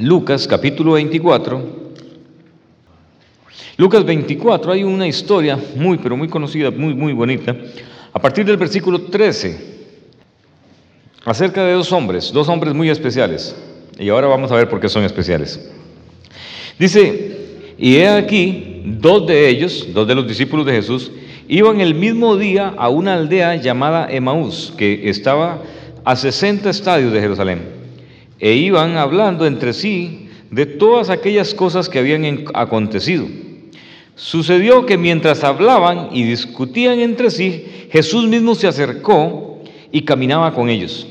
Lucas 0.00 0.46
capítulo 0.46 0.92
24. 0.92 1.88
Lucas 3.76 4.04
24 4.04 4.72
hay 4.72 4.84
una 4.84 5.06
historia 5.06 5.58
muy, 5.76 5.98
pero 5.98 6.16
muy 6.16 6.28
conocida, 6.28 6.70
muy, 6.70 6.94
muy 6.94 7.12
bonita, 7.12 7.56
a 8.12 8.20
partir 8.20 8.44
del 8.44 8.56
versículo 8.56 9.02
13, 9.02 9.78
acerca 11.24 11.64
de 11.64 11.72
dos 11.72 11.92
hombres, 11.92 12.32
dos 12.32 12.48
hombres 12.48 12.74
muy 12.74 12.90
especiales. 12.90 13.56
Y 13.98 14.08
ahora 14.08 14.28
vamos 14.28 14.52
a 14.52 14.56
ver 14.56 14.68
por 14.68 14.80
qué 14.80 14.88
son 14.88 15.04
especiales. 15.04 15.68
Dice, 16.78 17.36
y 17.78 17.96
he 17.96 18.08
aquí, 18.08 18.82
dos 18.84 19.26
de 19.26 19.48
ellos, 19.48 19.88
dos 19.92 20.06
de 20.06 20.14
los 20.14 20.26
discípulos 20.26 20.66
de 20.66 20.72
Jesús, 20.72 21.10
iban 21.48 21.80
el 21.80 21.94
mismo 21.94 22.36
día 22.36 22.74
a 22.76 22.88
una 22.88 23.14
aldea 23.14 23.56
llamada 23.56 24.08
Emaús, 24.10 24.72
que 24.76 25.08
estaba 25.08 25.62
a 26.04 26.16
60 26.16 26.70
estadios 26.70 27.12
de 27.12 27.20
Jerusalén, 27.20 27.77
e 28.38 28.52
iban 28.54 28.96
hablando 28.96 29.46
entre 29.46 29.72
sí 29.72 30.28
de 30.50 30.66
todas 30.66 31.10
aquellas 31.10 31.54
cosas 31.54 31.88
que 31.88 31.98
habían 31.98 32.44
acontecido. 32.54 33.26
Sucedió 34.14 34.86
que 34.86 34.98
mientras 34.98 35.44
hablaban 35.44 36.08
y 36.12 36.24
discutían 36.24 36.98
entre 37.00 37.30
sí, 37.30 37.86
Jesús 37.90 38.26
mismo 38.26 38.54
se 38.54 38.66
acercó 38.66 39.62
y 39.92 40.02
caminaba 40.02 40.54
con 40.54 40.68
ellos. 40.68 41.06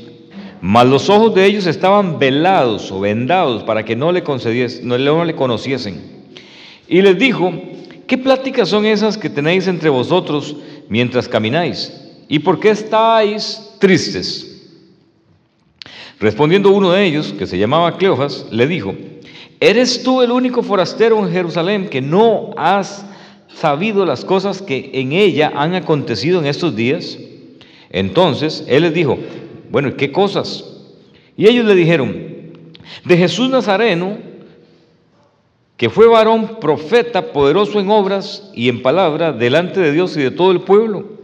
Mas 0.60 0.86
los 0.86 1.08
ojos 1.08 1.34
de 1.34 1.46
ellos 1.46 1.66
estaban 1.66 2.18
velados 2.18 2.90
o 2.90 3.00
vendados 3.00 3.62
para 3.62 3.84
que 3.84 3.96
no 3.96 4.12
le, 4.12 4.22
no, 4.82 4.98
no 4.98 5.24
le 5.24 5.34
conociesen. 5.34 6.02
Y 6.88 7.00
les 7.00 7.18
dijo, 7.18 7.52
¿qué 8.06 8.18
pláticas 8.18 8.68
son 8.68 8.84
esas 8.84 9.16
que 9.16 9.30
tenéis 9.30 9.68
entre 9.68 9.88
vosotros 9.88 10.56
mientras 10.88 11.28
camináis? 11.28 11.92
¿Y 12.28 12.40
por 12.40 12.58
qué 12.58 12.70
estáis 12.70 13.62
tristes? 13.78 14.57
Respondiendo 16.20 16.70
uno 16.70 16.90
de 16.90 17.04
ellos, 17.04 17.32
que 17.38 17.46
se 17.46 17.58
llamaba 17.58 17.96
Cleofas, 17.96 18.46
le 18.50 18.66
dijo, 18.66 18.94
¿eres 19.60 20.02
tú 20.02 20.20
el 20.22 20.32
único 20.32 20.62
forastero 20.62 21.18
en 21.18 21.32
Jerusalén 21.32 21.88
que 21.88 22.00
no 22.00 22.50
has 22.56 23.06
sabido 23.54 24.04
las 24.04 24.24
cosas 24.24 24.60
que 24.60 24.90
en 24.94 25.12
ella 25.12 25.52
han 25.54 25.74
acontecido 25.74 26.40
en 26.40 26.46
estos 26.46 26.74
días? 26.74 27.18
Entonces 27.90 28.64
él 28.66 28.82
les 28.82 28.94
dijo, 28.94 29.16
bueno, 29.70 29.88
¿y 29.88 29.92
qué 29.92 30.10
cosas? 30.10 30.64
Y 31.36 31.46
ellos 31.46 31.64
le 31.64 31.76
dijeron, 31.76 32.16
de 33.04 33.16
Jesús 33.16 33.48
Nazareno, 33.48 34.18
que 35.76 35.88
fue 35.88 36.08
varón 36.08 36.58
profeta, 36.58 37.32
poderoso 37.32 37.78
en 37.78 37.90
obras 37.90 38.50
y 38.54 38.68
en 38.68 38.82
palabra, 38.82 39.32
delante 39.32 39.78
de 39.78 39.92
Dios 39.92 40.16
y 40.16 40.20
de 40.20 40.32
todo 40.32 40.50
el 40.50 40.62
pueblo, 40.62 41.17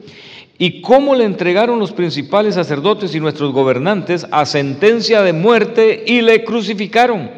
y 0.59 0.81
cómo 0.81 1.15
le 1.15 1.25
entregaron 1.25 1.79
los 1.79 1.93
principales 1.93 2.55
sacerdotes 2.55 3.15
y 3.15 3.21
nuestros 3.21 3.53
gobernantes 3.53 4.27
a 4.31 4.47
sentencia 4.47 5.23
de 5.23 5.33
muerte 5.33 6.05
y 6.07 6.21
le 6.23 6.45
crucificaron. 6.45 7.31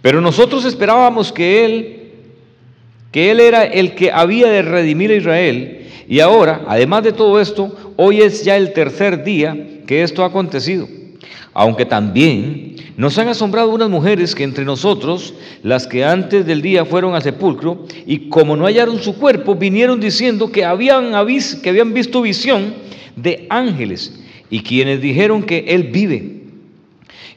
Pero 0.00 0.20
nosotros 0.20 0.64
esperábamos 0.64 1.32
que 1.32 1.64
él, 1.64 2.12
que 3.10 3.30
él 3.30 3.40
era 3.40 3.64
el 3.64 3.94
que 3.94 4.10
había 4.10 4.48
de 4.48 4.62
redimir 4.62 5.10
a 5.10 5.16
Israel, 5.16 5.78
y 6.08 6.20
ahora, 6.20 6.62
además 6.66 7.04
de 7.04 7.12
todo 7.12 7.40
esto, 7.40 7.94
hoy 7.96 8.20
es 8.22 8.44
ya 8.44 8.56
el 8.56 8.72
tercer 8.72 9.24
día 9.24 9.56
que 9.86 10.02
esto 10.02 10.22
ha 10.22 10.26
acontecido. 10.26 10.88
Aunque 11.54 11.84
también 11.84 12.76
nos 12.96 13.18
han 13.18 13.28
asombrado 13.28 13.70
unas 13.70 13.90
mujeres 13.90 14.34
que 14.34 14.44
entre 14.44 14.64
nosotros, 14.64 15.34
las 15.62 15.86
que 15.86 16.04
antes 16.04 16.46
del 16.46 16.62
día 16.62 16.84
fueron 16.84 17.14
al 17.14 17.22
sepulcro, 17.22 17.86
y 18.06 18.28
como 18.28 18.56
no 18.56 18.64
hallaron 18.64 19.02
su 19.02 19.16
cuerpo, 19.16 19.54
vinieron 19.54 20.00
diciendo 20.00 20.50
que 20.50 20.64
habían, 20.64 21.12
que 21.62 21.68
habían 21.68 21.92
visto 21.92 22.22
visión 22.22 22.74
de 23.16 23.46
ángeles, 23.50 24.18
y 24.50 24.60
quienes 24.62 25.00
dijeron 25.00 25.42
que 25.42 25.64
Él 25.68 25.84
vive. 25.84 26.42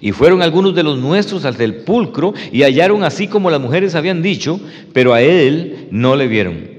Y 0.02 0.12
fueron 0.12 0.42
algunos 0.42 0.76
de 0.76 0.84
los 0.84 1.00
nuestros 1.00 1.46
al 1.46 1.56
sepulcro 1.56 2.34
y 2.52 2.64
hallaron 2.64 3.04
así 3.04 3.28
como 3.28 3.50
las 3.50 3.62
mujeres 3.62 3.96
habían 3.96 4.22
dicho, 4.22 4.60
pero 4.94 5.14
a 5.14 5.22
Él 5.22 5.88
no 5.92 6.16
le 6.16 6.28
vieron. 6.28 6.70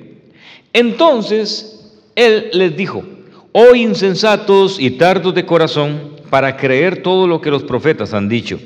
Entonces 0.72 1.94
Él 2.14 2.50
les 2.52 2.76
dijo, 2.76 3.02
oh 3.52 3.74
insensatos 3.74 4.78
y 4.78 4.90
tardos 4.92 5.34
de 5.34 5.46
corazón, 5.46 6.15
para 6.36 6.58
creer 6.58 7.02
todo 7.02 7.26
lo 7.26 7.40
que 7.40 7.50
los 7.50 7.64
profetas 7.64 8.12
han 8.12 8.28
dicho. 8.28 8.60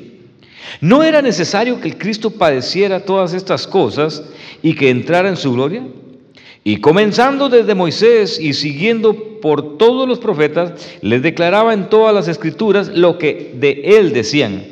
¿No 0.81 1.05
era 1.05 1.23
necesario 1.23 1.81
que 1.81 1.87
el 1.87 1.99
Cristo 1.99 2.33
padeciera 2.33 3.05
todas 3.05 3.33
estas 3.33 3.65
cosas 3.69 4.25
y 4.61 4.75
que 4.75 4.91
entrara 4.91 5.29
en 5.29 5.37
su 5.37 5.53
gloria? 5.53 5.85
Y 6.65 6.79
comenzando 6.79 7.49
desde 7.49 7.77
Moisés 7.77 8.41
y 8.41 8.55
siguiendo 8.55 9.39
por 9.41 9.79
todos 9.79 10.09
los 10.09 10.19
profetas, 10.19 10.73
les 11.01 11.23
declaraba 11.23 11.73
en 11.73 11.89
todas 11.89 12.13
las 12.13 12.27
escrituras 12.27 12.89
lo 12.89 13.19
que 13.19 13.55
de 13.55 13.83
él 13.85 14.13
decían. 14.13 14.65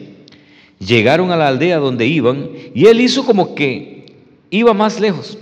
Llegaron 0.81 1.31
a 1.31 1.37
la 1.37 1.47
aldea 1.47 1.79
donde 1.79 2.05
iban 2.05 2.51
y 2.75 2.87
él 2.87 3.01
hizo 3.01 3.25
como 3.25 3.55
que 3.55 4.07
iba 4.51 4.75
más 4.75 4.99
lejos. 4.99 5.39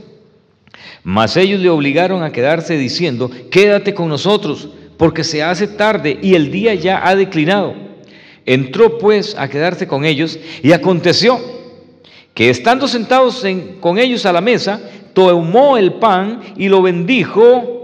Mas 1.02 1.38
ellos 1.38 1.62
le 1.62 1.70
obligaron 1.70 2.22
a 2.22 2.32
quedarse 2.32 2.76
diciendo, 2.76 3.30
quédate 3.50 3.94
con 3.94 4.10
nosotros 4.10 4.68
porque 4.96 5.24
se 5.24 5.42
hace 5.42 5.66
tarde 5.66 6.18
y 6.22 6.34
el 6.34 6.50
día 6.50 6.74
ya 6.74 7.06
ha 7.06 7.14
declinado. 7.14 7.74
Entró 8.44 8.98
pues 8.98 9.34
a 9.36 9.48
quedarse 9.48 9.86
con 9.86 10.04
ellos 10.04 10.38
y 10.62 10.72
aconteció 10.72 11.40
que 12.34 12.50
estando 12.50 12.86
sentados 12.86 13.44
con 13.80 13.98
ellos 13.98 14.26
a 14.26 14.32
la 14.32 14.40
mesa, 14.40 14.80
tomó 15.14 15.78
el 15.78 15.94
pan 15.94 16.40
y 16.56 16.68
lo 16.68 16.82
bendijo 16.82 17.76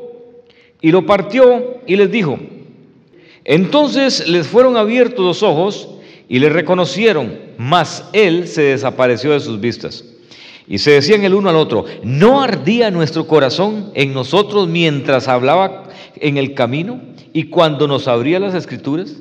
y 0.81 0.93
lo 0.93 1.07
partió 1.07 1.81
y 1.87 1.97
les 1.97 2.11
dijo. 2.11 2.39
Entonces 3.45 4.29
les 4.29 4.47
fueron 4.47 4.77
abiertos 4.77 5.25
los 5.25 5.43
ojos 5.43 5.89
y 6.29 6.39
le 6.39 6.49
reconocieron, 6.49 7.39
mas 7.59 8.05
él 8.13 8.47
se 8.47 8.63
desapareció 8.63 9.33
de 9.33 9.41
sus 9.41 9.59
vistas. 9.59 10.05
Y 10.69 10.79
se 10.79 10.93
decían 10.93 11.25
el 11.25 11.35
uno 11.35 11.51
al 11.51 11.57
otro, 11.57 11.85
¿no 12.03 12.43
ardía 12.43 12.91
nuestro 12.91 13.27
corazón 13.27 13.91
en 13.95 14.15
nosotros 14.15 14.69
mientras 14.69 15.29
hablaba 15.29 15.85
en 16.23 16.39
el 16.39 16.55
camino 16.55 17.01
y 17.33 17.45
cuando 17.45 17.87
nos 17.87 18.09
abría 18.09 18.41
las 18.41 18.55
escrituras? 18.55 19.17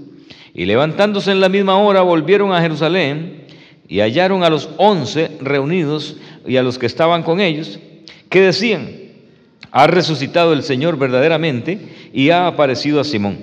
Y 0.54 0.66
levantándose 0.66 1.32
en 1.32 1.40
la 1.40 1.50
misma 1.50 1.78
hora 1.78 2.02
volvieron 2.02 2.54
a 2.54 2.62
Jerusalén 2.62 3.46
y 3.88 4.00
hallaron 4.00 4.44
a 4.44 4.50
los 4.50 4.70
once 4.78 5.32
reunidos 5.42 6.18
y 6.48 6.58
a 6.58 6.64
los 6.64 6.78
que 6.78 6.86
estaban 6.86 7.24
con 7.24 7.42
ellos, 7.42 7.80
que 8.30 8.42
decían, 8.42 8.90
ha 9.72 9.88
resucitado 9.88 10.54
el 10.54 10.64
Señor 10.64 10.98
verdaderamente 10.98 11.80
y 12.14 12.30
ha 12.30 12.48
aparecido 12.48 13.00
a 13.00 13.04
Simón. 13.04 13.38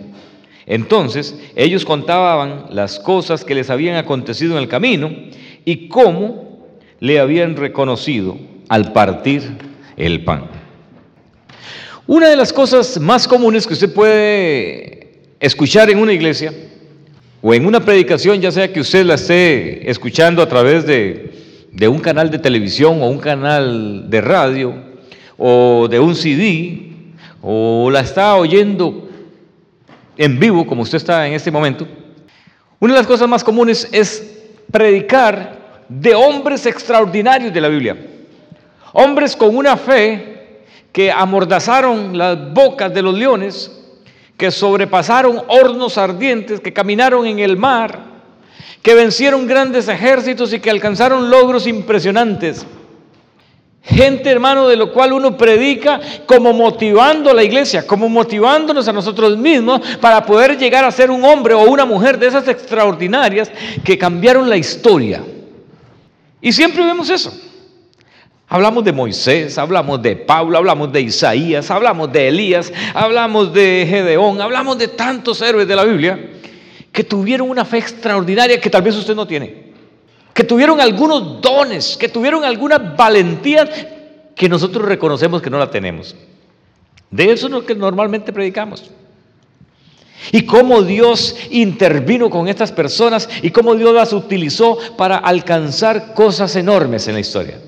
Entonces 0.66 1.38
ellos 1.56 1.84
contaban 1.84 2.66
las 2.70 3.00
cosas 3.00 3.44
que 3.44 3.54
les 3.54 3.70
habían 3.70 3.96
acontecido 3.96 4.52
en 4.52 4.62
el 4.62 4.69
camino 4.69 5.10
y 5.64 5.88
cómo 5.88 6.66
le 7.00 7.20
habían 7.20 7.56
reconocido 7.56 8.38
al 8.69 8.92
partir 8.92 9.42
el 9.96 10.25
pan. 10.25 10.57
Una 12.08 12.30
de 12.30 12.36
las 12.36 12.54
cosas 12.54 12.98
más 12.98 13.28
comunes 13.28 13.66
que 13.66 13.74
usted 13.74 13.92
puede 13.92 15.10
escuchar 15.38 15.91
en 15.91 15.98
una 15.98 16.14
iglesia 16.14 16.54
o 17.42 17.52
en 17.52 17.66
una 17.66 17.80
predicación, 17.80 18.41
ya 18.41 18.50
sea 18.50 18.72
que 18.72 18.80
usted 18.80 19.04
la 19.04 19.16
esté 19.16 19.91
escuchando 19.91 20.41
a 20.41 20.48
través 20.48 20.86
de, 20.86 21.34
un 21.86 21.98
canal 21.98 22.30
de 22.30 22.38
televisión 22.38 23.02
o 23.02 23.08
un 23.08 23.19
canal 23.19 24.08
de 24.08 24.22
radio 24.22 24.74
o 25.36 25.86
de 25.86 26.00
un 26.00 26.14
CD 26.14 26.92
o 27.42 27.91
la 27.91 28.00
está 28.00 28.36
oyendo 28.36 29.06
en 30.16 30.40
vivo 30.40 30.66
como 30.66 30.84
usted 30.84 30.96
está 30.96 31.28
en 31.28 31.34
este 31.34 31.50
momento, 31.50 31.86
una 32.80 32.94
de 32.94 33.00
las 33.00 33.06
cosas 33.06 33.28
más 33.28 33.44
comunes 33.44 33.86
es 33.92 34.46
predicar 34.72 35.84
de 35.90 36.14
hombres 36.14 36.64
extraordinarios 36.64 37.52
de 37.52 37.60
la 37.60 37.69
Biblia. 37.69 37.98
Hombres 38.94 39.36
con 39.36 39.54
una 39.54 39.76
fe 39.76 40.38
que 40.93 41.12
amordazaron 41.12 42.16
las 42.16 42.53
bocas 42.53 42.93
de 42.93 43.03
los 43.03 43.15
leones, 43.15 43.71
que 44.37 44.50
sobrepasaron 44.50 45.43
hornos 45.49 45.99
ardientes, 45.99 46.60
que 46.60 46.72
caminaron 46.72 47.26
en 47.26 47.38
el 47.41 47.56
mar, 47.56 48.00
que 48.82 48.94
vencieron 48.94 49.47
grandes 49.47 49.88
ejércitos 49.88 50.53
y 50.53 50.60
que 50.60 50.71
alcanzaron 50.71 51.31
logros 51.31 51.67
impresionantes. 51.67 52.64
Gente, 53.82 54.31
hermano, 54.31 54.69
de 54.69 54.76
lo 54.76 54.93
cual 54.93 55.14
uno 55.14 55.37
predica 55.37 55.99
como 56.26 56.52
motivando 56.52 57.31
a 57.31 57.35
la 57.35 57.43
iglesia, 57.43 57.87
como 57.87 58.08
motivándonos 58.08 58.87
a 58.87 58.93
nosotros 58.93 59.38
mismos 59.38 59.81
para 60.00 60.25
poder 60.26 60.58
llegar 60.58 60.85
a 60.85 60.90
ser 60.93 61.11
un 61.11 61.25
hombre 61.25 61.55
o 61.55 61.62
una 61.62 61.87
mujer 61.87 62.19
de 62.19 62.26
esas 62.26 62.46
extraordinarias 62.49 63.50
que 63.82 63.96
cambiaron 63.96 64.49
la 64.49 64.58
historia. 64.58 65.23
Y 66.40 66.52
siempre 66.52 66.85
vemos 66.85 67.08
eso. 67.08 67.32
Hablamos 68.50 68.83
de 68.83 68.93
Moisés, 68.93 69.59
hablamos 69.59 70.00
de 70.00 70.17
Pablo, 70.17 70.56
hablamos 70.56 70.91
de 70.91 71.03
Isaías, 71.03 71.71
hablamos 71.71 72.11
de 72.11 72.29
Elías, 72.29 72.73
hablamos 72.95 73.53
de 73.53 73.87
Gedeón, 73.87 74.41
hablamos 74.41 74.79
de 74.79 74.89
tantos 74.89 75.43
héroes 75.43 75.69
de 75.69 75.77
la 75.77 75.85
Biblia 75.85 76.31
que 76.91 77.05
tuvieron 77.05 77.50
una 77.50 77.67
fe 77.67 77.77
extraordinaria 77.77 78.59
que 78.59 78.71
tal 78.71 78.81
vez 78.81 78.97
usted 78.97 79.15
no 79.15 79.27
tiene, 79.27 79.75
que 80.33 80.45
tuvieron 80.45 80.81
algunos 80.81 81.43
dones, 81.43 81.99
que 81.99 82.09
tuvieron 82.09 82.43
alguna 82.43 82.79
valentía 82.79 83.69
que 84.35 84.49
nosotros 84.49 84.87
reconocemos 84.87 85.43
que 85.43 85.50
no 85.50 85.59
la 85.59 85.71
tenemos. 85.71 86.17
De 87.11 87.31
eso 87.31 87.47
es 87.49 87.53
lo 87.53 87.67
que 87.67 87.75
normalmente 87.75 88.33
predicamos. 88.33 88.91
Y 90.33 90.47
cómo 90.47 90.83
Dios 90.83 91.37
intervino 91.50 92.31
con 92.31 92.49
estas 92.49 92.73
personas 92.73 93.29
y 93.43 93.50
cómo 93.50 93.75
Dios 93.75 93.95
las 93.95 94.15
utilizó 94.15 94.79
para 94.97 95.19
alcanzar 95.19 96.15
cosas 96.15 96.56
enormes 96.56 97.06
en 97.09 97.15
la 97.15 97.21
historia. 97.21 97.59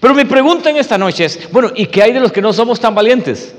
Pero 0.00 0.14
mi 0.14 0.24
pregunta 0.24 0.70
en 0.70 0.76
esta 0.76 0.98
noche 0.98 1.24
es, 1.24 1.50
bueno, 1.50 1.70
¿y 1.74 1.86
qué 1.86 2.02
hay 2.02 2.12
de 2.12 2.20
los 2.20 2.32
que 2.32 2.42
no 2.42 2.52
somos 2.52 2.80
tan 2.80 2.94
valientes? 2.94 3.54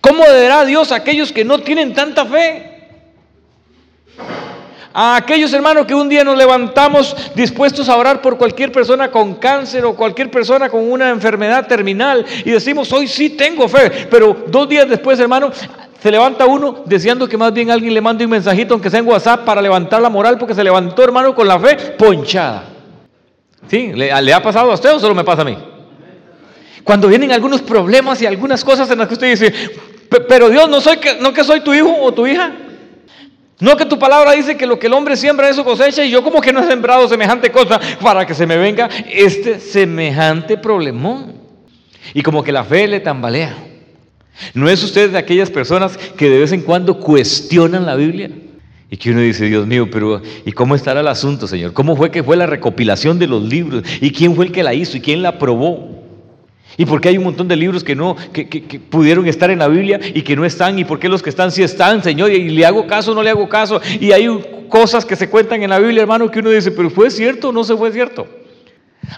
¿Cómo 0.00 0.24
dará 0.24 0.64
Dios 0.64 0.92
a 0.92 0.96
aquellos 0.96 1.32
que 1.32 1.44
no 1.44 1.58
tienen 1.58 1.92
tanta 1.92 2.24
fe? 2.26 2.70
A 4.94 5.16
aquellos 5.16 5.52
hermanos 5.52 5.86
que 5.86 5.94
un 5.94 6.08
día 6.08 6.22
nos 6.22 6.36
levantamos 6.36 7.16
dispuestos 7.34 7.88
a 7.88 7.96
orar 7.96 8.20
por 8.20 8.36
cualquier 8.36 8.70
persona 8.70 9.10
con 9.10 9.36
cáncer 9.36 9.84
o 9.84 9.94
cualquier 9.94 10.30
persona 10.30 10.68
con 10.68 10.90
una 10.90 11.08
enfermedad 11.08 11.66
terminal 11.66 12.26
y 12.44 12.50
decimos, 12.50 12.92
hoy 12.92 13.08
sí 13.08 13.30
tengo 13.30 13.68
fe, 13.68 14.06
pero 14.10 14.44
dos 14.48 14.68
días 14.68 14.88
después, 14.88 15.18
hermano, 15.18 15.50
se 16.02 16.10
levanta 16.10 16.46
uno 16.46 16.82
deseando 16.84 17.28
que 17.28 17.38
más 17.38 17.54
bien 17.54 17.70
alguien 17.70 17.94
le 17.94 18.00
mande 18.00 18.24
un 18.24 18.32
mensajito, 18.32 18.74
aunque 18.74 18.90
sea 18.90 18.98
en 18.98 19.06
WhatsApp, 19.06 19.44
para 19.44 19.62
levantar 19.62 20.02
la 20.02 20.10
moral, 20.10 20.36
porque 20.36 20.54
se 20.54 20.64
levantó, 20.64 21.04
hermano, 21.04 21.34
con 21.34 21.46
la 21.46 21.58
fe 21.58 21.76
ponchada. 21.96 22.71
¿Sí? 23.68 23.92
¿Le, 23.94 24.32
ha 24.32 24.42
pasado 24.42 24.70
a 24.70 24.74
usted 24.74 24.94
o 24.94 25.00
solo 25.00 25.14
me 25.14 25.24
pasa 25.24 25.42
a 25.42 25.44
mí? 25.44 25.56
Cuando 26.84 27.08
vienen 27.08 27.32
algunos 27.32 27.62
problemas 27.62 28.20
y 28.20 28.26
algunas 28.26 28.64
cosas 28.64 28.90
en 28.90 28.98
las 28.98 29.08
que 29.08 29.14
usted 29.14 29.30
dice, 29.30 29.52
pero 30.28 30.48
Dios, 30.50 30.68
no, 30.68 30.80
soy 30.80 30.98
que, 30.98 31.16
no 31.20 31.32
que 31.32 31.44
soy 31.44 31.60
tu 31.60 31.72
hijo 31.72 31.94
o 32.00 32.12
tu 32.12 32.26
hija. 32.26 32.52
No 33.60 33.76
que 33.76 33.86
tu 33.86 33.96
palabra 33.96 34.32
dice 34.32 34.56
que 34.56 34.66
lo 34.66 34.78
que 34.78 34.88
el 34.88 34.92
hombre 34.92 35.16
siembra 35.16 35.48
eso 35.48 35.64
cosecha 35.64 36.04
y 36.04 36.10
yo 36.10 36.24
como 36.24 36.40
que 36.40 36.52
no 36.52 36.60
he 36.60 36.66
sembrado 36.66 37.06
semejante 37.08 37.52
cosa 37.52 37.80
para 38.00 38.26
que 38.26 38.34
se 38.34 38.44
me 38.44 38.56
venga 38.56 38.88
este 39.08 39.60
semejante 39.60 40.56
problemón. 40.56 41.34
Y 42.12 42.22
como 42.22 42.42
que 42.42 42.50
la 42.50 42.64
fe 42.64 42.88
le 42.88 42.98
tambalea. 42.98 43.56
¿No 44.54 44.68
es 44.68 44.82
usted 44.82 45.10
de 45.10 45.18
aquellas 45.18 45.50
personas 45.50 45.96
que 45.96 46.28
de 46.28 46.40
vez 46.40 46.50
en 46.50 46.62
cuando 46.62 46.98
cuestionan 46.98 47.86
la 47.86 47.94
Biblia? 47.94 48.30
Y 48.92 48.98
que 48.98 49.10
uno 49.10 49.20
dice, 49.20 49.46
Dios 49.46 49.66
mío, 49.66 49.88
pero 49.90 50.20
¿y 50.44 50.52
cómo 50.52 50.74
estará 50.74 51.00
el 51.00 51.08
asunto, 51.08 51.48
Señor? 51.48 51.72
¿Cómo 51.72 51.96
fue 51.96 52.10
que 52.10 52.22
fue 52.22 52.36
la 52.36 52.44
recopilación 52.44 53.18
de 53.18 53.26
los 53.26 53.42
libros? 53.42 53.82
¿Y 54.02 54.10
quién 54.10 54.36
fue 54.36 54.44
el 54.44 54.52
que 54.52 54.62
la 54.62 54.74
hizo? 54.74 54.98
¿Y 54.98 55.00
quién 55.00 55.22
la 55.22 55.30
aprobó? 55.30 56.02
¿Y 56.76 56.84
por 56.84 57.00
qué 57.00 57.08
hay 57.08 57.16
un 57.16 57.24
montón 57.24 57.48
de 57.48 57.56
libros 57.56 57.82
que 57.82 57.96
no, 57.96 58.14
que, 58.34 58.44
pudieron 58.90 59.26
estar 59.26 59.50
en 59.50 59.60
la 59.60 59.68
Biblia 59.68 59.98
y 60.12 60.20
que 60.20 60.36
no 60.36 60.44
están? 60.44 60.78
¿Y 60.78 60.84
por 60.84 60.98
qué 60.98 61.08
los 61.08 61.22
que 61.22 61.30
están 61.30 61.50
sí 61.50 61.62
están, 61.62 62.02
Señor? 62.02 62.32
¿Y 62.32 62.50
le 62.50 62.66
hago 62.66 62.86
caso 62.86 63.12
o 63.12 63.14
no 63.14 63.22
le 63.22 63.30
hago 63.30 63.48
caso? 63.48 63.80
Y 63.98 64.12
hay 64.12 64.28
cosas 64.68 65.06
que 65.06 65.16
se 65.16 65.30
cuentan 65.30 65.62
en 65.62 65.70
la 65.70 65.78
Biblia, 65.78 66.02
hermano, 66.02 66.30
que 66.30 66.40
uno 66.40 66.50
dice, 66.50 66.70
pero 66.70 66.90
¿fue 66.90 67.10
cierto 67.10 67.48
o 67.48 67.52
no 67.52 67.64
se 67.64 67.74
fue 67.74 67.92
cierto? 67.92 68.26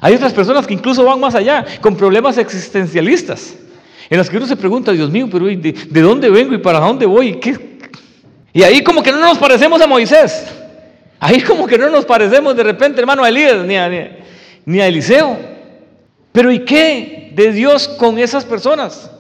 Hay 0.01 0.15
otras 0.15 0.33
personas 0.33 0.69
que 0.69 0.75
incluso 0.75 1.05
van 1.05 1.19
más 1.19 1.35
allá, 1.35 1.65
con 1.81 1.97
problemas 1.97 2.39
existencialistas. 2.39 3.57
En 4.09 4.19
las 4.19 4.31
que 4.31 4.37
uno 4.37 4.47
se 4.47 4.55
pregunta, 4.55 4.93
Dios 4.93 5.11
mío, 5.11 5.29
pero 5.29 5.47
¿de, 5.47 6.01
dónde 6.01 6.31
vengo 6.31 6.55
y 6.55 6.59
para 6.59 6.79
dónde 6.79 7.07
voy? 7.07 7.29
Y 7.29 7.35
ahí 8.63 8.83
como 8.83 9.03
que 9.03 9.11
no 9.11 9.19
nos 9.19 9.39
parecemos 9.39 9.81
a 9.81 9.87
Moisés. 9.87 10.47
Ahí 11.19 11.41
como 11.41 11.67
que 11.67 11.79
no 11.79 11.91
nos 11.91 12.05
parecemos 12.05 12.55
de 12.55 12.63
repente, 12.63 13.01
hermano, 13.01 13.25
a 13.25 13.29
Elías 13.29 13.65
ni 13.65 13.77
a, 13.77 13.89
ni 14.65 14.81
a 14.81 14.87
Eliseo. 14.87 15.39
Pero 16.33 16.53
¿y 16.53 16.61
qué 16.61 17.33
de 17.35 17.53
Dios 17.53 17.89
con 17.89 18.19
esas 18.19 18.45
personas? 18.45 19.11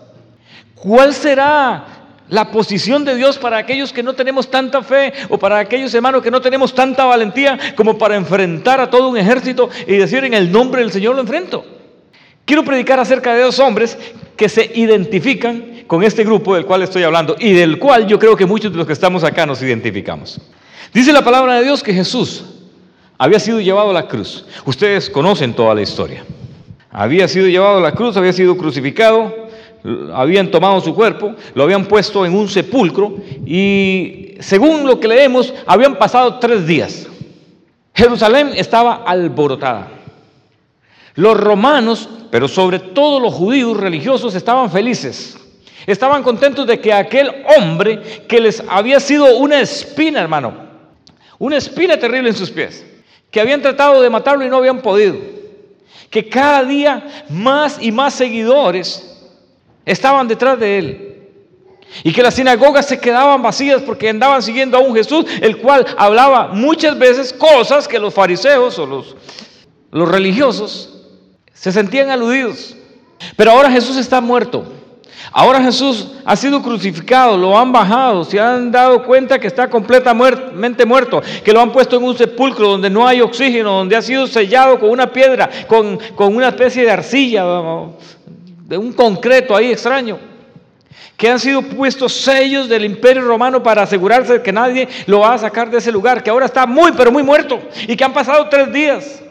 ¿Cuál 0.74 1.14
será 1.14 1.84
la 2.28 2.50
posición 2.50 3.04
de 3.04 3.16
Dios 3.16 3.38
para 3.38 3.58
aquellos 3.58 3.92
que 3.92 4.02
no 4.02 4.14
tenemos 4.14 4.50
tanta 4.50 4.82
fe 4.82 5.12
o 5.28 5.38
para 5.38 5.58
aquellos 5.58 5.92
hermanos 5.94 6.22
que 6.22 6.30
no 6.30 6.40
tenemos 6.40 6.74
tanta 6.74 7.04
valentía 7.04 7.58
como 7.76 7.98
para 7.98 8.16
enfrentar 8.16 8.80
a 8.80 8.88
todo 8.88 9.08
un 9.08 9.16
ejército 9.16 9.68
y 9.86 9.96
decir 9.96 10.24
en 10.24 10.34
el 10.34 10.50
nombre 10.50 10.80
del 10.80 10.92
Señor 10.92 11.14
lo 11.14 11.20
enfrento? 11.20 11.64
Quiero 12.44 12.64
predicar 12.64 13.00
acerca 13.00 13.34
de 13.34 13.42
dos 13.42 13.58
hombres 13.58 13.96
que 14.36 14.48
se 14.48 14.70
identifican 14.74 15.84
con 15.86 16.02
este 16.02 16.24
grupo 16.24 16.54
del 16.54 16.66
cual 16.66 16.82
estoy 16.82 17.02
hablando 17.02 17.36
y 17.38 17.52
del 17.52 17.78
cual 17.78 18.06
yo 18.06 18.18
creo 18.18 18.36
que 18.36 18.46
muchos 18.46 18.72
de 18.72 18.78
los 18.78 18.86
que 18.86 18.92
estamos 18.92 19.24
acá 19.24 19.46
nos 19.46 19.62
identificamos. 19.62 20.40
Dice 20.92 21.12
la 21.12 21.24
palabra 21.24 21.54
de 21.54 21.64
Dios 21.64 21.82
que 21.82 21.94
Jesús 21.94 22.44
había 23.18 23.40
sido 23.40 23.60
llevado 23.60 23.90
a 23.90 23.94
la 23.94 24.08
cruz. 24.08 24.44
Ustedes 24.64 25.08
conocen 25.08 25.54
toda 25.54 25.74
la 25.74 25.82
historia. 25.82 26.24
Había 26.90 27.26
sido 27.28 27.48
llevado 27.48 27.78
a 27.78 27.80
la 27.80 27.92
cruz, 27.92 28.16
había 28.16 28.32
sido 28.32 28.56
crucificado, 28.56 29.48
habían 30.14 30.50
tomado 30.50 30.80
su 30.80 30.94
cuerpo, 30.94 31.34
lo 31.54 31.64
habían 31.64 31.86
puesto 31.86 32.24
en 32.24 32.34
un 32.34 32.48
sepulcro 32.48 33.16
y 33.44 34.34
según 34.40 34.86
lo 34.86 35.00
que 35.00 35.08
leemos, 35.08 35.52
habían 35.66 35.96
pasado 35.96 36.38
tres 36.38 36.66
días. 36.66 37.06
Jerusalén 37.94 38.52
estaba 38.54 39.02
alborotada. 39.06 39.88
Los 41.14 41.38
romanos 41.38 42.08
pero 42.34 42.48
sobre 42.48 42.80
todo 42.80 43.20
los 43.20 43.32
judíos 43.32 43.76
religiosos 43.76 44.34
estaban 44.34 44.68
felices. 44.68 45.38
Estaban 45.86 46.24
contentos 46.24 46.66
de 46.66 46.80
que 46.80 46.92
aquel 46.92 47.30
hombre 47.56 48.24
que 48.26 48.40
les 48.40 48.60
había 48.68 48.98
sido 48.98 49.36
una 49.36 49.60
espina, 49.60 50.20
hermano, 50.20 50.52
una 51.38 51.58
espina 51.58 51.96
terrible 51.96 52.30
en 52.30 52.34
sus 52.34 52.50
pies, 52.50 52.84
que 53.30 53.40
habían 53.40 53.62
tratado 53.62 54.02
de 54.02 54.10
matarlo 54.10 54.44
y 54.44 54.48
no 54.48 54.56
habían 54.56 54.82
podido, 54.82 55.16
que 56.10 56.28
cada 56.28 56.64
día 56.64 57.06
más 57.28 57.80
y 57.80 57.92
más 57.92 58.14
seguidores 58.14 59.16
estaban 59.84 60.26
detrás 60.26 60.58
de 60.58 60.78
él. 60.78 61.28
Y 62.02 62.12
que 62.12 62.24
las 62.24 62.34
sinagogas 62.34 62.88
se 62.88 62.98
quedaban 62.98 63.42
vacías 63.42 63.80
porque 63.82 64.08
andaban 64.08 64.42
siguiendo 64.42 64.76
a 64.76 64.80
un 64.80 64.96
Jesús, 64.96 65.24
el 65.40 65.58
cual 65.58 65.86
hablaba 65.96 66.48
muchas 66.48 66.98
veces 66.98 67.32
cosas 67.32 67.86
que 67.86 68.00
los 68.00 68.12
fariseos 68.12 68.76
o 68.80 68.86
los, 68.86 69.14
los 69.92 70.08
religiosos 70.08 70.93
se 71.54 71.72
sentían 71.72 72.10
aludidos. 72.10 72.76
Pero 73.36 73.52
ahora 73.52 73.70
Jesús 73.70 73.96
está 73.96 74.20
muerto. 74.20 74.64
Ahora 75.32 75.60
Jesús 75.62 76.12
ha 76.24 76.36
sido 76.36 76.62
crucificado, 76.62 77.36
lo 77.36 77.58
han 77.58 77.72
bajado, 77.72 78.24
se 78.24 78.38
han 78.38 78.70
dado 78.70 79.02
cuenta 79.04 79.38
que 79.38 79.46
está 79.46 79.68
completamente 79.68 80.84
muerto, 80.84 81.22
que 81.42 81.52
lo 81.52 81.60
han 81.60 81.72
puesto 81.72 81.96
en 81.96 82.04
un 82.04 82.16
sepulcro 82.16 82.68
donde 82.68 82.90
no 82.90 83.06
hay 83.06 83.20
oxígeno, 83.20 83.72
donde 83.72 83.96
ha 83.96 84.02
sido 84.02 84.26
sellado 84.26 84.78
con 84.78 84.90
una 84.90 85.10
piedra, 85.10 85.48
con, 85.66 85.98
con 86.14 86.36
una 86.36 86.48
especie 86.48 86.84
de 86.84 86.90
arcilla, 86.90 87.44
de 88.64 88.78
un 88.78 88.92
concreto 88.92 89.56
ahí 89.56 89.72
extraño, 89.72 90.18
que 91.16 91.30
han 91.30 91.40
sido 91.40 91.62
puestos 91.62 92.12
sellos 92.12 92.68
del 92.68 92.84
imperio 92.84 93.22
romano 93.22 93.62
para 93.62 93.82
asegurarse 93.82 94.34
de 94.34 94.42
que 94.42 94.52
nadie 94.52 94.88
lo 95.06 95.20
va 95.20 95.34
a 95.34 95.38
sacar 95.38 95.70
de 95.70 95.78
ese 95.78 95.90
lugar, 95.90 96.22
que 96.22 96.30
ahora 96.30 96.46
está 96.46 96.66
muy, 96.66 96.92
pero 96.92 97.10
muy 97.10 97.22
muerto, 97.22 97.60
y 97.88 97.96
que 97.96 98.04
han 98.04 98.12
pasado 98.12 98.48
tres 98.48 98.72
días. 98.72 99.23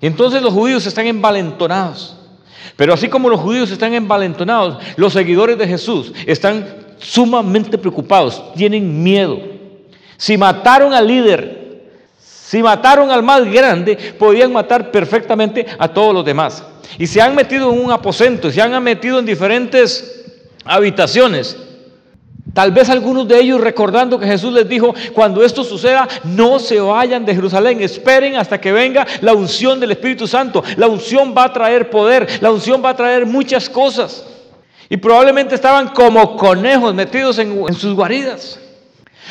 Y 0.00 0.06
entonces 0.06 0.42
los 0.42 0.52
judíos 0.52 0.86
están 0.86 1.06
envalentonados. 1.06 2.16
Pero 2.76 2.94
así 2.94 3.08
como 3.08 3.28
los 3.28 3.40
judíos 3.40 3.70
están 3.70 3.92
envalentonados, 3.94 4.78
los 4.96 5.12
seguidores 5.12 5.58
de 5.58 5.66
Jesús 5.66 6.12
están 6.26 6.66
sumamente 6.98 7.76
preocupados, 7.76 8.42
tienen 8.54 9.02
miedo. 9.02 9.38
Si 10.16 10.36
mataron 10.36 10.94
al 10.94 11.06
líder, 11.06 11.90
si 12.18 12.62
mataron 12.62 13.10
al 13.10 13.22
más 13.22 13.44
grande, 13.44 13.96
podían 14.18 14.52
matar 14.52 14.90
perfectamente 14.90 15.66
a 15.78 15.88
todos 15.88 16.14
los 16.14 16.24
demás. 16.24 16.64
Y 16.98 17.06
se 17.06 17.20
han 17.20 17.34
metido 17.34 17.72
en 17.72 17.84
un 17.84 17.90
aposento, 17.90 18.50
se 18.50 18.60
han 18.60 18.82
metido 18.82 19.18
en 19.18 19.26
diferentes 19.26 20.24
habitaciones 20.64 21.56
Tal 22.52 22.72
vez 22.72 22.88
algunos 22.90 23.28
de 23.28 23.38
ellos 23.38 23.60
recordando 23.60 24.18
que 24.18 24.26
Jesús 24.26 24.52
les 24.52 24.68
dijo, 24.68 24.94
cuando 25.12 25.44
esto 25.44 25.62
suceda, 25.62 26.08
no 26.24 26.58
se 26.58 26.80
vayan 26.80 27.24
de 27.24 27.34
Jerusalén, 27.34 27.80
esperen 27.80 28.36
hasta 28.36 28.60
que 28.60 28.72
venga 28.72 29.06
la 29.20 29.34
unción 29.34 29.78
del 29.78 29.92
Espíritu 29.92 30.26
Santo. 30.26 30.62
La 30.76 30.88
unción 30.88 31.34
va 31.36 31.44
a 31.44 31.52
traer 31.52 31.90
poder, 31.90 32.26
la 32.40 32.50
unción 32.50 32.82
va 32.84 32.90
a 32.90 32.96
traer 32.96 33.24
muchas 33.24 33.68
cosas. 33.68 34.24
Y 34.88 34.96
probablemente 34.96 35.54
estaban 35.54 35.88
como 35.88 36.36
conejos 36.36 36.94
metidos 36.94 37.38
en, 37.38 37.72
sus 37.74 37.94
guaridas. 37.94 38.58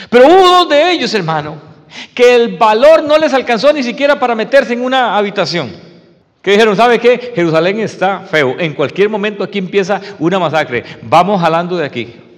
Pero 0.09 0.27
hubo 0.27 0.47
dos 0.47 0.69
de 0.69 0.91
ellos, 0.91 1.13
hermano, 1.13 1.55
que 2.13 2.35
el 2.35 2.57
valor 2.57 3.03
no 3.03 3.17
les 3.17 3.33
alcanzó 3.33 3.73
ni 3.73 3.83
siquiera 3.83 4.17
para 4.17 4.35
meterse 4.35 4.71
en 4.71 4.81
una 4.81 5.17
habitación. 5.17 5.75
Que 6.41 6.51
dijeron, 6.51 6.77
¿sabe 6.77 6.99
qué? 6.99 7.33
Jerusalén 7.35 7.81
está 7.81 8.21
feo. 8.21 8.55
En 8.57 8.73
cualquier 8.73 9.09
momento 9.09 9.43
aquí 9.43 9.57
empieza 9.57 9.99
una 10.19 10.39
masacre. 10.39 10.85
Vamos 11.01 11.41
jalando 11.41 11.75
de 11.75 11.85
aquí 11.85 12.28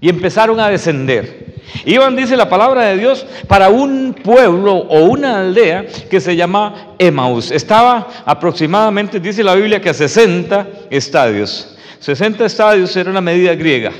y 0.00 0.08
empezaron 0.08 0.60
a 0.60 0.68
descender. 0.68 1.54
Iban, 1.84 2.16
dice 2.16 2.36
la 2.36 2.48
palabra 2.48 2.84
de 2.84 2.98
Dios, 2.98 3.26
para 3.48 3.68
un 3.68 4.14
pueblo 4.14 4.74
o 4.74 5.04
una 5.04 5.40
aldea 5.40 5.86
que 6.08 6.20
se 6.20 6.36
llama 6.36 6.94
Emaús. 6.98 7.50
Estaba 7.50 8.08
aproximadamente, 8.24 9.18
dice 9.18 9.42
la 9.42 9.54
Biblia, 9.54 9.80
que 9.80 9.90
a 9.90 9.94
60 9.94 10.68
estadios. 10.90 11.76
60 12.00 12.44
estadios 12.44 12.94
era 12.96 13.10
una 13.10 13.20
medida 13.20 13.54
griega. 13.54 13.92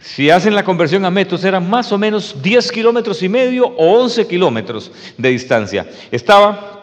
Si 0.00 0.30
hacen 0.30 0.54
la 0.54 0.64
conversión 0.64 1.04
a 1.04 1.10
metros, 1.10 1.44
eran 1.44 1.68
más 1.68 1.92
o 1.92 1.98
menos 1.98 2.36
10 2.42 2.72
kilómetros 2.72 3.22
y 3.22 3.28
medio 3.28 3.66
o 3.66 4.00
11 4.00 4.26
kilómetros 4.26 4.90
de 5.18 5.28
distancia. 5.28 5.86
Estaba 6.10 6.80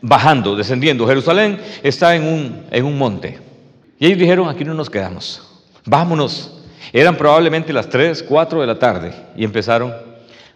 bajando, 0.00 0.54
descendiendo. 0.54 1.06
Jerusalén 1.06 1.58
está 1.82 2.14
en 2.14 2.24
un, 2.24 2.64
en 2.70 2.84
un 2.84 2.98
monte. 2.98 3.38
Y 3.98 4.06
ellos 4.06 4.18
dijeron, 4.18 4.48
aquí 4.48 4.64
no 4.64 4.74
nos 4.74 4.90
quedamos. 4.90 5.42
Vámonos 5.84 6.61
eran 6.92 7.16
probablemente 7.16 7.72
las 7.72 7.88
3, 7.88 8.24
4 8.24 8.60
de 8.60 8.66
la 8.66 8.78
tarde 8.78 9.12
y 9.36 9.44
empezaron 9.44 9.92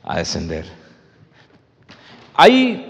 a 0.02 0.18
descender. 0.18 0.64
Hay 2.34 2.86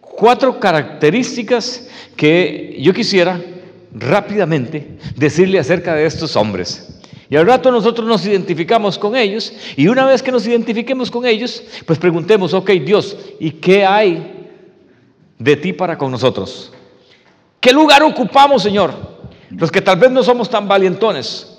cuatro 0.00 0.60
características 0.60 1.88
que 2.16 2.76
yo 2.80 2.92
quisiera 2.92 3.40
rápidamente 3.92 4.98
decirle 5.16 5.58
acerca 5.58 5.94
de 5.94 6.04
estos 6.06 6.34
hombres 6.34 7.00
Y 7.30 7.36
al 7.36 7.46
rato 7.46 7.70
nosotros 7.70 8.06
nos 8.06 8.26
identificamos 8.26 8.98
con 8.98 9.16
ellos 9.16 9.52
y 9.76 9.88
una 9.88 10.04
vez 10.06 10.22
que 10.22 10.32
nos 10.32 10.46
identifiquemos 10.46 11.10
con 11.10 11.26
ellos, 11.26 11.62
pues 11.86 11.98
preguntemos, 11.98 12.54
ok 12.54 12.70
Dios, 12.84 13.16
¿y 13.40 13.50
qué 13.52 13.84
hay 13.84 14.50
de 15.38 15.56
ti 15.56 15.72
para 15.72 15.98
con 15.98 16.10
nosotros? 16.10 16.72
¿Qué 17.60 17.72
lugar 17.72 18.02
ocupamos, 18.02 18.62
Señor? 18.62 18.92
Los 19.50 19.70
que 19.70 19.80
tal 19.80 19.98
vez 19.98 20.10
no 20.10 20.22
somos 20.22 20.50
tan 20.50 20.68
valientones 20.68 21.53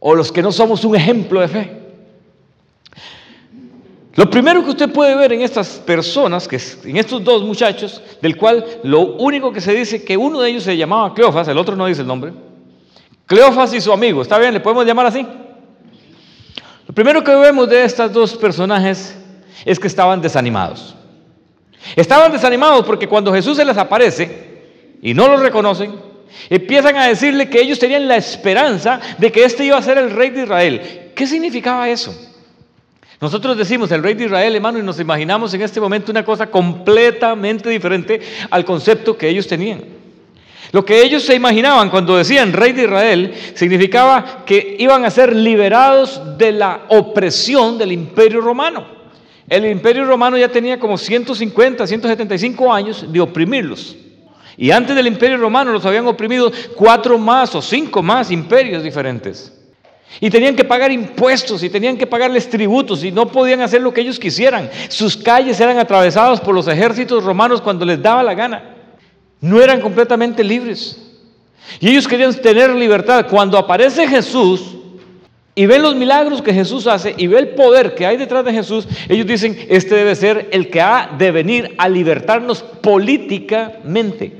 o 0.00 0.14
los 0.14 0.30
que 0.30 0.42
no 0.42 0.52
somos 0.52 0.84
un 0.84 0.96
ejemplo 0.96 1.40
de 1.40 1.48
fe. 1.48 1.78
Lo 4.14 4.28
primero 4.28 4.64
que 4.64 4.70
usted 4.70 4.90
puede 4.90 5.14
ver 5.14 5.32
en 5.32 5.42
estas 5.42 5.68
personas, 5.78 6.48
que 6.48 6.60
en 6.84 6.96
estos 6.96 7.22
dos 7.22 7.44
muchachos, 7.44 8.02
del 8.20 8.36
cual 8.36 8.64
lo 8.82 9.14
único 9.16 9.52
que 9.52 9.60
se 9.60 9.72
dice 9.72 10.04
que 10.04 10.16
uno 10.16 10.40
de 10.40 10.50
ellos 10.50 10.64
se 10.64 10.76
llamaba 10.76 11.14
Cleofas, 11.14 11.46
el 11.46 11.56
otro 11.56 11.76
no 11.76 11.86
dice 11.86 12.00
el 12.00 12.08
nombre. 12.08 12.32
Cleofas 13.26 13.72
y 13.74 13.80
su 13.80 13.92
amigo, 13.92 14.22
¿está 14.22 14.38
bien? 14.38 14.54
¿Le 14.54 14.60
podemos 14.60 14.84
llamar 14.84 15.06
así? 15.06 15.24
Lo 16.86 16.94
primero 16.94 17.22
que 17.22 17.34
vemos 17.34 17.68
de 17.68 17.84
estos 17.84 18.12
dos 18.12 18.34
personajes 18.34 19.16
es 19.64 19.78
que 19.78 19.86
estaban 19.86 20.20
desanimados. 20.20 20.96
Estaban 21.94 22.32
desanimados 22.32 22.84
porque 22.84 23.06
cuando 23.06 23.32
Jesús 23.32 23.56
se 23.56 23.64
les 23.64 23.76
aparece 23.76 24.96
y 25.00 25.14
no 25.14 25.28
lo 25.28 25.36
reconocen, 25.36 25.94
empiezan 26.50 26.96
a 26.96 27.06
decirle 27.06 27.48
que 27.48 27.60
ellos 27.60 27.78
tenían 27.78 28.08
la 28.08 28.16
esperanza 28.16 29.00
de 29.18 29.32
que 29.32 29.44
este 29.44 29.64
iba 29.64 29.76
a 29.76 29.82
ser 29.82 29.98
el 29.98 30.10
rey 30.10 30.30
de 30.30 30.42
Israel. 30.42 31.10
¿Qué 31.14 31.26
significaba 31.26 31.88
eso? 31.88 32.14
Nosotros 33.20 33.56
decimos 33.56 33.90
el 33.90 34.02
rey 34.02 34.14
de 34.14 34.26
Israel, 34.26 34.54
hermano, 34.54 34.78
y 34.78 34.82
nos 34.82 35.00
imaginamos 35.00 35.52
en 35.52 35.62
este 35.62 35.80
momento 35.80 36.12
una 36.12 36.24
cosa 36.24 36.46
completamente 36.46 37.68
diferente 37.68 38.20
al 38.50 38.64
concepto 38.64 39.16
que 39.16 39.28
ellos 39.28 39.46
tenían. 39.48 39.82
Lo 40.70 40.84
que 40.84 41.02
ellos 41.02 41.22
se 41.22 41.34
imaginaban 41.34 41.90
cuando 41.90 42.16
decían 42.16 42.52
rey 42.52 42.72
de 42.72 42.82
Israel 42.84 43.34
significaba 43.54 44.44
que 44.44 44.76
iban 44.78 45.04
a 45.04 45.10
ser 45.10 45.34
liberados 45.34 46.38
de 46.38 46.52
la 46.52 46.84
opresión 46.88 47.78
del 47.78 47.92
imperio 47.92 48.40
romano. 48.40 48.86
El 49.48 49.64
imperio 49.64 50.04
romano 50.04 50.36
ya 50.36 50.48
tenía 50.48 50.78
como 50.78 50.98
150, 50.98 51.86
175 51.86 52.72
años 52.72 53.10
de 53.10 53.20
oprimirlos. 53.20 53.96
Y 54.60 54.72
antes 54.72 54.96
del 54.96 55.06
imperio 55.06 55.36
romano 55.36 55.70
los 55.70 55.86
habían 55.86 56.08
oprimido 56.08 56.50
cuatro 56.74 57.16
más 57.16 57.54
o 57.54 57.62
cinco 57.62 58.02
más 58.02 58.32
imperios 58.32 58.82
diferentes. 58.82 59.52
Y 60.20 60.30
tenían 60.30 60.56
que 60.56 60.64
pagar 60.64 60.90
impuestos 60.90 61.62
y 61.62 61.70
tenían 61.70 61.96
que 61.96 62.08
pagarles 62.08 62.50
tributos 62.50 63.04
y 63.04 63.12
no 63.12 63.28
podían 63.28 63.60
hacer 63.60 63.80
lo 63.80 63.94
que 63.94 64.00
ellos 64.00 64.18
quisieran. 64.18 64.68
Sus 64.88 65.16
calles 65.16 65.60
eran 65.60 65.78
atravesadas 65.78 66.40
por 66.40 66.56
los 66.56 66.66
ejércitos 66.66 67.22
romanos 67.22 67.60
cuando 67.60 67.84
les 67.84 68.02
daba 68.02 68.24
la 68.24 68.34
gana. 68.34 68.74
No 69.40 69.62
eran 69.62 69.80
completamente 69.80 70.42
libres. 70.42 71.00
Y 71.78 71.90
ellos 71.90 72.08
querían 72.08 72.34
tener 72.34 72.74
libertad. 72.74 73.26
Cuando 73.30 73.58
aparece 73.58 74.08
Jesús 74.08 74.74
y 75.54 75.66
ven 75.66 75.82
los 75.82 75.94
milagros 75.94 76.42
que 76.42 76.52
Jesús 76.52 76.88
hace 76.88 77.14
y 77.16 77.28
ve 77.28 77.38
el 77.38 77.48
poder 77.50 77.94
que 77.94 78.06
hay 78.06 78.16
detrás 78.16 78.44
de 78.44 78.52
Jesús, 78.52 78.88
ellos 79.08 79.26
dicen, 79.28 79.56
este 79.68 79.94
debe 79.94 80.16
ser 80.16 80.48
el 80.50 80.68
que 80.68 80.80
ha 80.80 81.14
de 81.16 81.30
venir 81.30 81.76
a 81.78 81.88
libertarnos 81.88 82.60
políticamente. 82.60 84.37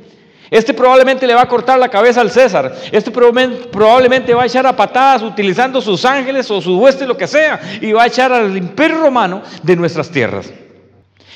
Este 0.50 0.72
probablemente 0.72 1.26
le 1.26 1.34
va 1.34 1.42
a 1.42 1.48
cortar 1.48 1.78
la 1.78 1.88
cabeza 1.88 2.20
al 2.20 2.30
César. 2.30 2.74
Este 2.90 3.10
probablemente 3.10 4.34
va 4.34 4.44
a 4.44 4.46
echar 4.46 4.66
a 4.66 4.74
patadas 4.74 5.22
utilizando 5.22 5.80
sus 5.80 6.04
ángeles 6.04 6.50
o 6.50 6.60
su 6.60 6.78
hueste, 6.78 7.06
lo 7.06 7.16
que 7.16 7.26
sea, 7.26 7.60
y 7.80 7.92
va 7.92 8.04
a 8.04 8.06
echar 8.06 8.32
al 8.32 8.56
imperio 8.56 8.98
romano 8.98 9.42
de 9.62 9.76
nuestras 9.76 10.10
tierras. 10.10 10.50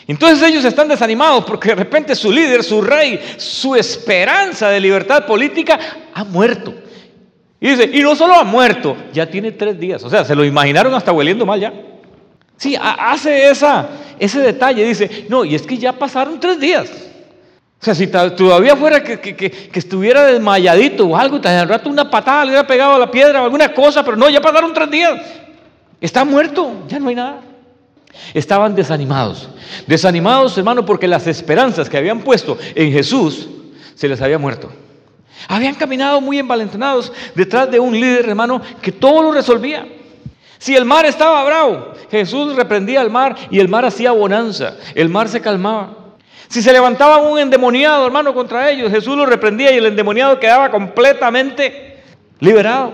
Entonces 0.06 0.42
ellos 0.48 0.64
están 0.64 0.88
desanimados 0.88 1.44
porque 1.44 1.68
de 1.68 1.74
repente 1.76 2.14
su 2.14 2.32
líder, 2.32 2.64
su 2.64 2.80
rey, 2.80 3.20
su 3.36 3.76
esperanza 3.76 4.68
de 4.68 4.80
libertad 4.80 5.26
política 5.26 5.78
ha 6.12 6.24
muerto. 6.24 6.74
Y 7.60 7.68
dice, 7.68 7.88
y 7.92 8.02
no 8.02 8.16
solo 8.16 8.34
ha 8.34 8.42
muerto, 8.42 8.96
ya 9.12 9.26
tiene 9.26 9.52
tres 9.52 9.78
días. 9.78 10.02
O 10.02 10.10
sea, 10.10 10.24
se 10.24 10.34
lo 10.34 10.44
imaginaron 10.44 10.92
hasta 10.94 11.12
hueliendo 11.12 11.46
mal 11.46 11.60
ya. 11.60 11.72
Sí, 12.56 12.76
hace 12.80 13.48
esa, 13.48 13.88
ese 14.18 14.40
detalle. 14.40 14.84
Dice, 14.84 15.26
no, 15.28 15.44
y 15.44 15.54
es 15.54 15.62
que 15.62 15.78
ya 15.78 15.92
pasaron 15.92 16.40
tres 16.40 16.58
días. 16.58 16.90
O 17.82 17.84
sea, 17.84 17.96
si 17.96 18.06
todavía 18.06 18.76
fuera 18.76 19.02
que, 19.02 19.70
estuviera 19.74 20.24
desmayadito 20.26 21.04
o 21.04 21.16
algo, 21.16 21.40
al 21.42 21.68
rato 21.68 21.90
una 21.90 22.08
patada 22.08 22.44
le 22.44 22.50
hubiera 22.52 22.64
pegado 22.64 22.94
a 22.94 22.98
la 23.00 23.10
piedra 23.10 23.42
o 23.42 23.44
alguna 23.44 23.74
cosa, 23.74 24.04
pero 24.04 24.16
no, 24.16 24.30
ya 24.30 24.40
pasaron 24.40 24.72
tres 24.72 24.88
días. 24.88 25.20
Está 26.00 26.24
muerto, 26.24 26.84
ya 26.86 27.00
no 27.00 27.08
hay 27.08 27.16
nada. 27.16 27.40
Estaban 28.34 28.76
desanimados. 28.76 29.48
Desanimados, 29.88 30.56
hermano, 30.56 30.86
porque 30.86 31.08
las 31.08 31.26
esperanzas 31.26 31.90
que 31.90 31.96
habían 31.96 32.20
puesto 32.20 32.56
en 32.76 32.92
Jesús 32.92 33.48
se 33.96 34.06
les 34.06 34.22
había 34.22 34.38
muerto. 34.38 34.70
Habían 35.48 35.74
caminado 35.74 36.20
muy 36.20 36.38
envalentonados 36.38 37.12
detrás 37.34 37.68
de 37.68 37.80
un 37.80 37.98
líder, 37.98 38.28
hermano, 38.28 38.62
que 38.80 38.92
todo 38.92 39.22
lo 39.22 39.32
resolvía. 39.32 39.88
Si 40.56 40.76
el 40.76 40.84
mar 40.84 41.04
estaba 41.04 41.42
bravo, 41.42 41.94
Jesús 42.12 42.54
reprendía 42.54 43.00
al 43.00 43.10
mar 43.10 43.34
y 43.50 43.58
el 43.58 43.66
mar 43.66 43.84
hacía 43.84 44.12
bonanza, 44.12 44.76
el 44.94 45.08
mar 45.08 45.28
se 45.28 45.40
calmaba. 45.40 46.01
Si 46.52 46.60
se 46.60 46.70
levantaba 46.70 47.16
un 47.16 47.38
endemoniado, 47.38 48.04
hermano, 48.04 48.34
contra 48.34 48.70
ellos, 48.70 48.90
Jesús 48.90 49.16
los 49.16 49.26
reprendía 49.26 49.72
y 49.72 49.78
el 49.78 49.86
endemoniado 49.86 50.38
quedaba 50.38 50.70
completamente 50.70 51.96
liberado. 52.40 52.92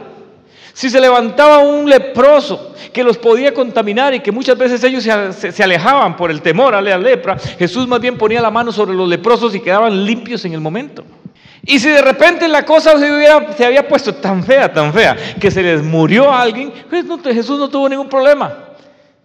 Si 0.72 0.88
se 0.88 1.00
levantaba 1.00 1.58
un 1.58 1.90
leproso 1.90 2.72
que 2.92 3.02
los 3.02 3.18
podía 3.18 3.52
contaminar 3.52 4.14
y 4.14 4.20
que 4.20 4.30
muchas 4.30 4.56
veces 4.56 4.84
ellos 4.84 5.02
se, 5.02 5.64
alejaban 5.64 6.16
por 6.16 6.30
el 6.30 6.40
temor 6.40 6.72
a 6.72 6.80
la 6.80 6.96
lepra, 6.96 7.36
Jesús 7.58 7.88
más 7.88 8.00
bien 8.00 8.16
ponía 8.16 8.40
la 8.40 8.52
mano 8.52 8.70
sobre 8.70 8.94
los 8.94 9.08
leprosos 9.08 9.52
y 9.56 9.58
quedaban 9.58 10.04
limpios 10.04 10.44
en 10.44 10.52
el 10.52 10.60
momento. 10.60 11.02
Y 11.64 11.80
si 11.80 11.88
de 11.88 12.00
repente 12.00 12.46
la 12.46 12.64
cosa 12.64 12.96
se, 12.96 13.64
había 13.66 13.88
puesto 13.88 14.14
tan 14.14 14.44
fea, 14.44 14.72
tan 14.72 14.92
fea, 14.92 15.16
que 15.40 15.50
se 15.50 15.64
les 15.64 15.82
murió 15.82 16.30
a 16.30 16.42
alguien, 16.42 16.72
pues 16.88 17.04
Jesús 17.24 17.58
no 17.58 17.68
tuvo 17.68 17.88
ningún 17.88 18.08
problema. 18.08 18.56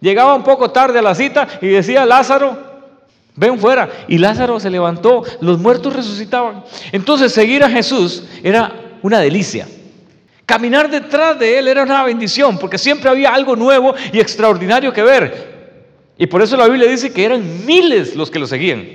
Llegaba 0.00 0.34
un 0.34 0.42
poco 0.42 0.72
tarde 0.72 0.98
a 0.98 1.02
la 1.02 1.14
cita 1.14 1.46
y 1.62 1.68
decía, 1.68 2.04
Lázaro, 2.04 2.73
Ven 3.36 3.58
fuera. 3.58 3.90
Y 4.08 4.18
Lázaro 4.18 4.60
se 4.60 4.70
levantó, 4.70 5.24
los 5.40 5.58
muertos 5.58 5.94
resucitaban. 5.94 6.64
Entonces 6.92 7.32
seguir 7.32 7.64
a 7.64 7.70
Jesús 7.70 8.24
era 8.42 8.72
una 9.02 9.20
delicia. 9.20 9.66
Caminar 10.46 10.90
detrás 10.90 11.38
de 11.38 11.58
Él 11.58 11.68
era 11.68 11.82
una 11.82 12.04
bendición, 12.04 12.58
porque 12.58 12.78
siempre 12.78 13.08
había 13.08 13.34
algo 13.34 13.56
nuevo 13.56 13.94
y 14.12 14.20
extraordinario 14.20 14.92
que 14.92 15.02
ver. 15.02 15.54
Y 16.18 16.26
por 16.26 16.42
eso 16.42 16.56
la 16.56 16.68
Biblia 16.68 16.88
dice 16.88 17.12
que 17.12 17.24
eran 17.24 17.64
miles 17.66 18.14
los 18.14 18.30
que 18.30 18.38
lo 18.38 18.46
seguían. 18.46 18.86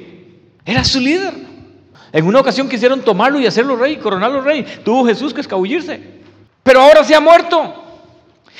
Era 0.63 0.83
su 0.83 0.99
líder. 0.99 1.33
En 2.11 2.25
una 2.25 2.39
ocasión 2.39 2.69
quisieron 2.69 3.01
tomarlo 3.01 3.39
y 3.39 3.45
hacerlo 3.45 3.75
rey, 3.75 3.97
coronarlo 3.97 4.41
rey. 4.41 4.65
Tuvo 4.83 5.05
Jesús 5.05 5.33
que 5.33 5.41
escabullirse. 5.41 5.99
Pero 6.63 6.81
ahora 6.81 7.03
se 7.03 7.13
ha 7.13 7.19
muerto. 7.19 7.73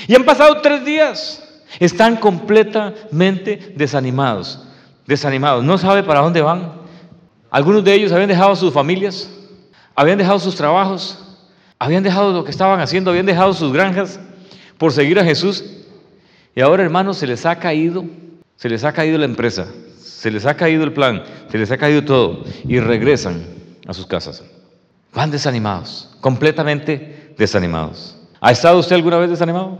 Y 0.07 0.15
han 0.15 0.25
pasado 0.25 0.59
tres 0.61 0.83
días. 0.83 1.43
Están 1.79 2.17
completamente 2.17 3.73
desanimados 3.75 4.65
desanimados, 5.09 5.63
no 5.63 5.77
sabe 5.79 6.03
para 6.03 6.21
dónde 6.21 6.39
van. 6.39 6.71
Algunos 7.49 7.83
de 7.83 7.93
ellos 7.95 8.11
habían 8.11 8.29
dejado 8.29 8.55
sus 8.55 8.71
familias, 8.71 9.27
habían 9.95 10.19
dejado 10.19 10.37
sus 10.37 10.55
trabajos, 10.55 11.17
habían 11.79 12.03
dejado 12.03 12.31
lo 12.31 12.43
que 12.43 12.51
estaban 12.51 12.79
haciendo, 12.79 13.09
habían 13.09 13.25
dejado 13.25 13.53
sus 13.53 13.73
granjas 13.73 14.19
por 14.77 14.93
seguir 14.93 15.19
a 15.19 15.23
Jesús. 15.23 15.65
Y 16.55 16.61
ahora, 16.61 16.83
hermanos, 16.83 17.17
se 17.17 17.25
les 17.25 17.43
ha 17.47 17.57
caído, 17.57 18.05
se 18.55 18.69
les 18.69 18.83
ha 18.83 18.93
caído 18.93 19.17
la 19.17 19.25
empresa, 19.25 19.65
se 19.99 20.29
les 20.29 20.45
ha 20.45 20.53
caído 20.53 20.83
el 20.83 20.93
plan, 20.93 21.23
se 21.49 21.57
les 21.57 21.71
ha 21.71 21.77
caído 21.77 22.03
todo 22.03 22.43
y 22.67 22.79
regresan 22.79 23.43
a 23.87 23.95
sus 23.95 24.05
casas. 24.05 24.43
Van 25.11 25.31
desanimados, 25.31 26.15
completamente 26.21 27.33
desanimados. 27.35 28.15
¿Ha 28.39 28.51
estado 28.51 28.77
usted 28.77 28.95
alguna 28.95 29.17
vez 29.17 29.31
desanimado? 29.31 29.79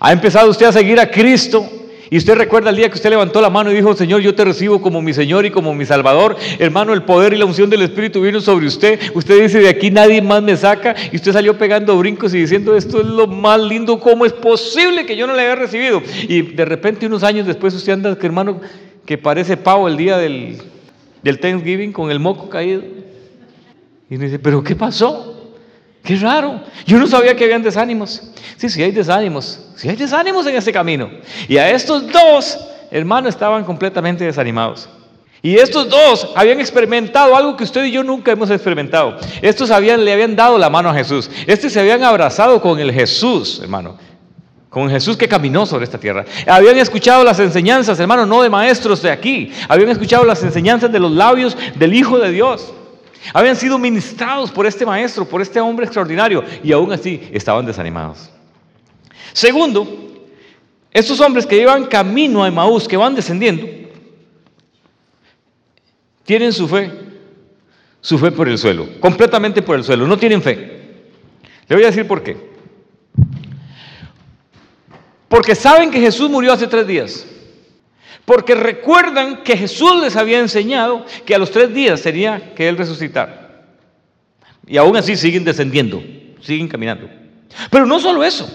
¿Ha 0.00 0.12
empezado 0.12 0.48
usted 0.48 0.64
a 0.64 0.72
seguir 0.72 0.98
a 0.98 1.10
Cristo 1.10 1.79
y 2.10 2.16
usted 2.16 2.34
recuerda 2.34 2.70
el 2.70 2.76
día 2.76 2.88
que 2.88 2.96
usted 2.96 3.10
levantó 3.10 3.40
la 3.40 3.50
mano 3.50 3.70
y 3.70 3.76
dijo, 3.76 3.94
Señor, 3.94 4.20
yo 4.20 4.34
te 4.34 4.44
recibo 4.44 4.82
como 4.82 5.00
mi 5.00 5.14
Señor 5.14 5.46
y 5.46 5.50
como 5.52 5.72
mi 5.74 5.86
Salvador. 5.86 6.36
Hermano, 6.58 6.92
el 6.92 7.04
poder 7.04 7.32
y 7.32 7.36
la 7.36 7.44
unción 7.44 7.70
del 7.70 7.82
Espíritu 7.82 8.20
vino 8.20 8.40
sobre 8.40 8.66
usted. 8.66 8.98
Usted 9.14 9.40
dice, 9.40 9.60
de 9.60 9.68
aquí 9.68 9.92
nadie 9.92 10.20
más 10.20 10.42
me 10.42 10.56
saca. 10.56 10.96
Y 11.12 11.16
usted 11.16 11.32
salió 11.32 11.56
pegando 11.56 11.96
brincos 11.96 12.34
y 12.34 12.38
diciendo, 12.38 12.74
esto 12.74 13.00
es 13.00 13.06
lo 13.06 13.28
más 13.28 13.60
lindo, 13.60 14.00
¿cómo 14.00 14.26
es 14.26 14.32
posible 14.32 15.06
que 15.06 15.16
yo 15.16 15.28
no 15.28 15.36
le 15.36 15.42
haya 15.42 15.54
recibido? 15.54 16.02
Y 16.26 16.42
de 16.42 16.64
repente 16.64 17.06
unos 17.06 17.22
años 17.22 17.46
después 17.46 17.74
usted 17.74 17.92
anda, 17.92 18.18
hermano, 18.20 18.60
que 19.06 19.16
parece 19.16 19.56
pavo 19.56 19.86
el 19.86 19.96
día 19.96 20.18
del, 20.18 20.58
del 21.22 21.38
Thanksgiving 21.38 21.92
con 21.92 22.10
el 22.10 22.18
moco 22.18 22.50
caído. 22.50 22.82
Y 24.10 24.16
me 24.16 24.24
dice, 24.24 24.40
¿pero 24.40 24.64
qué 24.64 24.74
pasó? 24.74 25.29
Qué 26.02 26.16
raro. 26.16 26.60
Yo 26.86 26.98
no 26.98 27.06
sabía 27.06 27.36
que 27.36 27.44
habían 27.44 27.62
desánimos. 27.62 28.22
Sí, 28.56 28.68
sí 28.68 28.82
hay 28.82 28.90
desánimos. 28.90 29.60
Sí 29.76 29.88
hay 29.88 29.96
desánimos 29.96 30.46
en 30.46 30.56
ese 30.56 30.72
camino. 30.72 31.10
Y 31.48 31.56
a 31.56 31.70
estos 31.70 32.10
dos 32.10 32.58
hermanos 32.90 33.30
estaban 33.30 33.64
completamente 33.64 34.24
desanimados. 34.24 34.88
Y 35.42 35.56
estos 35.56 35.88
dos 35.88 36.28
habían 36.34 36.60
experimentado 36.60 37.34
algo 37.34 37.56
que 37.56 37.64
usted 37.64 37.84
y 37.84 37.92
yo 37.92 38.04
nunca 38.04 38.32
hemos 38.32 38.50
experimentado. 38.50 39.16
Estos 39.40 39.70
habían, 39.70 40.04
le 40.04 40.12
habían 40.12 40.36
dado 40.36 40.58
la 40.58 40.68
mano 40.68 40.90
a 40.90 40.94
Jesús. 40.94 41.30
Estos 41.46 41.72
se 41.72 41.80
habían 41.80 42.02
abrazado 42.04 42.60
con 42.60 42.78
el 42.78 42.92
Jesús, 42.92 43.60
hermano. 43.62 43.96
Con 44.68 44.90
Jesús 44.90 45.16
que 45.16 45.26
caminó 45.26 45.64
sobre 45.64 45.84
esta 45.84 45.98
tierra. 45.98 46.24
Habían 46.46 46.78
escuchado 46.78 47.24
las 47.24 47.40
enseñanzas, 47.40 47.98
hermano, 47.98 48.26
no 48.26 48.42
de 48.42 48.50
maestros 48.50 49.00
de 49.02 49.10
aquí. 49.10 49.50
Habían 49.68 49.88
escuchado 49.88 50.24
las 50.24 50.42
enseñanzas 50.42 50.92
de 50.92 51.00
los 51.00 51.10
labios 51.10 51.56
del 51.74 51.94
Hijo 51.94 52.18
de 52.18 52.30
Dios. 52.30 52.72
Habían 53.32 53.56
sido 53.56 53.78
ministrados 53.78 54.50
por 54.50 54.66
este 54.66 54.86
maestro, 54.86 55.24
por 55.24 55.42
este 55.42 55.60
hombre 55.60 55.86
extraordinario, 55.86 56.42
y 56.62 56.72
aún 56.72 56.92
así 56.92 57.28
estaban 57.32 57.66
desanimados. 57.66 58.30
Segundo, 59.32 59.86
estos 60.92 61.20
hombres 61.20 61.46
que 61.46 61.56
llevan 61.56 61.84
camino 61.86 62.42
a 62.42 62.48
Emaús, 62.48 62.88
que 62.88 62.96
van 62.96 63.14
descendiendo, 63.14 63.66
tienen 66.24 66.52
su 66.52 66.66
fe, 66.66 66.90
su 68.00 68.18
fe 68.18 68.30
por 68.32 68.48
el 68.48 68.58
suelo, 68.58 68.88
completamente 69.00 69.62
por 69.62 69.76
el 69.76 69.84
suelo, 69.84 70.06
no 70.06 70.18
tienen 70.18 70.42
fe. 70.42 70.80
Le 71.68 71.76
voy 71.76 71.84
a 71.84 71.88
decir 71.88 72.06
por 72.06 72.22
qué. 72.22 72.50
Porque 75.28 75.54
saben 75.54 75.92
que 75.92 76.00
Jesús 76.00 76.28
murió 76.28 76.52
hace 76.52 76.66
tres 76.66 76.86
días. 76.86 77.26
Porque 78.24 78.54
recuerdan 78.54 79.42
que 79.42 79.56
Jesús 79.56 80.00
les 80.00 80.16
había 80.16 80.38
enseñado 80.38 81.04
que 81.24 81.34
a 81.34 81.38
los 81.38 81.50
tres 81.50 81.72
días 81.74 82.00
sería 82.00 82.54
que 82.54 82.68
Él 82.68 82.76
resucitara. 82.76 83.64
Y 84.66 84.76
aún 84.76 84.96
así 84.96 85.16
siguen 85.16 85.44
descendiendo, 85.44 86.02
siguen 86.40 86.68
caminando. 86.68 87.08
Pero 87.70 87.86
no 87.86 87.98
solo 87.98 88.22
eso. 88.22 88.48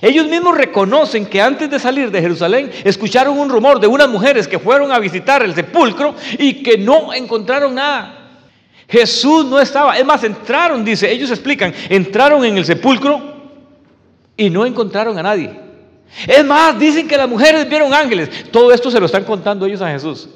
Ellos 0.00 0.26
mismos 0.26 0.56
reconocen 0.56 1.26
que 1.26 1.40
antes 1.40 1.70
de 1.70 1.78
salir 1.78 2.10
de 2.10 2.20
Jerusalén 2.20 2.70
escucharon 2.84 3.38
un 3.38 3.48
rumor 3.48 3.78
de 3.78 3.86
unas 3.86 4.08
mujeres 4.08 4.48
que 4.48 4.58
fueron 4.58 4.90
a 4.90 4.98
visitar 4.98 5.42
el 5.42 5.54
sepulcro 5.54 6.14
y 6.38 6.62
que 6.62 6.78
no 6.78 7.12
encontraron 7.12 7.74
nada. 7.74 8.20
Jesús 8.88 9.44
no 9.46 9.60
estaba. 9.60 9.96
Es 9.96 10.04
más, 10.04 10.24
entraron, 10.24 10.84
dice, 10.84 11.10
ellos 11.10 11.30
explican, 11.30 11.72
entraron 11.88 12.44
en 12.44 12.58
el 12.58 12.64
sepulcro 12.64 13.34
y 14.36 14.50
no 14.50 14.66
encontraron 14.66 15.18
a 15.18 15.22
nadie. 15.22 15.63
Es 16.26 16.44
más, 16.44 16.78
dicen 16.78 17.08
que 17.08 17.16
las 17.16 17.28
mujeres 17.28 17.68
vieron 17.68 17.92
ángeles. 17.92 18.50
Todo 18.50 18.72
esto 18.72 18.90
se 18.90 19.00
lo 19.00 19.06
están 19.06 19.24
contando 19.24 19.66
ellos 19.66 19.82
a 19.82 19.90
Jesús. 19.90 20.28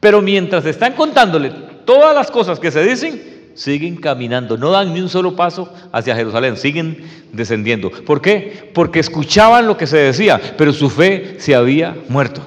Pero 0.00 0.20
mientras 0.22 0.64
están 0.64 0.94
contándole 0.94 1.50
todas 1.84 2.14
las 2.14 2.30
cosas 2.30 2.58
que 2.58 2.70
se 2.70 2.82
dicen, 2.84 3.50
siguen 3.54 3.96
caminando, 3.96 4.56
no 4.56 4.70
dan 4.70 4.94
ni 4.94 5.00
un 5.00 5.08
solo 5.08 5.36
paso 5.36 5.72
hacia 5.92 6.16
Jerusalén, 6.16 6.56
siguen 6.56 7.04
descendiendo. 7.32 7.90
¿Por 7.90 8.20
qué? 8.20 8.70
Porque 8.74 9.00
escuchaban 9.00 9.66
lo 9.66 9.76
que 9.76 9.86
se 9.86 9.98
decía, 9.98 10.40
pero 10.56 10.72
su 10.72 10.90
fe 10.90 11.36
se 11.38 11.54
había 11.54 11.96
muerto. 12.08 12.40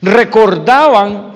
Recordaban 0.00 1.32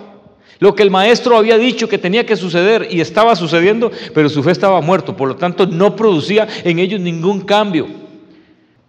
lo 0.59 0.75
que 0.75 0.83
el 0.83 0.91
maestro 0.91 1.37
había 1.37 1.59
dicho 1.59 1.89
que 1.89 1.99
tenía 1.99 2.25
que 2.25 2.37
suceder 2.37 2.89
y 2.91 3.01
estaba 3.01 3.37
sucediendo, 3.37 3.91
pero 4.15 4.29
su 4.29 4.43
fe 4.43 4.53
estaba 4.53 4.81
muerto, 4.81 5.17
por 5.17 5.29
lo 5.29 5.37
tanto 5.37 5.67
no 5.67 5.95
producía 5.95 6.49
en 6.65 6.79
ellos 6.79 7.01
ningún 7.01 7.43
cambio. 7.43 8.06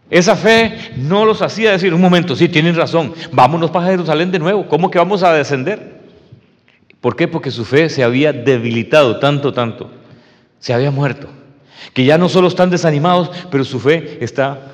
Esa 0.10 0.36
fe 0.36 0.94
no 0.96 1.26
los 1.26 1.42
hacía 1.42 1.72
decir, 1.72 1.94
un 1.94 2.02
momento, 2.02 2.36
sí, 2.36 2.48
tienen 2.48 2.76
razón, 2.76 3.14
vámonos 3.34 3.72
para 3.72 3.88
Jerusalén 3.88 4.32
de 4.32 4.40
nuevo, 4.40 4.68
¿cómo 4.68 4.90
que 4.90 4.98
vamos 4.98 5.22
a 5.22 5.34
descender? 5.34 5.98
¿Por 7.02 7.16
qué? 7.16 7.28
Porque 7.28 7.52
su 7.52 7.66
fe 7.66 7.90
se 7.90 8.04
había 8.04 8.34
debilitado 8.34 9.20
tanto, 9.20 9.54
tanto. 9.54 9.92
Se 10.60 10.74
había 10.74 10.92
muerto. 10.92 11.28
Que 11.94 12.06
ya 12.06 12.18
no 12.18 12.30
solo 12.30 12.48
están 12.48 12.70
desanimados, 12.70 13.30
pero 13.52 13.64
su 13.64 13.80
fe 13.80 14.18
está 14.22 14.72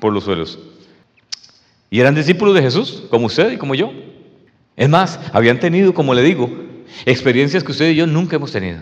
por 0.00 0.12
los 0.12 0.24
suelos. 0.24 0.58
Y 1.90 2.00
eran 2.00 2.14
discípulos 2.14 2.54
de 2.54 2.62
Jesús, 2.62 3.04
como 3.10 3.26
usted 3.26 3.52
y 3.52 3.56
como 3.56 3.74
yo. 3.74 3.92
Es 4.76 4.88
más, 4.88 5.18
habían 5.32 5.58
tenido, 5.58 5.94
como 5.94 6.14
le 6.14 6.22
digo, 6.22 6.50
experiencias 7.04 7.64
que 7.64 7.72
usted 7.72 7.90
y 7.90 7.96
yo 7.96 8.06
nunca 8.06 8.36
hemos 8.36 8.52
tenido. 8.52 8.80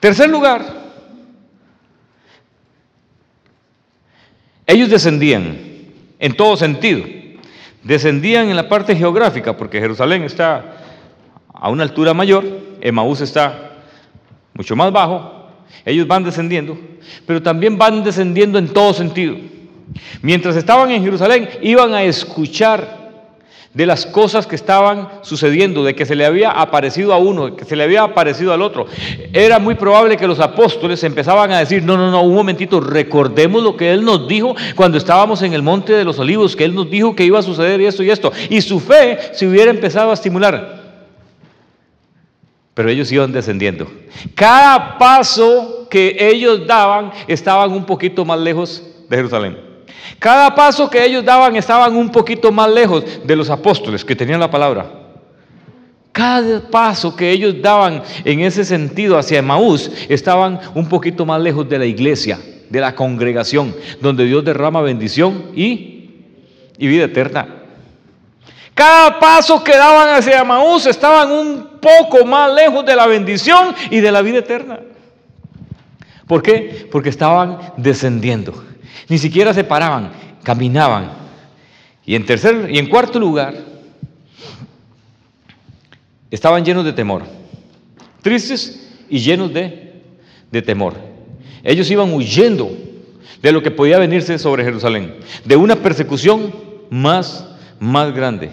Tercer 0.00 0.28
lugar, 0.28 0.81
ellos 4.72 4.90
descendían 4.90 5.58
en 6.18 6.36
todo 6.36 6.56
sentido. 6.56 7.02
Descendían 7.82 8.48
en 8.48 8.56
la 8.56 8.68
parte 8.68 8.96
geográfica, 8.96 9.56
porque 9.56 9.80
Jerusalén 9.80 10.22
está 10.22 10.76
a 11.52 11.68
una 11.68 11.82
altura 11.82 12.14
mayor, 12.14 12.44
Emaús 12.80 13.20
está 13.20 13.72
mucho 14.54 14.76
más 14.76 14.92
bajo, 14.92 15.48
ellos 15.84 16.06
van 16.06 16.24
descendiendo, 16.24 16.78
pero 17.26 17.42
también 17.42 17.76
van 17.76 18.04
descendiendo 18.04 18.58
en 18.58 18.68
todo 18.68 18.92
sentido. 18.92 19.36
Mientras 20.22 20.56
estaban 20.56 20.90
en 20.90 21.02
Jerusalén, 21.02 21.48
iban 21.60 21.92
a 21.92 22.02
escuchar 22.02 23.01
de 23.74 23.86
las 23.86 24.04
cosas 24.04 24.46
que 24.46 24.54
estaban 24.54 25.08
sucediendo, 25.22 25.82
de 25.82 25.94
que 25.94 26.04
se 26.04 26.14
le 26.14 26.26
había 26.26 26.50
aparecido 26.50 27.14
a 27.14 27.16
uno, 27.16 27.46
de 27.46 27.56
que 27.56 27.64
se 27.64 27.74
le 27.74 27.84
había 27.84 28.02
aparecido 28.02 28.52
al 28.52 28.60
otro. 28.60 28.86
Era 29.32 29.58
muy 29.58 29.74
probable 29.76 30.18
que 30.18 30.26
los 30.26 30.40
apóstoles 30.40 31.02
empezaban 31.04 31.52
a 31.52 31.58
decir, 31.58 31.82
no, 31.82 31.96
no, 31.96 32.10
no, 32.10 32.22
un 32.22 32.34
momentito, 32.34 32.80
recordemos 32.80 33.62
lo 33.62 33.76
que 33.76 33.92
Él 33.92 34.04
nos 34.04 34.28
dijo 34.28 34.54
cuando 34.76 34.98
estábamos 34.98 35.40
en 35.40 35.54
el 35.54 35.62
Monte 35.62 35.94
de 35.94 36.04
los 36.04 36.18
Olivos, 36.18 36.54
que 36.54 36.64
Él 36.64 36.74
nos 36.74 36.90
dijo 36.90 37.16
que 37.16 37.24
iba 37.24 37.38
a 37.38 37.42
suceder 37.42 37.80
esto 37.80 38.02
y 38.02 38.10
esto. 38.10 38.30
Y 38.50 38.60
su 38.60 38.78
fe 38.78 39.18
se 39.32 39.46
hubiera 39.46 39.70
empezado 39.70 40.10
a 40.10 40.14
estimular. 40.14 40.82
Pero 42.74 42.90
ellos 42.90 43.10
iban 43.10 43.32
descendiendo. 43.32 43.90
Cada 44.34 44.98
paso 44.98 45.86
que 45.90 46.16
ellos 46.18 46.66
daban 46.66 47.10
estaban 47.26 47.72
un 47.72 47.84
poquito 47.84 48.24
más 48.24 48.38
lejos 48.38 48.82
de 49.08 49.16
Jerusalén. 49.16 49.71
Cada 50.18 50.54
paso 50.54 50.88
que 50.88 51.04
ellos 51.04 51.24
daban 51.24 51.56
estaban 51.56 51.96
un 51.96 52.10
poquito 52.10 52.52
más 52.52 52.70
lejos 52.70 53.04
de 53.24 53.36
los 53.36 53.50
apóstoles 53.50 54.04
que 54.04 54.16
tenían 54.16 54.40
la 54.40 54.50
palabra. 54.50 54.86
Cada 56.12 56.60
paso 56.70 57.16
que 57.16 57.30
ellos 57.30 57.56
daban 57.62 58.02
en 58.24 58.40
ese 58.40 58.64
sentido 58.64 59.16
hacia 59.16 59.40
Maús 59.40 59.90
estaban 60.08 60.60
un 60.74 60.88
poquito 60.88 61.24
más 61.24 61.40
lejos 61.40 61.68
de 61.68 61.78
la 61.78 61.86
iglesia, 61.86 62.38
de 62.68 62.80
la 62.80 62.94
congregación, 62.94 63.74
donde 64.00 64.26
Dios 64.26 64.44
derrama 64.44 64.82
bendición 64.82 65.46
y, 65.54 66.10
y 66.76 66.86
vida 66.86 67.04
eterna. 67.04 67.48
Cada 68.74 69.18
paso 69.18 69.62
que 69.64 69.76
daban 69.76 70.14
hacia 70.14 70.44
Maús 70.44 70.86
estaban 70.86 71.30
un 71.30 71.68
poco 71.80 72.24
más 72.24 72.52
lejos 72.52 72.84
de 72.84 72.96
la 72.96 73.06
bendición 73.06 73.74
y 73.90 74.00
de 74.00 74.12
la 74.12 74.22
vida 74.22 74.38
eterna. 74.38 74.80
¿Por 76.26 76.42
qué? 76.42 76.88
Porque 76.90 77.08
estaban 77.08 77.58
descendiendo. 77.76 78.64
Ni 79.08 79.18
siquiera 79.18 79.52
se 79.54 79.64
paraban, 79.64 80.12
caminaban. 80.42 81.12
Y 82.04 82.14
en 82.14 82.26
tercer 82.26 82.68
y 82.70 82.78
en 82.78 82.88
cuarto 82.88 83.18
lugar, 83.18 83.54
estaban 86.30 86.64
llenos 86.64 86.84
de 86.84 86.92
temor. 86.92 87.22
Tristes 88.22 88.90
y 89.08 89.18
llenos 89.18 89.52
de, 89.52 90.02
de 90.50 90.62
temor. 90.62 90.94
Ellos 91.62 91.90
iban 91.90 92.12
huyendo 92.12 92.70
de 93.40 93.52
lo 93.52 93.62
que 93.62 93.70
podía 93.70 93.98
venirse 93.98 94.38
sobre 94.38 94.64
Jerusalén, 94.64 95.16
de 95.44 95.56
una 95.56 95.76
persecución 95.76 96.54
más, 96.90 97.46
más 97.80 98.12
grande. 98.14 98.50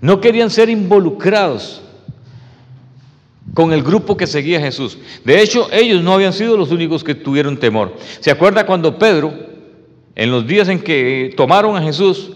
No 0.00 0.20
querían 0.20 0.50
ser 0.50 0.70
involucrados 0.70 1.82
con 3.54 3.72
el 3.72 3.82
grupo 3.82 4.16
que 4.16 4.26
seguía 4.26 4.58
a 4.58 4.62
Jesús. 4.62 4.98
De 5.24 5.40
hecho, 5.40 5.68
ellos 5.72 6.02
no 6.02 6.12
habían 6.12 6.32
sido 6.32 6.56
los 6.56 6.70
únicos 6.70 7.02
que 7.02 7.14
tuvieron 7.14 7.56
temor. 7.56 7.94
¿Se 8.20 8.30
acuerda 8.30 8.66
cuando 8.66 8.98
Pedro, 8.98 9.32
en 10.14 10.30
los 10.30 10.46
días 10.46 10.68
en 10.68 10.80
que 10.80 11.32
tomaron 11.36 11.76
a 11.76 11.82
Jesús, 11.82 12.30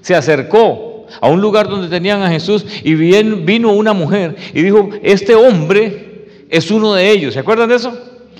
se 0.00 0.14
acercó 0.14 1.06
a 1.20 1.28
un 1.28 1.40
lugar 1.40 1.68
donde 1.68 1.88
tenían 1.88 2.22
a 2.22 2.30
Jesús 2.30 2.64
y 2.82 2.94
bien, 2.94 3.46
vino 3.46 3.72
una 3.72 3.92
mujer 3.92 4.36
y 4.52 4.62
dijo, 4.62 4.90
este 5.02 5.34
hombre 5.34 6.26
es 6.48 6.70
uno 6.70 6.94
de 6.94 7.10
ellos. 7.10 7.34
¿Se 7.34 7.40
acuerdan 7.40 7.68
de 7.68 7.76
eso? 7.76 7.96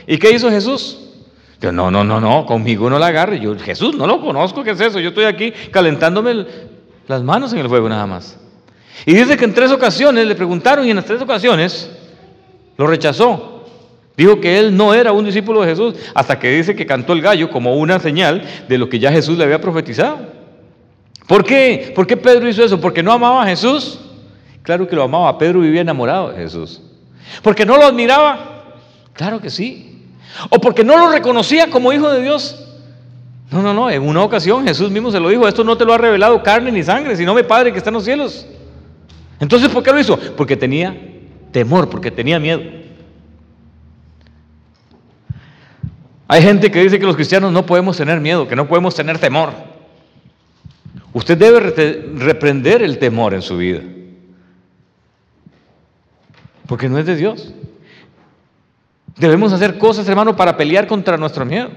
¿Y 0.06 0.18
qué 0.18 0.30
hizo 0.30 0.50
Jesús? 0.50 0.98
Yo, 1.60 1.72
no, 1.72 1.90
no, 1.90 2.04
no, 2.04 2.20
no, 2.20 2.44
conmigo 2.46 2.90
no 2.90 2.98
la 2.98 3.06
agarre. 3.06 3.40
Yo, 3.40 3.56
Jesús, 3.58 3.96
no 3.96 4.06
lo 4.06 4.20
conozco, 4.20 4.62
¿qué 4.62 4.72
es 4.72 4.80
eso? 4.80 5.00
Yo 5.00 5.10
estoy 5.10 5.24
aquí 5.24 5.52
calentándome 5.70 6.46
las 7.06 7.22
manos 7.22 7.52
en 7.52 7.60
el 7.60 7.68
fuego 7.68 7.88
nada 7.88 8.06
más. 8.06 8.38
Y 9.06 9.14
dice 9.14 9.36
que 9.36 9.44
en 9.44 9.54
tres 9.54 9.70
ocasiones 9.70 10.26
le 10.26 10.34
preguntaron 10.34 10.86
y 10.86 10.90
en 10.90 10.96
las 10.96 11.04
tres 11.04 11.20
ocasiones 11.20 11.90
lo 12.76 12.86
rechazó. 12.86 13.54
Dijo 14.16 14.40
que 14.40 14.58
él 14.58 14.76
no 14.76 14.94
era 14.94 15.12
un 15.12 15.24
discípulo 15.24 15.62
de 15.62 15.68
Jesús 15.68 15.94
hasta 16.14 16.38
que 16.38 16.50
dice 16.50 16.76
que 16.76 16.86
cantó 16.86 17.12
el 17.12 17.20
gallo 17.20 17.50
como 17.50 17.76
una 17.76 17.98
señal 17.98 18.44
de 18.68 18.78
lo 18.78 18.88
que 18.88 19.00
ya 19.00 19.10
Jesús 19.10 19.36
le 19.36 19.44
había 19.44 19.60
profetizado. 19.60 20.18
¿Por 21.26 21.44
qué? 21.44 21.92
¿Por 21.94 22.06
qué 22.06 22.16
Pedro 22.16 22.48
hizo 22.48 22.64
eso? 22.64 22.80
¿Porque 22.80 23.02
no 23.02 23.12
amaba 23.12 23.42
a 23.42 23.46
Jesús? 23.46 23.98
Claro 24.62 24.86
que 24.86 24.94
lo 24.94 25.02
amaba. 25.02 25.36
Pedro 25.36 25.60
vivía 25.60 25.80
enamorado 25.80 26.30
de 26.30 26.36
Jesús. 26.36 26.80
¿Porque 27.42 27.66
no 27.66 27.76
lo 27.76 27.86
admiraba? 27.86 28.64
Claro 29.14 29.40
que 29.40 29.50
sí. 29.50 30.02
¿O 30.50 30.60
porque 30.60 30.84
no 30.84 30.96
lo 30.96 31.10
reconocía 31.10 31.70
como 31.70 31.92
hijo 31.92 32.10
de 32.10 32.22
Dios? 32.22 32.60
No, 33.50 33.62
no, 33.62 33.74
no. 33.74 33.90
En 33.90 34.02
una 34.02 34.22
ocasión 34.22 34.66
Jesús 34.66 34.90
mismo 34.90 35.10
se 35.10 35.18
lo 35.18 35.28
dijo. 35.28 35.48
Esto 35.48 35.64
no 35.64 35.76
te 35.76 35.84
lo 35.84 35.92
ha 35.92 35.98
revelado 35.98 36.42
carne 36.42 36.70
ni 36.70 36.82
sangre, 36.82 37.16
sino 37.16 37.34
mi 37.34 37.42
Padre 37.42 37.72
que 37.72 37.78
está 37.78 37.90
en 37.90 37.94
los 37.94 38.04
cielos. 38.04 38.46
Entonces, 39.40 39.68
¿por 39.70 39.82
qué 39.82 39.92
lo 39.92 39.98
hizo? 39.98 40.16
Porque 40.36 40.56
tenía 40.56 40.96
temor, 41.54 41.88
porque 41.88 42.10
tenía 42.10 42.40
miedo. 42.40 42.62
Hay 46.26 46.42
gente 46.42 46.68
que 46.68 46.82
dice 46.82 46.98
que 46.98 47.06
los 47.06 47.14
cristianos 47.14 47.52
no 47.52 47.64
podemos 47.64 47.96
tener 47.96 48.20
miedo, 48.20 48.48
que 48.48 48.56
no 48.56 48.66
podemos 48.66 48.92
tener 48.96 49.20
temor. 49.20 49.52
Usted 51.12 51.38
debe 51.38 51.60
reprender 52.16 52.82
el 52.82 52.98
temor 52.98 53.34
en 53.34 53.42
su 53.42 53.56
vida. 53.56 53.82
Porque 56.66 56.88
no 56.88 56.98
es 56.98 57.06
de 57.06 57.14
Dios. 57.14 57.54
Debemos 59.16 59.52
hacer 59.52 59.78
cosas, 59.78 60.08
hermano, 60.08 60.34
para 60.34 60.56
pelear 60.56 60.88
contra 60.88 61.16
nuestro 61.16 61.44
miedo. 61.44 61.70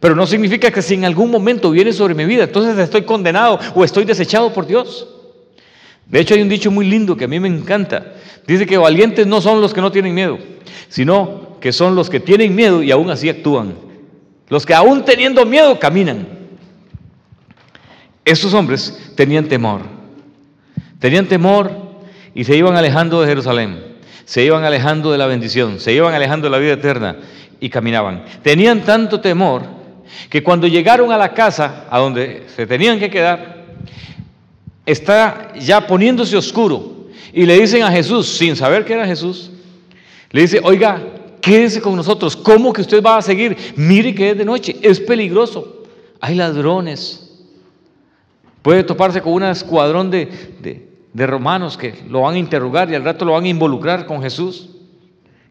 Pero 0.00 0.16
no 0.16 0.26
significa 0.26 0.70
que 0.70 0.80
si 0.80 0.94
en 0.94 1.04
algún 1.04 1.30
momento 1.30 1.70
viene 1.70 1.92
sobre 1.92 2.14
mi 2.14 2.24
vida, 2.24 2.44
entonces 2.44 2.78
estoy 2.78 3.02
condenado 3.02 3.60
o 3.74 3.84
estoy 3.84 4.06
desechado 4.06 4.50
por 4.50 4.66
Dios. 4.66 5.06
De 6.12 6.20
hecho, 6.20 6.34
hay 6.34 6.42
un 6.42 6.48
dicho 6.50 6.70
muy 6.70 6.86
lindo 6.86 7.16
que 7.16 7.24
a 7.24 7.28
mí 7.28 7.40
me 7.40 7.48
encanta. 7.48 8.12
Dice 8.46 8.66
que 8.66 8.76
valientes 8.76 9.26
no 9.26 9.40
son 9.40 9.62
los 9.62 9.72
que 9.72 9.80
no 9.80 9.90
tienen 9.90 10.14
miedo, 10.14 10.38
sino 10.88 11.56
que 11.58 11.72
son 11.72 11.94
los 11.94 12.10
que 12.10 12.20
tienen 12.20 12.54
miedo 12.54 12.82
y 12.82 12.90
aún 12.90 13.10
así 13.10 13.30
actúan. 13.30 13.74
Los 14.48 14.66
que 14.66 14.74
aún 14.74 15.06
teniendo 15.06 15.46
miedo 15.46 15.80
caminan. 15.80 16.28
Estos 18.26 18.52
hombres 18.52 19.14
tenían 19.16 19.48
temor. 19.48 19.80
Tenían 20.98 21.26
temor 21.26 21.72
y 22.34 22.44
se 22.44 22.58
iban 22.58 22.76
alejando 22.76 23.22
de 23.22 23.28
Jerusalén. 23.28 23.82
Se 24.26 24.44
iban 24.44 24.64
alejando 24.64 25.12
de 25.12 25.18
la 25.18 25.26
bendición. 25.26 25.80
Se 25.80 25.94
iban 25.94 26.12
alejando 26.12 26.46
de 26.46 26.50
la 26.50 26.58
vida 26.58 26.74
eterna 26.74 27.16
y 27.58 27.70
caminaban. 27.70 28.26
Tenían 28.42 28.82
tanto 28.82 29.22
temor 29.22 29.62
que 30.28 30.42
cuando 30.42 30.66
llegaron 30.66 31.10
a 31.10 31.16
la 31.16 31.32
casa 31.32 31.86
a 31.88 31.98
donde 31.98 32.44
se 32.54 32.66
tenían 32.66 32.98
que 32.98 33.08
quedar, 33.08 33.61
está 34.84 35.52
ya 35.58 35.86
poniéndose 35.86 36.36
oscuro 36.36 37.06
y 37.32 37.46
le 37.46 37.60
dicen 37.60 37.82
a 37.82 37.90
Jesús, 37.90 38.28
sin 38.28 38.56
saber 38.56 38.84
que 38.84 38.92
era 38.92 39.06
Jesús, 39.06 39.50
le 40.30 40.42
dice, 40.42 40.60
oiga, 40.62 41.02
quédese 41.40 41.80
con 41.80 41.96
nosotros, 41.96 42.36
¿cómo 42.36 42.72
que 42.72 42.82
usted 42.82 43.02
va 43.02 43.18
a 43.18 43.22
seguir? 43.22 43.56
Mire 43.76 44.14
que 44.14 44.30
es 44.30 44.38
de 44.38 44.44
noche, 44.44 44.76
es 44.82 45.00
peligroso, 45.00 45.84
hay 46.20 46.34
ladrones, 46.34 47.30
puede 48.62 48.84
toparse 48.84 49.20
con 49.20 49.32
un 49.34 49.44
escuadrón 49.44 50.10
de, 50.10 50.28
de, 51.12 51.26
romanos 51.26 51.76
que 51.76 51.94
lo 52.08 52.22
van 52.22 52.34
a 52.34 52.38
interrogar 52.38 52.90
y 52.90 52.94
al 52.94 53.04
rato 53.04 53.24
lo 53.24 53.32
van 53.32 53.44
a 53.44 53.48
involucrar 53.48 54.06
con 54.06 54.22
Jesús. 54.22 54.70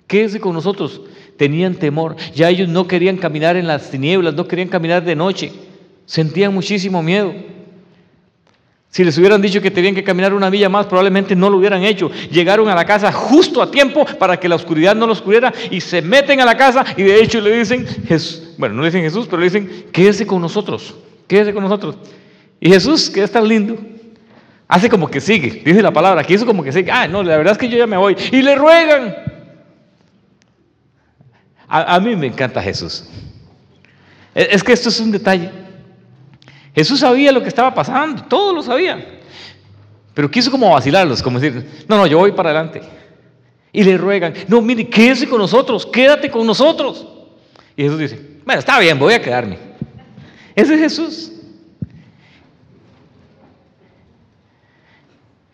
Quédese 0.08 0.40
con 0.40 0.54
nosotros. 0.54 1.02
Tenían 1.38 1.76
temor, 1.76 2.16
ya 2.34 2.50
ellos 2.50 2.68
no 2.68 2.88
querían 2.88 3.18
caminar 3.18 3.56
en 3.56 3.68
las 3.68 3.90
tinieblas, 3.90 4.34
no 4.34 4.48
querían 4.48 4.68
caminar 4.68 5.04
de 5.04 5.16
noche, 5.16 5.52
sentían 6.06 6.54
muchísimo 6.54 7.02
miedo. 7.02 7.34
Si 8.92 9.06
les 9.06 9.18
hubieran 9.18 9.42
dicho 9.42 9.62
que 9.62 9.72
tenían 9.72 9.96
que 9.96 10.04
caminar 10.04 10.34
una 10.34 10.50
milla 10.50 10.68
más, 10.68 10.86
probablemente 10.86 11.34
no 11.34 11.50
lo 11.50 11.58
hubieran 11.58 11.82
hecho. 11.82 12.12
Llegaron 12.30 12.68
a 12.68 12.76
la 12.76 12.84
casa 12.84 13.10
justo 13.10 13.62
a 13.62 13.72
tiempo 13.72 14.06
para 14.20 14.38
que 14.38 14.50
la 14.50 14.56
oscuridad 14.56 14.96
no 14.98 15.08
los 15.08 15.22
cubriera 15.22 15.54
y 15.70 15.80
se 15.80 16.02
meten 16.02 16.42
a 16.42 16.46
la 16.46 16.58
casa 16.58 16.84
y 16.98 17.04
de 17.04 17.24
hecho 17.24 17.40
le 17.40 17.58
dicen, 17.58 17.88
Jesús, 18.06 18.50
bueno, 18.58 18.76
no 18.76 18.82
le 18.82 18.90
dicen 18.90 19.02
Jesús, 19.02 19.28
pero 19.28 19.38
le 19.40 19.46
dicen, 19.46 19.86
quédese 19.94 20.28
con 20.28 20.42
nosotros, 20.42 20.94
quédese 21.26 21.54
con 21.54 21.64
nosotros. 21.64 21.96
Y 22.60 22.70
Jesús, 22.70 23.10
que 23.10 23.24
es 23.24 23.32
tan 23.32 23.48
lindo, 23.48 23.78
hace 24.68 24.90
como 24.90 25.10
que 25.10 25.22
sigue, 25.22 25.62
dice 25.64 25.82
la 25.82 25.92
palabra, 25.92 26.22
que 26.26 26.34
hizo 26.34 26.46
como 26.46 26.62
que 26.62 26.74
sigue. 26.74 26.92
Ah, 26.92 27.08
no, 27.08 27.24
la 27.24 27.38
verdad 27.38 27.54
es 27.54 27.58
que 27.58 27.70
yo 27.70 27.78
ya 27.78 27.88
me 27.88 27.96
voy. 27.96 28.18
Y 28.30 28.42
le 28.42 28.56
ruegan. 28.56 29.16
A, 31.66 31.96
a 31.96 32.00
mí 32.02 32.14
me 32.18 32.28
encanta 32.28 32.62
Jesús. 32.62 33.06
Es 34.36 34.62
que 34.62 34.74
esto 34.74 34.90
es 34.90 35.00
un 35.00 35.12
detalle. 35.12 35.61
Jesús 36.74 37.00
sabía 37.00 37.32
lo 37.32 37.42
que 37.42 37.50
estaba 37.50 37.74
pasando, 37.74 38.24
todos 38.24 38.56
lo 38.56 38.64
sabían. 38.64 39.04
Pero 40.14 40.30
quiso 40.30 40.52
como 40.52 40.72
vacilarlos, 40.72 41.22
como 41.22 41.40
decir, 41.40 41.86
no, 41.88 41.98
no, 41.98 42.08
yo 42.08 42.18
voy 42.18 42.32
para 42.32 42.50
adelante. 42.50 42.82
Y 43.74 43.84
le 43.84 43.98
ruegan, 43.98 44.34
no, 44.48 44.62
mire, 44.62 44.88
quédese 44.90 45.28
con 45.28 45.40
nosotros, 45.40 45.86
quédate 45.86 46.30
con 46.30 46.46
nosotros. 46.46 47.08
Y 47.76 47.84
Jesús 47.84 48.00
dice, 48.00 48.20
bueno, 48.46 48.60
está 48.60 48.80
bien, 48.80 49.00
voy 49.00 49.14
a 49.14 49.22
quedarme. 49.22 49.58
Ese 50.56 50.74
es 50.76 50.80
Jesús. 50.80 51.32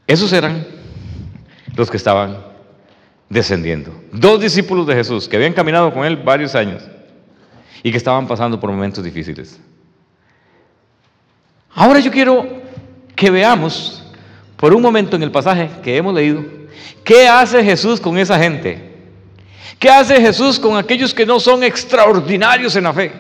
Esos 0.08 0.32
eran 0.34 0.66
los 1.76 1.92
que 1.92 1.98
estaban 1.98 2.38
descendiendo. 3.30 3.92
Dos 4.12 4.42
discípulos 4.42 4.88
de 4.88 4.96
Jesús 4.96 5.28
que 5.28 5.36
habían 5.36 5.54
caminado 5.54 5.94
con 5.94 6.06
él 6.06 6.18
varios 6.18 6.56
años 6.56 6.84
y 7.84 7.92
que 7.92 7.98
estaban 7.98 8.28
pasando 8.28 8.60
por 8.60 8.72
momentos 8.72 9.04
difíciles. 9.04 9.60
Ahora 11.80 12.00
yo 12.00 12.10
quiero 12.10 12.44
que 13.16 13.30
veamos 13.30 14.02
por 14.56 14.74
un 14.74 14.82
momento 14.82 15.16
en 15.16 15.22
el 15.22 15.30
pasaje 15.30 15.70
que 15.84 15.96
hemos 15.96 16.12
leído, 16.12 16.44
¿qué 17.04 17.28
hace 17.28 17.64
Jesús 17.64 18.02
con 18.02 18.18
esa 18.18 18.40
gente? 18.40 18.96
¿Qué 19.78 19.88
hace 19.88 20.20
Jesús 20.20 20.58
con 20.60 20.76
aquellos 20.76 21.14
que 21.14 21.24
no 21.24 21.40
son 21.40 21.62
extraordinarios 21.62 22.76
en 22.76 22.86
la 22.86 22.94
fe? 22.94 23.12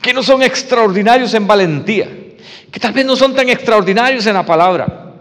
Que 0.00 0.14
no 0.14 0.22
son 0.22 0.40
extraordinarios 0.44 1.34
en 1.34 1.48
valentía, 1.48 2.08
que 2.70 2.78
tal 2.78 2.92
vez 2.92 3.04
no 3.04 3.16
son 3.16 3.34
tan 3.34 3.48
extraordinarios 3.48 4.24
en 4.26 4.34
la 4.34 4.46
palabra, 4.46 5.14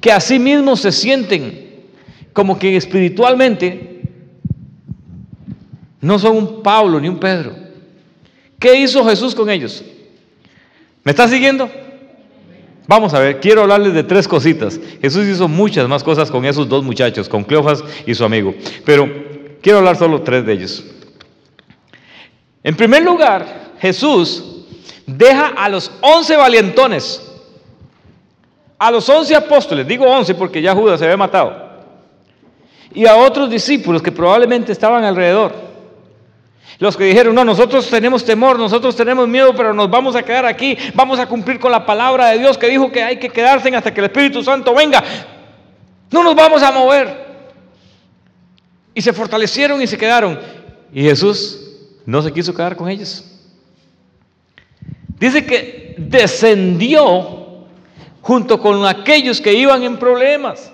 que 0.00 0.10
a 0.10 0.18
sí 0.18 0.40
mismos 0.40 0.80
se 0.80 0.90
sienten 0.90 1.84
como 2.32 2.58
que 2.58 2.76
espiritualmente 2.76 4.02
no 6.00 6.18
son 6.18 6.36
un 6.36 6.62
Pablo 6.64 6.98
ni 6.98 7.08
un 7.08 7.20
Pedro. 7.20 7.54
¿Qué 8.58 8.74
hizo 8.80 9.04
Jesús 9.04 9.36
con 9.36 9.48
ellos? 9.48 9.84
¿Me 11.04 11.10
está 11.10 11.28
siguiendo? 11.28 11.70
Vamos 12.86 13.14
a 13.14 13.18
ver, 13.18 13.40
quiero 13.40 13.62
hablarles 13.62 13.94
de 13.94 14.02
tres 14.02 14.26
cositas. 14.26 14.80
Jesús 15.00 15.26
hizo 15.26 15.48
muchas 15.48 15.86
más 15.88 16.02
cosas 16.02 16.30
con 16.30 16.44
esos 16.44 16.68
dos 16.68 16.82
muchachos, 16.82 17.28
con 17.28 17.44
Cleofas 17.44 17.84
y 18.06 18.14
su 18.14 18.24
amigo, 18.24 18.54
pero 18.84 19.08
quiero 19.62 19.78
hablar 19.78 19.96
solo 19.96 20.22
tres 20.22 20.44
de 20.44 20.52
ellos. 20.52 20.84
En 22.62 22.74
primer 22.74 23.02
lugar, 23.02 23.72
Jesús 23.80 24.66
deja 25.06 25.48
a 25.48 25.68
los 25.68 25.92
once 26.00 26.36
valientones, 26.36 27.22
a 28.78 28.90
los 28.90 29.06
once 29.08 29.36
apóstoles, 29.36 29.86
digo 29.86 30.06
once 30.06 30.34
porque 30.34 30.62
ya 30.62 30.74
Judas 30.74 30.98
se 30.98 31.04
había 31.04 31.18
matado, 31.18 31.54
y 32.94 33.06
a 33.06 33.16
otros 33.16 33.50
discípulos 33.50 34.02
que 34.02 34.12
probablemente 34.12 34.72
estaban 34.72 35.04
alrededor. 35.04 35.73
Los 36.78 36.96
que 36.96 37.04
dijeron, 37.04 37.34
no, 37.34 37.44
nosotros 37.44 37.88
tenemos 37.88 38.24
temor, 38.24 38.58
nosotros 38.58 38.96
tenemos 38.96 39.28
miedo, 39.28 39.54
pero 39.54 39.72
nos 39.72 39.88
vamos 39.88 40.16
a 40.16 40.22
quedar 40.22 40.44
aquí, 40.44 40.76
vamos 40.94 41.18
a 41.18 41.26
cumplir 41.26 41.60
con 41.60 41.70
la 41.70 41.86
palabra 41.86 42.28
de 42.30 42.38
Dios 42.38 42.58
que 42.58 42.68
dijo 42.68 42.90
que 42.90 43.02
hay 43.02 43.18
que 43.18 43.28
quedarse 43.28 43.74
hasta 43.74 43.94
que 43.94 44.00
el 44.00 44.06
Espíritu 44.06 44.42
Santo 44.42 44.74
venga. 44.74 45.02
No 46.10 46.22
nos 46.22 46.34
vamos 46.34 46.62
a 46.62 46.72
mover. 46.72 47.24
Y 48.92 49.02
se 49.02 49.12
fortalecieron 49.12 49.80
y 49.82 49.86
se 49.86 49.96
quedaron. 49.96 50.38
Y 50.92 51.02
Jesús 51.02 51.60
no 52.06 52.22
se 52.22 52.32
quiso 52.32 52.54
quedar 52.54 52.76
con 52.76 52.88
ellos. 52.88 53.24
Dice 55.18 55.46
que 55.46 55.94
descendió 55.96 57.66
junto 58.20 58.60
con 58.60 58.84
aquellos 58.86 59.40
que 59.40 59.54
iban 59.54 59.82
en 59.84 59.96
problemas, 59.96 60.72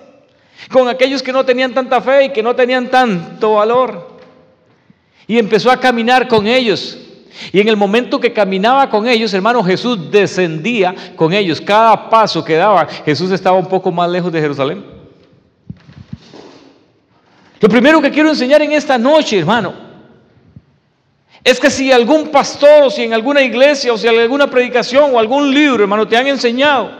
con 0.71 0.89
aquellos 0.89 1.21
que 1.21 1.31
no 1.31 1.45
tenían 1.45 1.73
tanta 1.73 2.01
fe 2.01 2.25
y 2.25 2.29
que 2.29 2.41
no 2.41 2.55
tenían 2.55 2.89
tanto 2.89 3.53
valor 3.53 4.10
y 5.31 5.39
empezó 5.39 5.71
a 5.71 5.79
caminar 5.79 6.27
con 6.27 6.45
ellos. 6.45 6.97
Y 7.53 7.61
en 7.61 7.69
el 7.69 7.77
momento 7.77 8.19
que 8.19 8.33
caminaba 8.33 8.89
con 8.89 9.07
ellos, 9.07 9.33
hermano, 9.33 9.63
Jesús 9.63 10.11
descendía 10.11 10.93
con 11.15 11.31
ellos. 11.31 11.61
Cada 11.61 12.09
paso 12.09 12.43
que 12.43 12.55
daba, 12.55 12.85
Jesús 13.05 13.31
estaba 13.31 13.57
un 13.57 13.67
poco 13.67 13.93
más 13.93 14.09
lejos 14.09 14.29
de 14.29 14.41
Jerusalén. 14.41 14.83
Lo 17.61 17.69
primero 17.69 18.01
que 18.01 18.11
quiero 18.11 18.27
enseñar 18.27 18.61
en 18.61 18.73
esta 18.73 18.97
noche, 18.97 19.39
hermano, 19.39 19.73
es 21.45 21.61
que 21.61 21.69
si 21.69 21.93
algún 21.93 22.27
pastor 22.27 22.83
o 22.83 22.89
si 22.89 23.03
en 23.03 23.13
alguna 23.13 23.41
iglesia 23.41 23.93
o 23.93 23.97
si 23.97 24.09
en 24.09 24.19
alguna 24.19 24.47
predicación 24.47 25.15
o 25.15 25.17
algún 25.17 25.53
libro, 25.53 25.83
hermano, 25.83 26.05
te 26.09 26.17
han 26.17 26.27
enseñado 26.27 26.91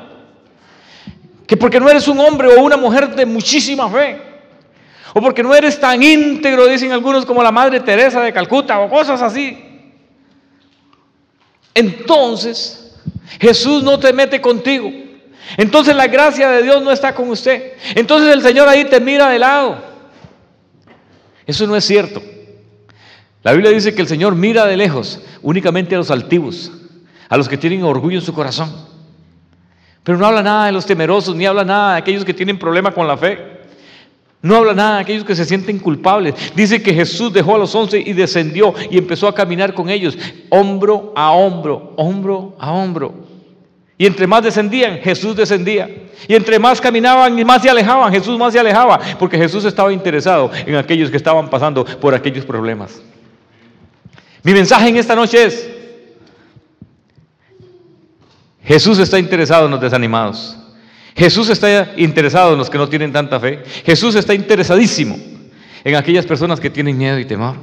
que 1.46 1.58
porque 1.58 1.82
no 1.82 1.90
eres 1.90 2.08
un 2.08 2.18
hombre 2.18 2.48
o 2.48 2.64
una 2.64 2.78
mujer 2.78 3.14
de 3.14 3.26
muchísima 3.26 3.90
fe, 3.90 4.31
o 5.14 5.22
porque 5.22 5.44
no 5.44 5.54
eres 5.54 5.80
tan 5.80 6.02
íntegro, 6.02 6.68
dicen 6.68 6.92
algunos, 6.92 7.26
como 7.26 7.44
la 7.44 7.52
Madre 7.52 7.80
Teresa 7.80 8.22
de 8.22 8.34
Calcuta 8.34 8.80
o 8.80 8.90
cosas 8.90 9.22
así. 9.22 9.58
Entonces, 11.74 13.00
Jesús 13.40 13.84
no 13.84 14.00
te 14.00 14.14
mete 14.14 14.42
contigo. 14.42 14.92
Entonces 15.58 15.96
la 15.96 16.08
gracia 16.08 16.50
de 16.50 16.64
Dios 16.64 16.82
no 16.82 16.92
está 16.92 17.14
con 17.14 17.30
usted. 17.30 17.74
Entonces 17.96 18.34
el 18.34 18.42
Señor 18.42 18.70
ahí 18.70 18.86
te 18.86 19.00
mira 19.00 19.30
de 19.30 19.40
lado. 19.40 19.84
Eso 21.46 21.68
no 21.68 21.76
es 21.76 21.84
cierto. 21.84 22.22
La 23.44 23.54
Biblia 23.54 23.72
dice 23.72 23.94
que 23.94 24.02
el 24.02 24.08
Señor 24.08 24.36
mira 24.36 24.66
de 24.66 24.78
lejos 24.78 25.20
únicamente 25.42 25.96
a 25.96 25.98
los 25.98 26.12
altivos, 26.12 26.72
a 27.28 27.38
los 27.38 27.50
que 27.50 27.58
tienen 27.58 27.84
orgullo 27.84 28.20
en 28.20 28.26
su 28.26 28.34
corazón. 28.34 28.72
Pero 30.04 30.18
no 30.18 30.26
habla 30.26 30.44
nada 30.44 30.68
de 30.68 30.72
los 30.72 30.86
temerosos, 30.86 31.36
ni 31.36 31.46
habla 31.46 31.64
nada 31.64 31.94
de 31.94 32.00
aquellos 32.00 32.24
que 32.24 32.34
tienen 32.34 32.58
problema 32.58 32.92
con 32.92 33.08
la 33.08 33.18
fe. 33.18 33.51
No 34.42 34.56
habla 34.56 34.74
nada 34.74 34.96
de 34.96 35.02
aquellos 35.02 35.24
que 35.24 35.36
se 35.36 35.46
sienten 35.46 35.78
culpables. 35.78 36.34
Dice 36.56 36.82
que 36.82 36.94
Jesús 36.94 37.32
dejó 37.32 37.56
a 37.56 37.60
los 37.60 37.76
once 37.76 38.00
y 38.00 38.14
descendió 38.14 38.74
y 38.90 38.98
empezó 38.98 39.28
a 39.28 39.36
caminar 39.36 39.74
con 39.74 39.90
ellos, 39.90 40.18
hombro 40.50 41.14
a 41.16 41.32
hombro, 41.32 41.94
hombro 41.96 42.56
a 42.58 42.72
hombro. 42.72 43.14
Y 44.00 44.08
entre 44.08 44.26
más 44.26 44.42
descendían, 44.42 44.98
Jesús 44.98 45.36
descendía. 45.36 45.88
Y 46.28 46.34
entre 46.34 46.58
más 46.58 46.82
caminaban 46.82 47.38
y 47.38 47.46
más 47.46 47.62
se 47.62 47.70
alejaban, 47.70 48.12
Jesús 48.12 48.38
más 48.38 48.52
se 48.52 48.60
alejaba, 48.60 49.00
porque 49.20 49.38
Jesús 49.38 49.64
estaba 49.64 49.94
interesado 49.94 50.50
en 50.66 50.76
aquellos 50.76 51.12
que 51.12 51.18
estaban 51.18 51.50
pasando 51.50 51.86
por 51.86 52.16
aquellos 52.16 52.44
problemas. 52.44 53.00
Mi 54.42 54.54
mensaje 54.54 54.90
en 54.90 54.98
esta 54.98 55.16
noche 55.16 55.44
es, 55.44 55.70
Jesús 58.64 58.98
está 58.98 59.20
interesado 59.20 59.66
en 59.66 59.72
los 59.72 59.82
desanimados. 59.82 60.58
Jesús 61.16 61.50
está 61.50 61.94
interesado 61.98 62.54
en 62.54 62.60
los 62.60 62.70
que 62.70 62.78
no 62.78 62.88
tienen 62.88 63.12
tanta 63.12 63.40
fe. 63.40 63.64
Jesús 63.86 64.16
está 64.16 64.34
interesadísimo 64.34 65.18
en 65.84 65.96
aquellas 65.96 66.26
personas 66.26 66.60
que 66.60 66.70
tienen 66.70 66.98
miedo 66.98 67.20
y 67.20 67.26
temor. 67.26 67.56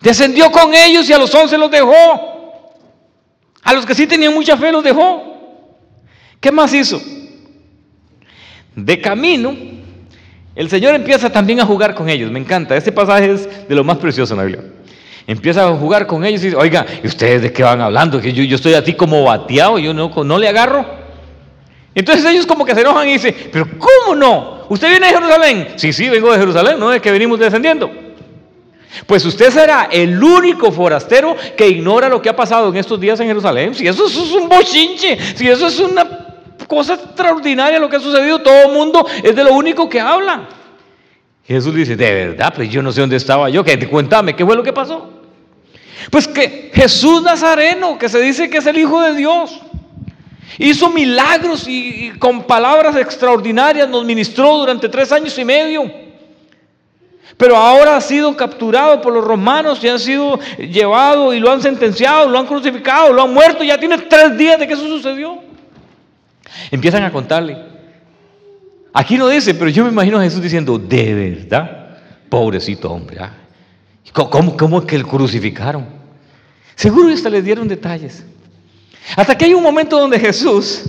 Descendió 0.00 0.50
con 0.50 0.74
ellos 0.74 1.08
y 1.08 1.12
a 1.12 1.18
los 1.18 1.34
once 1.34 1.56
los 1.58 1.70
dejó. 1.70 2.74
A 3.62 3.72
los 3.72 3.86
que 3.86 3.94
sí 3.94 4.06
tenían 4.06 4.34
mucha 4.34 4.56
fe 4.56 4.70
los 4.70 4.84
dejó. 4.84 5.34
¿Qué 6.40 6.52
más 6.52 6.72
hizo? 6.74 7.00
De 8.76 9.00
camino, 9.00 9.56
el 10.54 10.68
Señor 10.68 10.94
empieza 10.94 11.30
también 11.30 11.60
a 11.60 11.64
jugar 11.64 11.94
con 11.94 12.08
ellos. 12.08 12.30
Me 12.30 12.38
encanta. 12.38 12.76
Este 12.76 12.92
pasaje 12.92 13.32
es 13.32 13.68
de 13.68 13.74
lo 13.74 13.82
más 13.82 13.96
precioso 13.96 14.34
en 14.34 14.38
la 14.38 14.44
Biblia. 14.44 14.64
Empieza 15.26 15.66
a 15.66 15.74
jugar 15.74 16.06
con 16.06 16.22
ellos 16.24 16.42
y 16.42 16.46
dice, 16.46 16.56
oiga, 16.56 16.84
¿y 17.02 17.06
ustedes 17.06 17.40
de 17.40 17.52
qué 17.52 17.62
van 17.62 17.80
hablando? 17.80 18.20
Que 18.20 18.32
yo, 18.32 18.54
estoy 18.54 18.74
a 18.74 18.84
ti 18.84 18.92
como 18.92 19.24
bateado, 19.24 19.78
yo 19.78 19.94
no 19.94 20.38
le 20.38 20.48
agarro. 20.48 21.03
Entonces 21.94 22.24
ellos 22.24 22.46
como 22.46 22.64
que 22.64 22.74
se 22.74 22.80
enojan 22.80 23.08
y 23.08 23.12
dicen, 23.14 23.34
pero 23.52 23.66
¿cómo 23.78 24.16
no? 24.16 24.64
¿Usted 24.68 24.88
viene 24.88 25.06
de 25.06 25.12
Jerusalén? 25.12 25.68
Sí, 25.76 25.92
sí, 25.92 26.08
vengo 26.08 26.32
de 26.32 26.38
Jerusalén, 26.38 26.78
no 26.78 26.92
es 26.92 27.00
que 27.00 27.12
venimos 27.12 27.38
descendiendo. 27.38 27.90
Pues 29.06 29.24
usted 29.24 29.50
será 29.50 29.88
el 29.90 30.22
único 30.22 30.72
forastero 30.72 31.36
que 31.56 31.68
ignora 31.68 32.08
lo 32.08 32.22
que 32.22 32.28
ha 32.28 32.36
pasado 32.36 32.68
en 32.68 32.76
estos 32.76 33.00
días 33.00 33.18
en 33.20 33.26
Jerusalén. 33.26 33.74
Si 33.74 33.86
eso, 33.86 34.06
es 34.06 34.16
un 34.16 34.48
bochinche, 34.48 35.18
si 35.34 35.48
eso 35.48 35.66
es 35.66 35.78
una 35.80 36.06
cosa 36.66 36.94
extraordinaria 36.94 37.78
lo 37.78 37.88
que 37.88 37.96
ha 37.96 38.00
sucedido, 38.00 38.40
todo 38.40 38.68
el 38.68 38.72
mundo 38.72 39.06
es 39.22 39.34
de 39.34 39.44
lo 39.44 39.52
único 39.54 39.88
que 39.88 40.00
habla. 40.00 40.48
Jesús 41.46 41.74
dice, 41.74 41.94
de 41.96 42.26
verdad, 42.26 42.52
pues 42.54 42.70
yo 42.70 42.82
no 42.82 42.90
sé 42.90 43.00
dónde 43.00 43.16
estaba 43.16 43.50
yo, 43.50 43.62
que 43.62 43.78
cuéntame, 43.86 44.34
¿qué 44.34 44.44
fue 44.44 44.56
lo 44.56 44.62
que 44.62 44.72
pasó? 44.72 45.10
Pues 46.10 46.26
que 46.26 46.70
Jesús 46.72 47.22
Nazareno, 47.22 47.98
que 47.98 48.08
se 48.08 48.20
dice 48.20 48.48
que 48.48 48.58
es 48.58 48.66
el 48.66 48.78
Hijo 48.78 49.02
de 49.02 49.14
Dios, 49.14 49.60
hizo 50.58 50.90
milagros 50.90 51.66
y, 51.68 52.12
con 52.18 52.44
palabras 52.44 52.96
extraordinarias 52.96 53.88
nos 53.88 54.04
ministró 54.04 54.58
durante 54.58 54.88
tres 54.88 55.10
años 55.12 55.36
y 55.38 55.44
medio. 55.44 55.90
Pero 57.36 57.56
ahora 57.56 57.96
ha 57.96 58.00
sido 58.00 58.36
capturado 58.36 59.00
por 59.00 59.12
los 59.12 59.24
romanos 59.24 59.82
y 59.82 59.88
han 59.88 59.98
sido 59.98 60.38
llevado 60.58 61.34
y 61.34 61.40
lo 61.40 61.50
han 61.50 61.60
sentenciado, 61.60 62.28
lo 62.28 62.38
han 62.38 62.46
crucificado, 62.46 63.12
lo 63.12 63.22
han 63.22 63.34
muerto. 63.34 63.64
Ya 63.64 63.78
tiene 63.78 63.98
tres 63.98 64.36
días 64.38 64.58
de 64.58 64.68
que 64.68 64.74
eso 64.74 64.86
sucedió. 64.86 65.40
Empiezan 66.70 67.02
a 67.02 67.10
contarle. 67.10 67.58
Aquí 68.92 69.18
no 69.18 69.26
dice, 69.28 69.54
pero 69.54 69.68
yo 69.70 69.82
me 69.84 69.90
imagino 69.90 70.20
a 70.20 70.22
Jesús 70.22 70.40
diciendo, 70.40 70.78
de 70.78 71.14
verdad, 71.14 71.98
pobrecito 72.28 72.92
hombre. 72.92 73.18
¿ah? 73.20 73.32
¿Cómo, 74.12 74.56
¿Cómo 74.56 74.78
es 74.78 74.84
que 74.84 74.98
lo 74.98 75.08
crucificaron? 75.08 75.86
Seguro 76.76 77.12
hasta 77.12 77.28
les 77.28 77.44
dieron 77.44 77.66
detalles. 77.66 78.24
Hasta 79.16 79.36
que 79.36 79.44
hay 79.44 79.54
un 79.54 79.62
momento 79.62 79.98
donde 79.98 80.18
Jesús, 80.18 80.82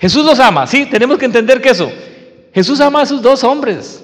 Jesús 0.00 0.24
los 0.24 0.38
ama, 0.38 0.66
sí, 0.66 0.86
tenemos 0.86 1.18
que 1.18 1.24
entender 1.24 1.60
que 1.60 1.70
eso, 1.70 1.90
Jesús 2.54 2.80
ama 2.80 3.00
a 3.00 3.02
esos 3.02 3.20
dos 3.20 3.42
hombres. 3.44 4.02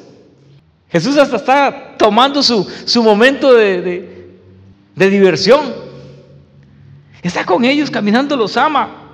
Jesús 0.91 1.17
hasta 1.17 1.37
está 1.37 1.97
tomando 1.97 2.43
su, 2.43 3.03
momento 3.03 3.53
de, 3.53 4.39
de 4.95 5.11
diversión. 5.11 5.75
Está 7.23 7.45
con 7.45 7.65
ellos 7.65 7.91
caminando, 7.91 8.37
los 8.37 8.57
ama. 8.57 9.05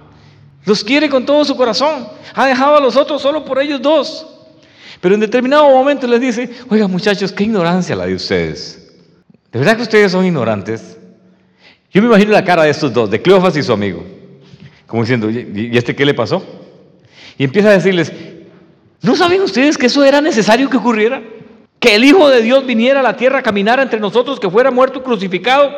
Los 0.67 0.85
quiere 0.85 1.09
con 1.09 1.25
todo 1.25 1.45
su 1.45 1.57
corazón. 1.57 2.07
Ha 2.35 2.47
dejado 2.47 2.77
a 2.77 2.81
los 2.81 2.97
otros 2.97 3.23
solo 3.23 3.45
por 3.45 3.59
ellos 3.61 3.81
dos. 3.81 4.27
Pero 5.01 5.15
en 5.15 5.21
determinado 5.21 5.71
momento 5.71 6.07
les 6.07 6.21
dice, 6.21 6.51
oiga 6.69 6.87
muchachos, 6.87 7.33
qué 7.33 7.45
ignorancia 7.45 7.97
la 7.97 8.07
de 8.07 8.15
ustedes. 8.15 8.93
¿De 9.51 9.59
verdad 9.59 9.77
que 9.77 9.83
ustedes 9.83 10.13
son 10.13 10.27
ignorantes? 10.27 10.99
Yo 11.93 12.01
me 12.03 12.09
imagino 12.09 12.33
la 12.33 12.45
cara 12.45 12.65
de 12.65 12.71
estos 12.71 12.93
dos, 12.93 13.11
de 13.11 13.21
Cleofas 13.21 13.57
y 13.57 13.63
su 13.63 13.73
amigo. 13.73 14.05
Como 14.87 15.03
diciendo, 15.03 15.31
¿y 15.31 15.77
este 15.77 15.95
qué 15.95 16.05
le 16.05 16.15
pasó? 16.15 16.45
Y 17.39 17.45
empieza 17.45 17.69
a 17.69 17.73
decirles, 17.73 18.13
¿no 19.03 19.17
saben 19.17 19.43
ustedes 19.43 19.79
que 19.79 19.87
eso 19.87 20.05
era 20.05 20.21
necesario 20.21 20.69
que 20.69 20.77
ocurriera? 20.77 21.23
que 21.81 21.97
el 21.97 22.05
Hijo 22.05 22.29
de 22.29 22.43
Dios 22.43 22.67
viniera 22.67 23.01
a 23.01 23.03
la 23.03 23.17
tierra, 23.17 23.43
caminara 23.43 23.83
entre 23.83 23.99
nosotros, 23.99 24.39
que 24.39 24.51
fuera 24.51 24.71
muerto 24.71 24.99
y 24.99 25.03
crucificado. 25.03 25.73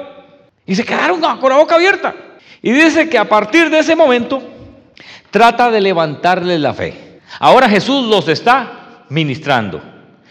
Y 0.66 0.74
se 0.74 0.84
quedaron 0.84 1.20
con 1.20 1.50
la 1.50 1.56
boca 1.56 1.76
abierta. 1.76 2.14
Y 2.60 2.72
dice 2.72 3.08
que 3.08 3.16
a 3.16 3.28
partir 3.28 3.70
de 3.70 3.78
ese 3.78 3.94
momento 3.94 4.42
trata 5.30 5.70
de 5.70 5.80
levantarles 5.80 6.60
la 6.60 6.74
fe. 6.74 7.20
Ahora 7.38 7.68
Jesús 7.68 8.08
los 8.08 8.28
está 8.28 9.04
ministrando. 9.08 9.80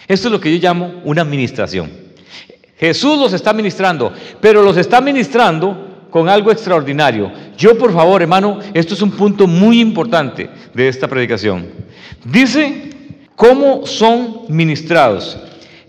Esto 0.07 0.27
es 0.27 0.31
lo 0.31 0.41
que 0.41 0.51
yo 0.51 0.61
llamo 0.61 1.01
una 1.05 1.21
administración. 1.21 1.89
Jesús 2.81 3.19
los 3.19 3.31
está 3.31 3.53
ministrando, 3.53 4.11
pero 4.41 4.63
los 4.63 4.75
está 4.75 4.99
ministrando 4.99 6.07
con 6.09 6.27
algo 6.27 6.51
extraordinario. 6.51 7.31
Yo, 7.55 7.77
por 7.77 7.93
favor, 7.93 8.23
hermano, 8.23 8.57
esto 8.73 8.95
es 8.95 9.03
un 9.03 9.11
punto 9.11 9.45
muy 9.45 9.79
importante 9.79 10.49
de 10.73 10.87
esta 10.87 11.07
predicación. 11.07 11.67
Dice 12.25 12.89
cómo 13.35 13.85
son 13.85 14.45
ministrados. 14.49 15.37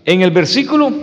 En 0.05 0.21
el 0.21 0.29
versículo 0.29 0.93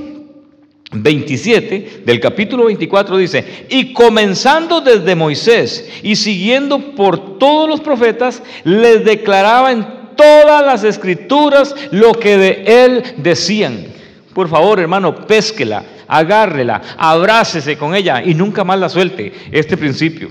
27 0.92 2.02
del 2.06 2.20
capítulo 2.20 2.66
24 2.66 3.16
dice, 3.16 3.66
y 3.68 3.92
comenzando 3.92 4.80
desde 4.80 5.16
Moisés 5.16 5.90
y 6.04 6.14
siguiendo 6.14 6.94
por 6.94 7.38
todos 7.38 7.68
los 7.68 7.80
profetas, 7.80 8.44
les 8.62 9.04
declaraba 9.04 9.72
en 9.72 9.86
todas 10.16 10.64
las 10.64 10.84
escrituras 10.84 11.74
lo 11.90 12.12
que 12.12 12.36
de 12.36 12.62
él 12.84 13.02
decían. 13.16 13.89
Por 14.34 14.48
favor, 14.48 14.78
hermano, 14.80 15.26
pésquela, 15.26 15.82
agárrela, 16.06 16.80
abrácese 16.96 17.76
con 17.76 17.94
ella 17.94 18.22
y 18.22 18.34
nunca 18.34 18.64
más 18.64 18.78
la 18.78 18.88
suelte. 18.88 19.32
Este 19.50 19.76
principio. 19.76 20.30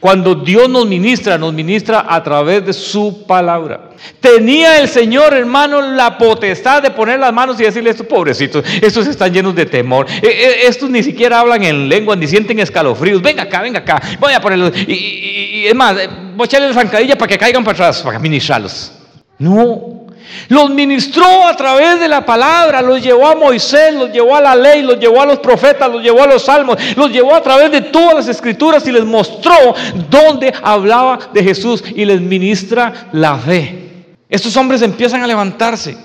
Cuando 0.00 0.34
Dios 0.34 0.68
nos 0.68 0.86
ministra, 0.86 1.38
nos 1.38 1.52
ministra 1.52 2.06
a 2.08 2.22
través 2.22 2.64
de 2.66 2.72
su 2.72 3.26
palabra. 3.26 3.90
Tenía 4.20 4.78
el 4.80 4.88
Señor, 4.88 5.34
hermano, 5.34 5.80
la 5.80 6.18
potestad 6.18 6.82
de 6.82 6.90
poner 6.90 7.18
las 7.18 7.32
manos 7.32 7.60
y 7.60 7.64
decirle 7.64 7.90
esto, 7.90 8.04
pobrecitos, 8.04 8.64
estos 8.80 9.06
están 9.06 9.32
llenos 9.32 9.54
de 9.54 9.66
temor. 9.66 10.06
E, 10.22 10.26
e, 10.26 10.66
estos 10.66 10.90
ni 10.90 11.02
siquiera 11.02 11.40
hablan 11.40 11.64
en 11.64 11.88
lengua, 11.88 12.16
ni 12.16 12.26
sienten 12.26 12.58
escalofríos. 12.58 13.22
Venga 13.22 13.44
acá, 13.44 13.62
venga 13.62 13.80
acá. 13.80 14.00
Voy 14.20 14.32
a 14.32 14.40
ponerlos. 14.40 14.72
Y, 14.86 15.64
es 15.66 15.74
más, 15.74 15.96
voy 16.34 16.44
a 16.44 16.46
echarle 16.46 16.68
la 16.68 16.74
zancadilla 16.74 17.16
para 17.16 17.28
que 17.28 17.38
caigan 17.38 17.64
para 17.64 17.74
atrás, 17.74 18.02
para 18.02 18.18
ministrarlos. 18.18 18.92
No, 19.38 20.06
los 20.48 20.70
ministró 20.70 21.46
a 21.46 21.56
través 21.56 22.00
de 22.00 22.08
la 22.08 22.24
palabra, 22.24 22.82
los 22.82 23.02
llevó 23.02 23.26
a 23.26 23.34
Moisés, 23.34 23.94
los 23.94 24.12
llevó 24.12 24.36
a 24.36 24.40
la 24.40 24.54
ley, 24.54 24.82
los 24.82 24.98
llevó 24.98 25.22
a 25.22 25.26
los 25.26 25.38
profetas, 25.38 25.90
los 25.90 26.02
llevó 26.02 26.22
a 26.22 26.26
los 26.26 26.42
salmos, 26.42 26.76
los 26.96 27.10
llevó 27.10 27.34
a 27.34 27.42
través 27.42 27.70
de 27.70 27.82
todas 27.82 28.14
las 28.14 28.28
escrituras 28.28 28.86
y 28.86 28.92
les 28.92 29.04
mostró 29.04 29.74
dónde 30.08 30.52
hablaba 30.62 31.18
de 31.32 31.42
Jesús 31.42 31.84
y 31.94 32.04
les 32.04 32.20
ministra 32.20 33.08
la 33.12 33.36
fe. 33.36 34.06
Estos 34.28 34.56
hombres 34.56 34.82
empiezan 34.82 35.22
a 35.22 35.26
levantarse, 35.26 35.96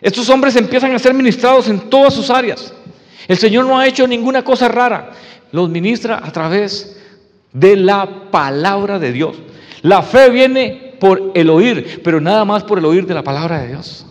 estos 0.00 0.28
hombres 0.28 0.56
empiezan 0.56 0.94
a 0.94 0.98
ser 0.98 1.14
ministrados 1.14 1.68
en 1.68 1.90
todas 1.90 2.14
sus 2.14 2.30
áreas. 2.30 2.72
El 3.26 3.36
Señor 3.36 3.66
no 3.66 3.78
ha 3.78 3.86
hecho 3.86 4.06
ninguna 4.06 4.42
cosa 4.42 4.68
rara, 4.68 5.10
los 5.52 5.68
ministra 5.68 6.20
a 6.22 6.30
través 6.32 6.96
de 7.52 7.76
la 7.76 8.30
palabra 8.30 8.98
de 8.98 9.12
Dios. 9.12 9.36
La 9.82 10.02
fe 10.02 10.30
viene 10.30 10.87
por 10.98 11.32
el 11.34 11.50
oír, 11.50 12.00
pero 12.02 12.20
nada 12.20 12.44
más 12.44 12.64
por 12.64 12.78
el 12.78 12.84
oír 12.84 13.06
de 13.06 13.14
la 13.14 13.22
palabra 13.22 13.60
de 13.60 13.68
Dios. 13.68 14.06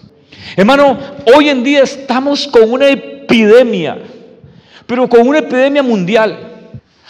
Hermano, 0.56 0.98
hoy 1.36 1.50
en 1.50 1.64
día 1.64 1.82
estamos 1.82 2.48
con 2.48 2.72
una 2.72 2.88
epidemia, 2.88 3.98
pero 4.86 5.08
con 5.08 5.28
una 5.28 5.40
epidemia 5.40 5.84
mundial. 5.84 6.54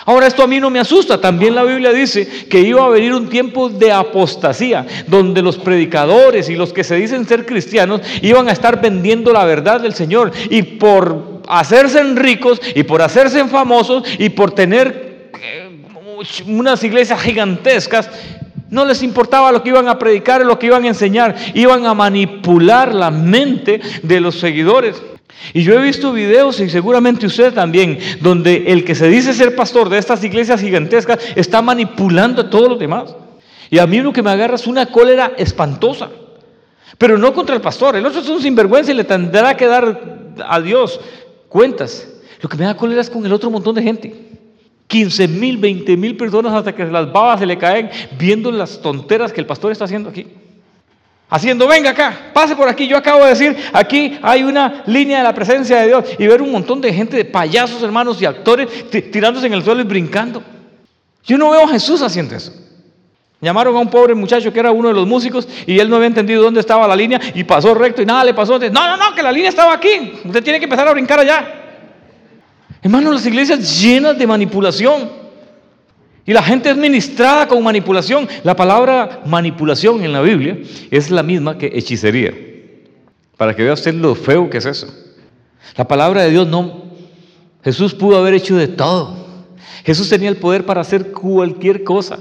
Ahora 0.06 0.28
esto 0.28 0.42
a 0.42 0.48
mí 0.48 0.60
no 0.60 0.70
me 0.70 0.80
asusta, 0.80 1.20
también 1.20 1.54
la 1.54 1.64
Biblia 1.64 1.92
dice 1.92 2.48
que 2.48 2.62
iba 2.62 2.86
a 2.86 2.90
venir 2.90 3.14
un 3.14 3.28
tiempo 3.28 3.68
de 3.68 3.92
apostasía, 3.92 4.86
donde 5.06 5.42
los 5.42 5.58
predicadores 5.58 6.50
y 6.50 6.56
los 6.56 6.72
que 6.72 6.86
se 6.86 6.96
dicen 6.96 7.28
ser 7.28 7.46
cristianos 7.46 8.02
iban 8.22 8.48
a 8.48 8.54
estar 8.54 8.80
vendiendo 8.80 9.34
la 9.34 9.44
verdad 9.44 9.82
del 9.82 9.94
Señor 9.94 10.32
y 10.50 10.62
por 10.62 11.42
hacerse 11.50 12.02
ricos 12.14 12.62
y 12.74 12.84
por 12.84 13.02
hacerse 13.02 13.46
famosos 13.46 14.04
y 14.18 14.30
por 14.30 14.52
tener 14.52 15.32
eh, 15.42 15.68
unas 16.46 16.84
iglesias 16.84 17.22
gigantescas, 17.22 18.10
no 18.70 18.86
les 18.86 19.02
importaba 19.02 19.52
lo 19.52 19.64
que 19.64 19.70
iban 19.70 19.88
a 19.88 19.98
predicar, 19.98 20.46
lo 20.46 20.60
que 20.60 20.68
iban 20.68 20.84
a 20.84 20.90
enseñar. 20.90 21.36
Iban 21.54 21.86
a 21.86 21.94
manipular 21.94 22.94
la 22.94 23.12
mente 23.12 23.80
de 24.04 24.20
los 24.20 24.40
seguidores. 24.40 25.02
Y 25.54 25.64
yo 25.64 25.74
he 25.74 25.82
visto 25.82 26.12
videos, 26.12 26.60
y 26.60 26.70
seguramente 26.70 27.26
usted 27.26 27.54
también, 27.54 28.00
donde 28.22 28.66
el 28.68 28.84
que 28.84 28.96
se 28.96 29.08
dice 29.08 29.34
ser 29.34 29.56
pastor 29.56 29.90
de 29.90 29.98
estas 29.98 30.24
iglesias 30.24 30.60
gigantescas 30.60 31.20
está 31.36 31.62
manipulando 31.62 32.42
a 32.42 32.50
todos 32.50 32.70
los 32.70 32.80
demás. 32.80 33.16
Y 33.70 33.80
a 33.80 33.88
mí 33.88 34.02
lo 34.02 34.12
que 34.14 34.24
me 34.24 34.32
agarra 34.32 34.56
es 34.56 34.68
una 34.68 34.88
cólera 34.88 35.34
espantosa. 35.38 36.10
Pero 36.98 37.18
no 37.18 37.34
contra 37.34 37.56
el 37.56 37.62
pastor. 37.62 37.96
El 37.96 38.06
otro 38.06 38.22
es 38.22 38.30
un 38.30 38.42
sinvergüenza 38.42 38.92
y 38.92 38.96
le 38.96 39.04
tendrá 39.04 39.56
que 39.56 39.68
dar 39.68 40.18
a 40.46 40.60
Dios 40.62 41.00
cuentas. 41.48 42.08
Lo 42.42 42.50
que 42.50 42.58
me 42.58 42.66
da 42.66 42.76
cólera 42.76 43.02
es 43.02 43.10
con 43.10 43.26
el 43.26 43.34
otro 43.34 43.50
montón 43.50 43.76
de 43.76 43.84
gente. 43.84 44.27
15 44.88 45.28
mil, 45.28 45.58
20 45.58 45.98
mil 45.98 46.16
personas 46.16 46.54
hasta 46.54 46.74
que 46.74 46.86
las 46.86 47.12
babas 47.12 47.40
se 47.40 47.46
le 47.46 47.58
caen 47.58 47.90
viendo 48.18 48.52
las 48.52 48.82
tonteras 48.82 49.34
que 49.34 49.42
el 49.42 49.48
pastor 49.48 49.72
está 49.72 49.86
haciendo 49.86 50.10
aquí. 50.10 50.26
Haciendo, 51.30 51.68
venga 51.68 51.90
acá, 51.90 52.32
pase 52.34 52.56
por 52.56 52.70
aquí. 52.70 52.88
Yo 52.88 52.96
acabo 52.96 53.24
de 53.24 53.32
decir, 53.32 53.58
aquí 53.74 54.18
hay 54.22 54.44
una 54.44 54.84
línea 54.86 55.18
de 55.18 55.24
la 55.26 55.34
presencia 55.34 55.82
de 55.82 55.88
Dios. 55.88 56.06
Y 56.18 56.26
ver 56.26 56.42
un 56.42 56.52
montón 56.52 56.80
de 56.80 56.94
gente, 56.94 57.18
de 57.18 57.26
payasos, 57.26 57.84
hermanos 57.84 58.22
y 58.22 58.26
actores 58.26 58.90
tirándose 59.12 59.48
en 59.48 59.54
el 59.54 59.64
suelo 59.64 59.82
y 59.82 59.84
brincando. 59.84 60.42
Yo 61.26 61.38
no 61.38 61.52
veo 61.52 61.66
a 61.66 61.68
Jesús 61.68 62.02
haciendo 62.02 62.36
eso. 62.36 62.54
Llamaron 63.42 63.76
a 63.76 63.80
un 63.80 63.90
pobre 63.90 64.16
muchacho 64.16 64.52
que 64.54 64.60
era 64.60 64.72
uno 64.72 64.88
de 64.88 64.94
los 64.94 65.06
músicos 65.06 65.48
y 65.68 65.78
él 65.78 65.90
no 65.90 65.98
había 65.98 66.08
entendido 66.08 66.42
dónde 66.42 66.62
estaba 66.62 66.88
la 66.88 66.96
línea 66.96 67.20
y 67.36 67.44
pasó 67.44 67.74
recto 67.76 68.02
y 68.02 68.06
nada 68.06 68.24
le 68.24 68.34
pasó. 68.34 68.58
No, 68.58 68.70
no, 68.70 68.98
no, 68.98 69.14
que 69.14 69.22
la 69.22 69.32
línea 69.32 69.50
estaba 69.50 69.74
aquí. 69.74 70.14
Usted 70.24 70.42
tiene 70.42 70.60
que 70.60 70.66
empezar 70.66 70.88
a 70.88 70.94
brincar 70.94 71.20
allá. 71.20 71.67
Hermanos, 72.82 73.16
las 73.16 73.26
iglesias 73.26 73.82
llenas 73.82 74.18
de 74.18 74.28
manipulación. 74.28 75.10
Y 76.26 76.34
la 76.34 76.44
gente 76.44 76.70
es 76.70 76.76
ministrada 76.76 77.48
con 77.48 77.64
manipulación. 77.64 78.28
La 78.44 78.56
palabra 78.56 79.22
manipulación 79.26 80.04
en 80.04 80.12
la 80.12 80.22
Biblia 80.22 80.58
es 80.92 81.10
la 81.10 81.24
misma 81.24 81.58
que 81.58 81.72
hechicería. 81.74 82.34
Para 83.38 83.56
que 83.56 83.64
vea 83.64 83.74
usted 83.74 83.94
lo 83.94 84.14
feo 84.14 84.50
que 84.50 84.58
es 84.58 84.66
eso. 84.66 84.88
La 85.76 85.88
palabra 85.88 86.24
de 86.24 86.32
Dios 86.32 86.48
no, 86.48 86.84
Jesús 87.64 87.94
pudo 87.94 88.18
haber 88.18 88.34
hecho 88.34 88.58
de 88.58 88.68
todo. 88.68 89.28
Jesús 89.86 90.10
tenía 90.10 90.30
el 90.30 90.38
poder 90.38 90.66
para 90.66 90.82
hacer 90.82 91.12
cualquier 91.12 91.84
cosa. 91.84 92.20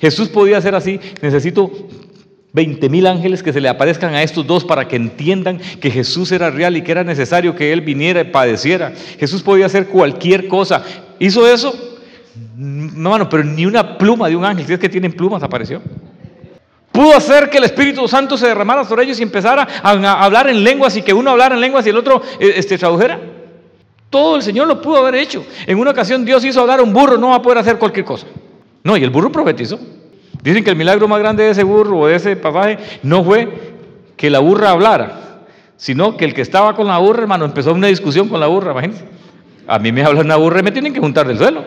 Jesús 0.00 0.28
podía 0.28 0.58
hacer 0.58 0.74
así, 0.74 0.98
necesito 1.20 1.70
20 2.54 2.88
mil 2.88 3.06
ángeles 3.08 3.42
que 3.42 3.52
se 3.52 3.60
le 3.60 3.68
aparezcan 3.68 4.14
a 4.14 4.22
estos 4.22 4.46
dos 4.46 4.64
para 4.64 4.86
que 4.86 4.94
entiendan 4.94 5.58
que 5.58 5.90
Jesús 5.90 6.30
era 6.30 6.50
real 6.50 6.76
y 6.76 6.82
que 6.82 6.92
era 6.92 7.02
necesario 7.02 7.56
que 7.56 7.72
Él 7.72 7.80
viniera 7.80 8.20
y 8.20 8.24
padeciera. 8.24 8.92
Jesús 9.18 9.42
podía 9.42 9.66
hacer 9.66 9.88
cualquier 9.88 10.46
cosa. 10.46 10.84
¿Hizo 11.18 11.52
eso? 11.52 11.74
No, 12.56 13.10
mano, 13.10 13.28
pero 13.28 13.42
ni 13.42 13.66
una 13.66 13.98
pluma 13.98 14.28
de 14.28 14.36
un 14.36 14.44
ángel, 14.44 14.66
si 14.66 14.72
es 14.72 14.78
que 14.78 14.88
tienen 14.88 15.12
plumas, 15.12 15.42
apareció. 15.42 15.82
Pudo 16.92 17.16
hacer 17.16 17.50
que 17.50 17.58
el 17.58 17.64
Espíritu 17.64 18.06
Santo 18.06 18.36
se 18.36 18.46
derramara 18.46 18.84
sobre 18.84 19.02
ellos 19.02 19.18
y 19.18 19.24
empezara 19.24 19.66
a, 19.82 20.24
hablar 20.24 20.48
en 20.48 20.62
lenguas 20.62 20.96
y 20.96 21.02
que 21.02 21.12
uno 21.12 21.32
hablara 21.32 21.56
en 21.56 21.60
lenguas 21.60 21.84
y 21.88 21.90
el 21.90 21.96
otro 21.96 22.22
eh, 22.38 22.52
este, 22.54 22.78
tradujera. 22.78 23.18
Todo 24.10 24.36
el 24.36 24.42
Señor 24.42 24.68
lo 24.68 24.80
pudo 24.80 24.98
haber 24.98 25.16
hecho. 25.16 25.44
En 25.66 25.76
una 25.76 25.90
ocasión 25.90 26.24
Dios 26.24 26.44
hizo 26.44 26.60
hablar 26.60 26.78
a 26.78 26.84
un 26.84 26.92
burro, 26.92 27.18
no 27.18 27.30
va 27.30 27.34
a 27.34 27.42
poder 27.42 27.58
hacer 27.58 27.78
cualquier 27.78 28.04
cosa. 28.04 28.28
No, 28.84 28.96
y 28.96 29.02
el 29.02 29.10
burro 29.10 29.32
profetizó. 29.32 29.80
Dicen 30.44 30.62
que 30.62 30.68
el 30.68 30.76
milagro 30.76 31.08
más 31.08 31.18
grande 31.20 31.42
de 31.42 31.50
ese 31.52 31.62
burro 31.62 32.00
o 32.00 32.06
de 32.06 32.16
ese 32.16 32.36
pasaje 32.36 32.76
no 33.02 33.24
fue 33.24 33.72
que 34.14 34.28
la 34.28 34.40
burra 34.40 34.72
hablara, 34.72 35.38
sino 35.78 36.18
que 36.18 36.26
el 36.26 36.34
que 36.34 36.42
estaba 36.42 36.76
con 36.76 36.86
la 36.86 36.98
burra, 36.98 37.22
hermano, 37.22 37.46
empezó 37.46 37.72
una 37.72 37.86
discusión 37.86 38.28
con 38.28 38.38
la 38.40 38.46
burra, 38.46 38.72
imagínense. 38.72 39.06
A 39.66 39.78
mí 39.78 39.90
me 39.90 40.04
habla 40.04 40.20
una 40.20 40.36
burra 40.36 40.60
y 40.60 40.62
me 40.62 40.70
tienen 40.70 40.92
que 40.92 41.00
juntar 41.00 41.26
del 41.26 41.38
suelo. 41.38 41.64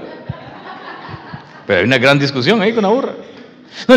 Pero 1.66 1.80
hay 1.80 1.86
una 1.88 1.98
gran 1.98 2.20
discusión 2.20 2.62
ahí 2.62 2.72
con 2.72 2.84
la 2.84 2.90
burra. 2.90 3.14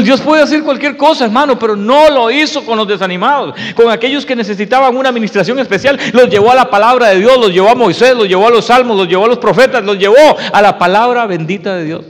Dios 0.03 0.23
puede 0.23 0.43
hacer 0.43 0.63
cualquier 0.63 0.97
cosa, 0.97 1.27
hermano, 1.27 1.59
pero 1.59 1.77
no 1.77 2.09
lo 2.09 2.31
hizo 2.31 2.65
con 2.65 2.79
los 2.79 2.89
desanimados, 2.89 3.55
con 3.75 3.91
aquellos 3.91 4.25
que 4.25 4.35
necesitaban 4.35 4.97
una 4.97 5.11
administración 5.11 5.59
especial. 5.59 6.01
Los 6.15 6.31
llevó 6.31 6.53
a 6.53 6.55
la 6.55 6.71
palabra 6.71 7.09
de 7.09 7.19
Dios, 7.19 7.37
los 7.37 7.53
llevó 7.53 7.69
a 7.69 7.75
Moisés, 7.75 8.15
los 8.17 8.27
llevó 8.27 8.49
a 8.49 8.51
los 8.51 8.65
salmos, 8.65 8.97
los 8.97 9.09
llevó 9.09 9.27
a 9.27 9.29
los 9.29 9.39
profetas, 9.39 9.85
los 9.85 9.99
llevó 9.99 10.39
a 10.51 10.63
la 10.63 10.79
palabra 10.79 11.27
bendita 11.27 11.77
de 11.77 11.85
Dios. 11.85 12.05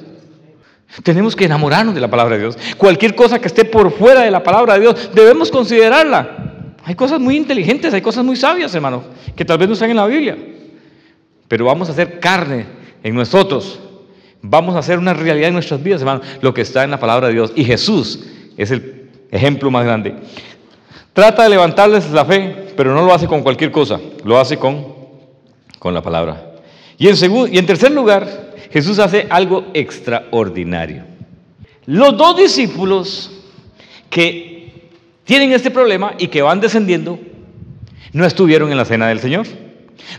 Tenemos 1.02 1.36
que 1.36 1.44
enamorarnos 1.44 1.94
de 1.94 2.00
la 2.00 2.10
palabra 2.10 2.36
de 2.36 2.42
Dios. 2.42 2.58
Cualquier 2.76 3.14
cosa 3.14 3.38
que 3.38 3.46
esté 3.46 3.64
por 3.64 3.92
fuera 3.92 4.22
de 4.22 4.30
la 4.30 4.42
palabra 4.42 4.74
de 4.74 4.80
Dios, 4.80 5.10
debemos 5.14 5.50
considerarla. 5.50 6.74
Hay 6.84 6.94
cosas 6.94 7.20
muy 7.20 7.36
inteligentes, 7.36 7.94
hay 7.94 8.00
cosas 8.00 8.24
muy 8.24 8.36
sabias, 8.36 8.74
hermano, 8.74 9.04
que 9.36 9.44
tal 9.44 9.58
vez 9.58 9.68
no 9.68 9.74
están 9.74 9.90
en 9.90 9.96
la 9.96 10.06
Biblia. 10.06 10.36
Pero 11.46 11.64
vamos 11.64 11.88
a 11.88 11.92
hacer 11.92 12.18
carne 12.20 12.66
en 13.02 13.14
nosotros 13.14 13.80
Vamos 14.42 14.74
a 14.74 14.78
hacer 14.78 14.98
una 14.98 15.12
realidad 15.12 15.48
en 15.48 15.54
nuestras 15.54 15.82
vidas, 15.82 16.00
hermano, 16.00 16.22
lo 16.40 16.54
que 16.54 16.62
está 16.62 16.84
en 16.84 16.90
la 16.90 16.98
palabra 16.98 17.28
de 17.28 17.34
Dios. 17.34 17.52
Y 17.56 17.64
Jesús 17.64 18.20
es 18.56 18.70
el 18.70 19.10
ejemplo 19.30 19.70
más 19.70 19.84
grande. 19.84 20.14
Trata 21.12 21.42
de 21.42 21.50
levantarles 21.50 22.10
la 22.10 22.24
fe, 22.24 22.72
pero 22.76 22.94
no 22.94 23.04
lo 23.04 23.12
hace 23.12 23.26
con 23.26 23.42
cualquier 23.42 23.70
cosa, 23.70 24.00
lo 24.24 24.38
hace 24.38 24.56
con, 24.56 24.86
con 25.78 25.92
la 25.92 26.02
palabra. 26.02 26.52
Y 26.96 27.08
en, 27.08 27.16
y 27.52 27.58
en 27.58 27.66
tercer 27.66 27.90
lugar, 27.92 28.39
Jesús 28.70 28.98
hace 28.98 29.26
algo 29.30 29.66
extraordinario. 29.74 31.04
Los 31.86 32.16
dos 32.16 32.36
discípulos 32.36 33.30
que 34.08 34.90
tienen 35.24 35.52
este 35.52 35.70
problema 35.70 36.14
y 36.18 36.28
que 36.28 36.42
van 36.42 36.60
descendiendo, 36.60 37.18
no 38.12 38.24
estuvieron 38.24 38.70
en 38.70 38.76
la 38.76 38.84
cena 38.84 39.08
del 39.08 39.20
Señor. 39.20 39.46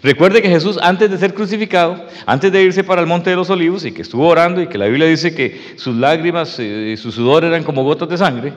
Recuerde 0.03 0.41
que 0.41 0.49
Jesús 0.49 0.79
antes 0.81 1.11
de 1.11 1.17
ser 1.17 1.33
crucificado, 1.33 2.05
antes 2.25 2.51
de 2.51 2.63
irse 2.63 2.83
para 2.83 3.01
el 3.01 3.07
monte 3.07 3.29
de 3.29 3.35
los 3.35 3.49
olivos 3.49 3.83
y 3.83 3.91
que 3.91 4.03
estuvo 4.03 4.27
orando 4.27 4.61
y 4.61 4.67
que 4.67 4.77
la 4.77 4.85
Biblia 4.85 5.07
dice 5.07 5.35
que 5.35 5.73
sus 5.75 5.95
lágrimas 5.95 6.57
y 6.59 6.95
su 6.97 7.11
sudor 7.11 7.43
eran 7.43 7.63
como 7.63 7.83
gotas 7.83 8.07
de 8.07 8.17
sangre, 8.17 8.53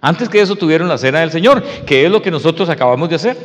antes 0.00 0.28
que 0.28 0.40
eso 0.40 0.56
tuvieron 0.56 0.88
la 0.88 0.98
cena 0.98 1.20
del 1.20 1.30
Señor, 1.30 1.62
que 1.84 2.04
es 2.04 2.10
lo 2.10 2.22
que 2.22 2.30
nosotros 2.30 2.68
acabamos 2.68 3.08
de 3.08 3.16
hacer. 3.16 3.36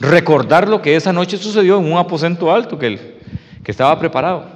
Recordar 0.00 0.68
lo 0.68 0.82
que 0.82 0.96
esa 0.96 1.12
noche 1.12 1.36
sucedió 1.36 1.78
en 1.78 1.90
un 1.90 1.98
aposento 1.98 2.52
alto 2.52 2.78
que, 2.78 3.18
que 3.62 3.70
estaba 3.70 3.98
preparado. 3.98 4.53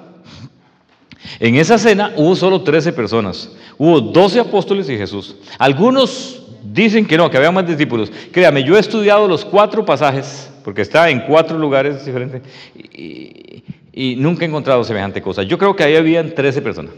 En 1.40 1.56
esa 1.56 1.78
cena 1.78 2.12
hubo 2.16 2.34
solo 2.36 2.62
13 2.62 2.92
personas. 2.92 3.50
Hubo 3.76 4.00
12 4.00 4.40
apóstoles 4.40 4.88
y 4.88 4.96
Jesús. 4.96 5.36
Algunos 5.58 6.42
dicen 6.62 7.06
que 7.06 7.16
no, 7.16 7.30
que 7.30 7.36
había 7.36 7.50
más 7.50 7.66
discípulos. 7.66 8.10
Créame, 8.32 8.62
yo 8.64 8.76
he 8.76 8.80
estudiado 8.80 9.26
los 9.28 9.44
cuatro 9.44 9.84
pasajes 9.84 10.50
porque 10.64 10.82
está 10.82 11.08
en 11.08 11.20
cuatro 11.20 11.58
lugares 11.58 12.04
diferentes 12.04 12.42
y, 12.74 13.62
nunca 14.16 14.44
he 14.44 14.48
encontrado 14.48 14.84
semejante 14.84 15.22
cosa. 15.22 15.42
Yo 15.42 15.58
creo 15.58 15.74
que 15.74 15.82
ahí 15.82 15.96
habían 15.96 16.34
13 16.34 16.62
personas. 16.62 16.92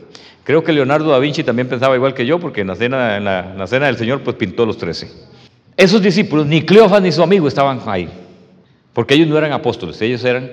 Creo 0.44 0.64
que 0.64 0.72
Leonardo 0.72 1.10
da 1.10 1.18
Vinci 1.18 1.44
también 1.44 1.68
pensaba 1.68 1.94
igual 1.94 2.12
que 2.12 2.26
yo, 2.26 2.38
porque 2.38 2.62
en 2.62 2.66
la 2.66 2.76
cena, 2.76 3.16
en 3.16 3.24
la, 3.24 3.66
cena 3.66 3.86
del 3.86 3.96
Señor 3.96 4.22
pues 4.22 4.36
pintó 4.36 4.66
los 4.66 4.76
13. 4.76 5.10
Esos 5.76 6.02
discípulos, 6.02 6.46
ni 6.46 6.62
Cleofas 6.62 7.00
ni 7.00 7.12
su 7.12 7.22
amigo 7.22 7.48
estaban 7.48 7.80
ahí, 7.86 8.08
porque 8.92 9.14
ellos 9.14 9.28
no 9.28 9.38
eran 9.38 9.52
apóstoles, 9.52 10.02
ellos 10.02 10.22
eran, 10.24 10.50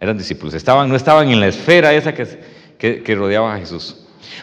eran 0.00 0.16
discípulos, 0.16 0.54
estaban, 0.54 0.88
no 0.88 0.96
estaban 0.96 1.28
en 1.28 1.38
la 1.38 1.48
esfera 1.48 1.92
esa 1.92 2.14
que, 2.14 2.26
que, 2.78 3.02
que 3.02 3.14
rodeaba 3.14 3.54
a 3.54 3.58
Jesús. 3.58 3.96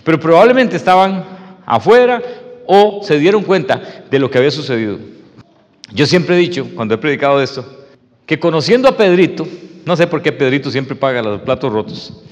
Pero 0.03 0.19
probablemente 0.19 0.75
estaban 0.75 1.23
afuera 1.65 2.21
o 2.65 3.01
se 3.03 3.19
dieron 3.19 3.43
cuenta 3.43 3.81
de 4.09 4.19
lo 4.19 4.29
que 4.29 4.37
había 4.37 4.51
sucedido. 4.51 4.97
Yo 5.93 6.05
siempre 6.05 6.35
he 6.35 6.39
dicho, 6.39 6.67
cuando 6.75 6.95
he 6.95 6.97
predicado 6.97 7.41
esto, 7.41 7.65
que 8.25 8.39
conociendo 8.39 8.87
a 8.87 8.97
Pedrito, 8.97 9.47
no 9.85 9.95
sé 9.95 10.07
por 10.07 10.21
qué 10.21 10.31
Pedrito 10.31 10.71
siempre 10.71 10.95
paga 10.95 11.21
los 11.21 11.41
platos 11.41 11.71
rotos, 11.71 12.23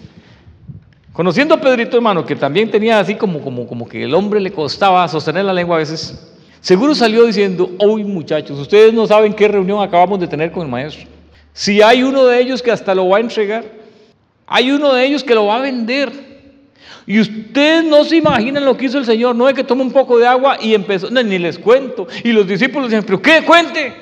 conociendo 1.13 1.53
a 1.53 1.61
Pedrito, 1.61 1.97
hermano, 1.97 2.25
que 2.25 2.35
también 2.35 2.71
tenía 2.71 2.99
así 2.99 3.15
como, 3.15 3.41
como, 3.41 3.67
como 3.67 3.87
que 3.87 4.03
el 4.03 4.13
hombre 4.13 4.39
le 4.39 4.51
costaba 4.51 5.07
sostener 5.07 5.45
la 5.45 5.53
lengua 5.53 5.75
a 5.75 5.79
veces, 5.79 6.33
seguro 6.61 6.95
salió 6.95 7.25
diciendo, 7.25 7.69
uy 7.79 8.03
muchachos, 8.03 8.57
ustedes 8.57 8.93
no 8.93 9.05
saben 9.05 9.33
qué 9.33 9.47
reunión 9.47 9.83
acabamos 9.83 10.19
de 10.19 10.27
tener 10.27 10.51
con 10.51 10.63
el 10.63 10.69
maestro. 10.69 11.07
Si 11.53 11.81
hay 11.81 12.01
uno 12.01 12.25
de 12.25 12.39
ellos 12.39 12.61
que 12.61 12.71
hasta 12.71 12.95
lo 12.95 13.09
va 13.09 13.17
a 13.17 13.21
entregar, 13.21 13.65
hay 14.53 14.69
uno 14.69 14.93
de 14.93 15.05
ellos 15.05 15.23
que 15.23 15.33
lo 15.33 15.45
va 15.45 15.55
a 15.55 15.61
vender. 15.61 16.11
Y 17.07 17.21
ustedes 17.21 17.85
no 17.85 18.03
se 18.03 18.17
imaginan 18.17 18.65
lo 18.65 18.75
que 18.75 18.85
hizo 18.85 18.97
el 18.97 19.05
Señor, 19.05 19.33
no 19.33 19.47
es 19.47 19.55
que 19.55 19.63
toma 19.63 19.81
un 19.81 19.93
poco 19.93 20.19
de 20.19 20.27
agua 20.27 20.57
y 20.61 20.75
empezó, 20.75 21.09
ni 21.09 21.39
les 21.39 21.57
cuento. 21.57 22.05
Y 22.23 22.33
los 22.33 22.45
discípulos 22.45 22.89
decían, 22.89 23.05
pero 23.05 23.21
¿qué 23.21 23.43
cuente? 23.45 23.93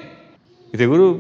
Y 0.74 0.78
seguro 0.78 1.20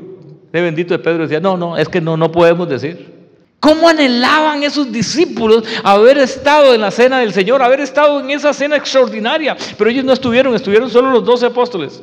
de 0.51 0.61
bendito 0.61 0.95
de 0.95 0.99
Pedro 0.99 1.23
decía, 1.23 1.39
no, 1.39 1.57
no, 1.57 1.77
es 1.77 1.87
que 1.87 2.01
no, 2.01 2.17
no 2.17 2.31
podemos 2.31 2.67
decir. 2.67 3.19
¿Cómo 3.59 3.87
anhelaban 3.87 4.63
esos 4.63 4.91
discípulos 4.91 5.63
haber 5.83 6.17
estado 6.17 6.73
en 6.73 6.81
la 6.81 6.89
cena 6.89 7.19
del 7.19 7.31
Señor, 7.31 7.61
haber 7.61 7.81
estado 7.81 8.19
en 8.21 8.31
esa 8.31 8.51
cena 8.51 8.77
extraordinaria? 8.77 9.55
Pero 9.77 9.91
ellos 9.91 10.05
no 10.05 10.13
estuvieron, 10.13 10.55
estuvieron 10.55 10.89
solo 10.89 11.11
los 11.11 11.23
doce 11.23 11.45
apóstoles. 11.45 12.01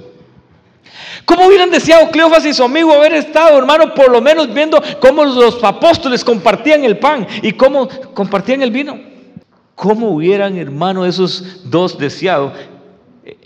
¿Cómo 1.27 1.49
hubieran 1.49 1.71
deseado 1.71 2.09
Cleofas 2.11 2.47
y 2.47 2.55
su 2.55 2.63
amigo 2.63 2.93
haber 2.93 3.13
estado, 3.15 3.59
hermano, 3.59 3.93
por 3.95 4.11
lo 4.11 4.23
menos 4.23 4.55
viendo 4.55 4.81
cómo 5.01 5.25
los 5.25 5.63
apóstoles 5.63 6.25
compartían 6.25 6.85
el 6.85 6.99
pan 6.99 7.27
y 7.43 7.53
cómo 7.53 7.89
compartían 8.15 8.63
el 8.63 8.71
vino? 8.71 8.99
¿Cómo 9.75 10.11
hubieran, 10.11 10.57
hermano, 10.57 11.05
esos 11.05 11.69
dos 11.69 11.99
deseado 11.99 12.53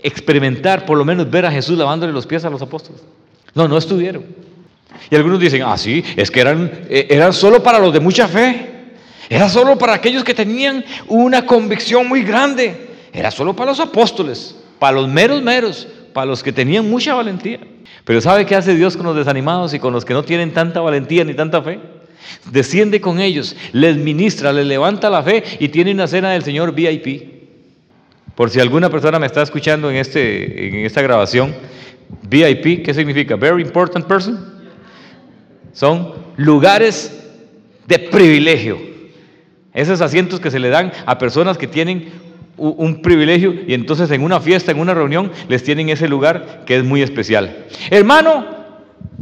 experimentar, 0.03 0.85
por 0.85 0.95
lo 0.95 1.03
menos 1.03 1.29
ver 1.29 1.45
a 1.47 1.51
Jesús 1.51 1.75
lavándole 1.75 2.13
los 2.13 2.27
pies 2.27 2.45
a 2.45 2.51
los 2.51 2.61
apóstoles? 2.61 3.01
No, 3.55 3.67
no 3.67 3.77
estuvieron. 3.77 4.25
Y 5.09 5.15
algunos 5.15 5.39
dicen, 5.39 5.63
ah, 5.63 5.77
sí, 5.77 6.03
es 6.15 6.29
que 6.29 6.39
eran, 6.39 6.71
eh, 6.87 7.07
eran 7.09 7.33
solo 7.33 7.63
para 7.63 7.79
los 7.79 7.91
de 7.91 7.99
mucha 7.99 8.27
fe. 8.27 8.69
Era 9.27 9.49
solo 9.49 9.77
para 9.77 9.93
aquellos 9.93 10.23
que 10.23 10.35
tenían 10.35 10.85
una 11.07 11.47
convicción 11.47 12.07
muy 12.07 12.21
grande. 12.21 12.89
Era 13.11 13.31
solo 13.31 13.55
para 13.55 13.71
los 13.71 13.79
apóstoles, 13.79 14.55
para 14.77 14.97
los 14.97 15.09
meros 15.09 15.41
meros, 15.41 15.87
para 16.13 16.25
los 16.25 16.43
que 16.43 16.51
tenían 16.51 16.89
mucha 16.89 17.13
valentía. 17.13 17.59
Pero 18.03 18.21
¿sabe 18.21 18.45
qué 18.45 18.55
hace 18.55 18.75
Dios 18.75 18.97
con 18.97 19.05
los 19.05 19.15
desanimados 19.15 19.73
y 19.73 19.79
con 19.79 19.93
los 19.93 20.05
que 20.05 20.13
no 20.13 20.23
tienen 20.23 20.53
tanta 20.53 20.81
valentía 20.81 21.23
ni 21.23 21.33
tanta 21.33 21.61
fe? 21.61 21.79
Desciende 22.51 23.01
con 23.01 23.19
ellos, 23.19 23.55
les 23.71 23.97
ministra, 23.97 24.53
les 24.53 24.65
levanta 24.65 25.09
la 25.09 25.23
fe 25.23 25.43
y 25.59 25.69
tiene 25.69 25.91
una 25.91 26.07
cena 26.07 26.31
del 26.31 26.43
Señor 26.43 26.73
VIP. 26.73 27.41
Por 28.35 28.49
si 28.49 28.59
alguna 28.59 28.89
persona 28.89 29.19
me 29.19 29.25
está 29.25 29.41
escuchando 29.41 29.89
en, 29.89 29.97
este, 29.97 30.67
en 30.67 30.85
esta 30.85 31.01
grabación, 31.01 31.53
VIP, 32.23 32.83
¿qué 32.83 32.93
significa? 32.93 33.35
Very 33.35 33.61
important 33.61 34.05
person. 34.05 34.61
Son 35.73 36.13
lugares 36.37 37.17
de 37.87 37.99
privilegio. 37.99 38.79
Esos 39.73 40.01
asientos 40.01 40.39
que 40.39 40.51
se 40.51 40.59
le 40.59 40.69
dan 40.69 40.91
a 41.05 41.17
personas 41.17 41.57
que 41.57 41.67
tienen 41.67 42.11
un 42.57 43.01
privilegio 43.01 43.53
y 43.67 43.73
entonces 43.73 44.11
en 44.11 44.23
una 44.23 44.39
fiesta, 44.39 44.71
en 44.71 44.79
una 44.79 44.93
reunión, 44.93 45.31
les 45.47 45.63
tienen 45.63 45.89
ese 45.89 46.07
lugar 46.07 46.63
que 46.65 46.77
es 46.77 46.83
muy 46.83 47.01
especial. 47.01 47.65
Hermano, 47.89 48.61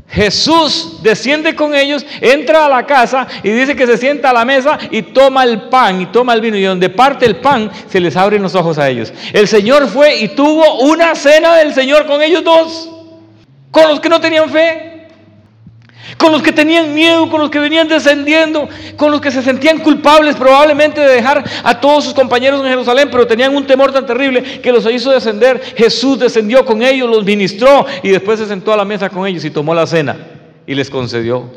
Jesús 0.07 0.99
desciende 1.03 1.55
con 1.55 1.75
ellos, 1.75 2.05
entra 2.19 2.65
a 2.65 2.69
la 2.69 2.85
casa 2.85 3.27
y 3.43 3.49
dice 3.51 3.75
que 3.75 3.85
se 3.85 3.97
sienta 3.97 4.31
a 4.31 4.33
la 4.33 4.43
mesa 4.43 4.77
y 4.89 5.03
toma 5.03 5.43
el 5.43 5.69
pan 5.69 6.01
y 6.01 6.07
toma 6.07 6.33
el 6.33 6.41
vino 6.41 6.57
y 6.57 6.63
donde 6.63 6.89
parte 6.89 7.25
el 7.25 7.37
pan 7.37 7.69
se 7.87 7.99
les 7.99 8.17
abren 8.17 8.41
los 8.41 8.55
ojos 8.55 8.79
a 8.79 8.89
ellos. 8.89 9.13
El 9.31 9.47
Señor 9.47 9.87
fue 9.87 10.17
y 10.17 10.29
tuvo 10.29 10.79
una 10.79 11.13
cena 11.13 11.55
del 11.57 11.73
Señor 11.73 12.07
con 12.07 12.21
ellos 12.23 12.43
dos, 12.43 12.89
con 13.69 13.87
los 13.87 13.99
que 13.99 14.09
no 14.09 14.19
tenían 14.19 14.49
fe 14.49 14.88
con 16.19 16.33
los 16.33 16.43
que 16.43 16.51
tenían 16.51 16.93
miedo, 16.93 17.29
con 17.29 17.39
los 17.39 17.49
que 17.49 17.59
venían 17.59 17.87
descendiendo, 17.87 18.67
con 18.97 19.09
los 19.09 19.21
que 19.21 19.31
se 19.31 19.41
sentían 19.41 19.79
culpables 19.79 20.35
probablemente 20.35 20.99
de 20.99 21.07
dejar 21.07 21.45
a 21.63 21.79
todos 21.79 22.03
sus 22.03 22.13
compañeros 22.13 22.61
en 22.61 22.67
Jerusalén, 22.67 23.07
pero 23.09 23.25
tenían 23.25 23.55
un 23.55 23.65
temor 23.65 23.93
tan 23.93 24.05
terrible 24.05 24.59
que 24.59 24.69
los 24.73 24.85
hizo 24.91 25.11
descender. 25.11 25.61
Jesús 25.77 26.19
descendió 26.19 26.65
con 26.65 26.81
ellos, 26.81 27.09
los 27.09 27.23
ministró 27.23 27.85
y 28.03 28.09
después 28.09 28.37
se 28.37 28.47
sentó 28.47 28.73
a 28.73 28.77
la 28.77 28.83
mesa 28.83 29.09
con 29.09 29.25
ellos 29.25 29.45
y 29.45 29.49
tomó 29.49 29.73
la 29.73 29.87
cena 29.87 30.17
y 30.67 30.75
les 30.75 30.89
concedió 30.89 31.49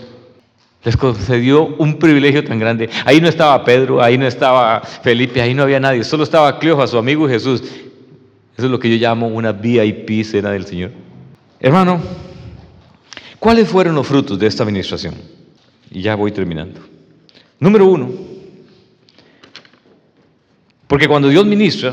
Les 0.84 0.96
concedió 0.96 1.74
un 1.78 1.98
privilegio 1.98 2.44
tan 2.44 2.60
grande. 2.60 2.88
Ahí 3.04 3.20
no 3.20 3.28
estaba 3.28 3.64
Pedro, 3.64 4.00
ahí 4.00 4.16
no 4.16 4.28
estaba 4.28 4.80
Felipe, 4.80 5.42
ahí 5.42 5.54
no 5.54 5.64
había 5.64 5.80
nadie. 5.80 6.04
Solo 6.04 6.22
estaba 6.22 6.60
Cleofas, 6.60 6.90
su 6.90 6.98
amigo 6.98 7.28
Jesús. 7.28 7.62
Eso 8.56 8.66
es 8.66 8.70
lo 8.70 8.78
que 8.78 8.88
yo 8.88 8.96
llamo 8.96 9.26
una 9.26 9.50
VIP 9.50 10.24
cena 10.24 10.52
del 10.52 10.66
Señor. 10.66 10.92
Hermano, 11.58 12.00
¿cuáles 13.42 13.68
fueron 13.68 13.96
los 13.96 14.06
frutos 14.06 14.38
de 14.38 14.46
esta 14.46 14.62
administración? 14.62 15.16
Y 15.90 16.00
ya 16.00 16.14
voy 16.14 16.30
terminando. 16.30 16.80
Número 17.58 17.86
uno, 17.86 18.08
porque 20.86 21.08
cuando 21.08 21.28
Dios 21.28 21.44
ministra, 21.44 21.92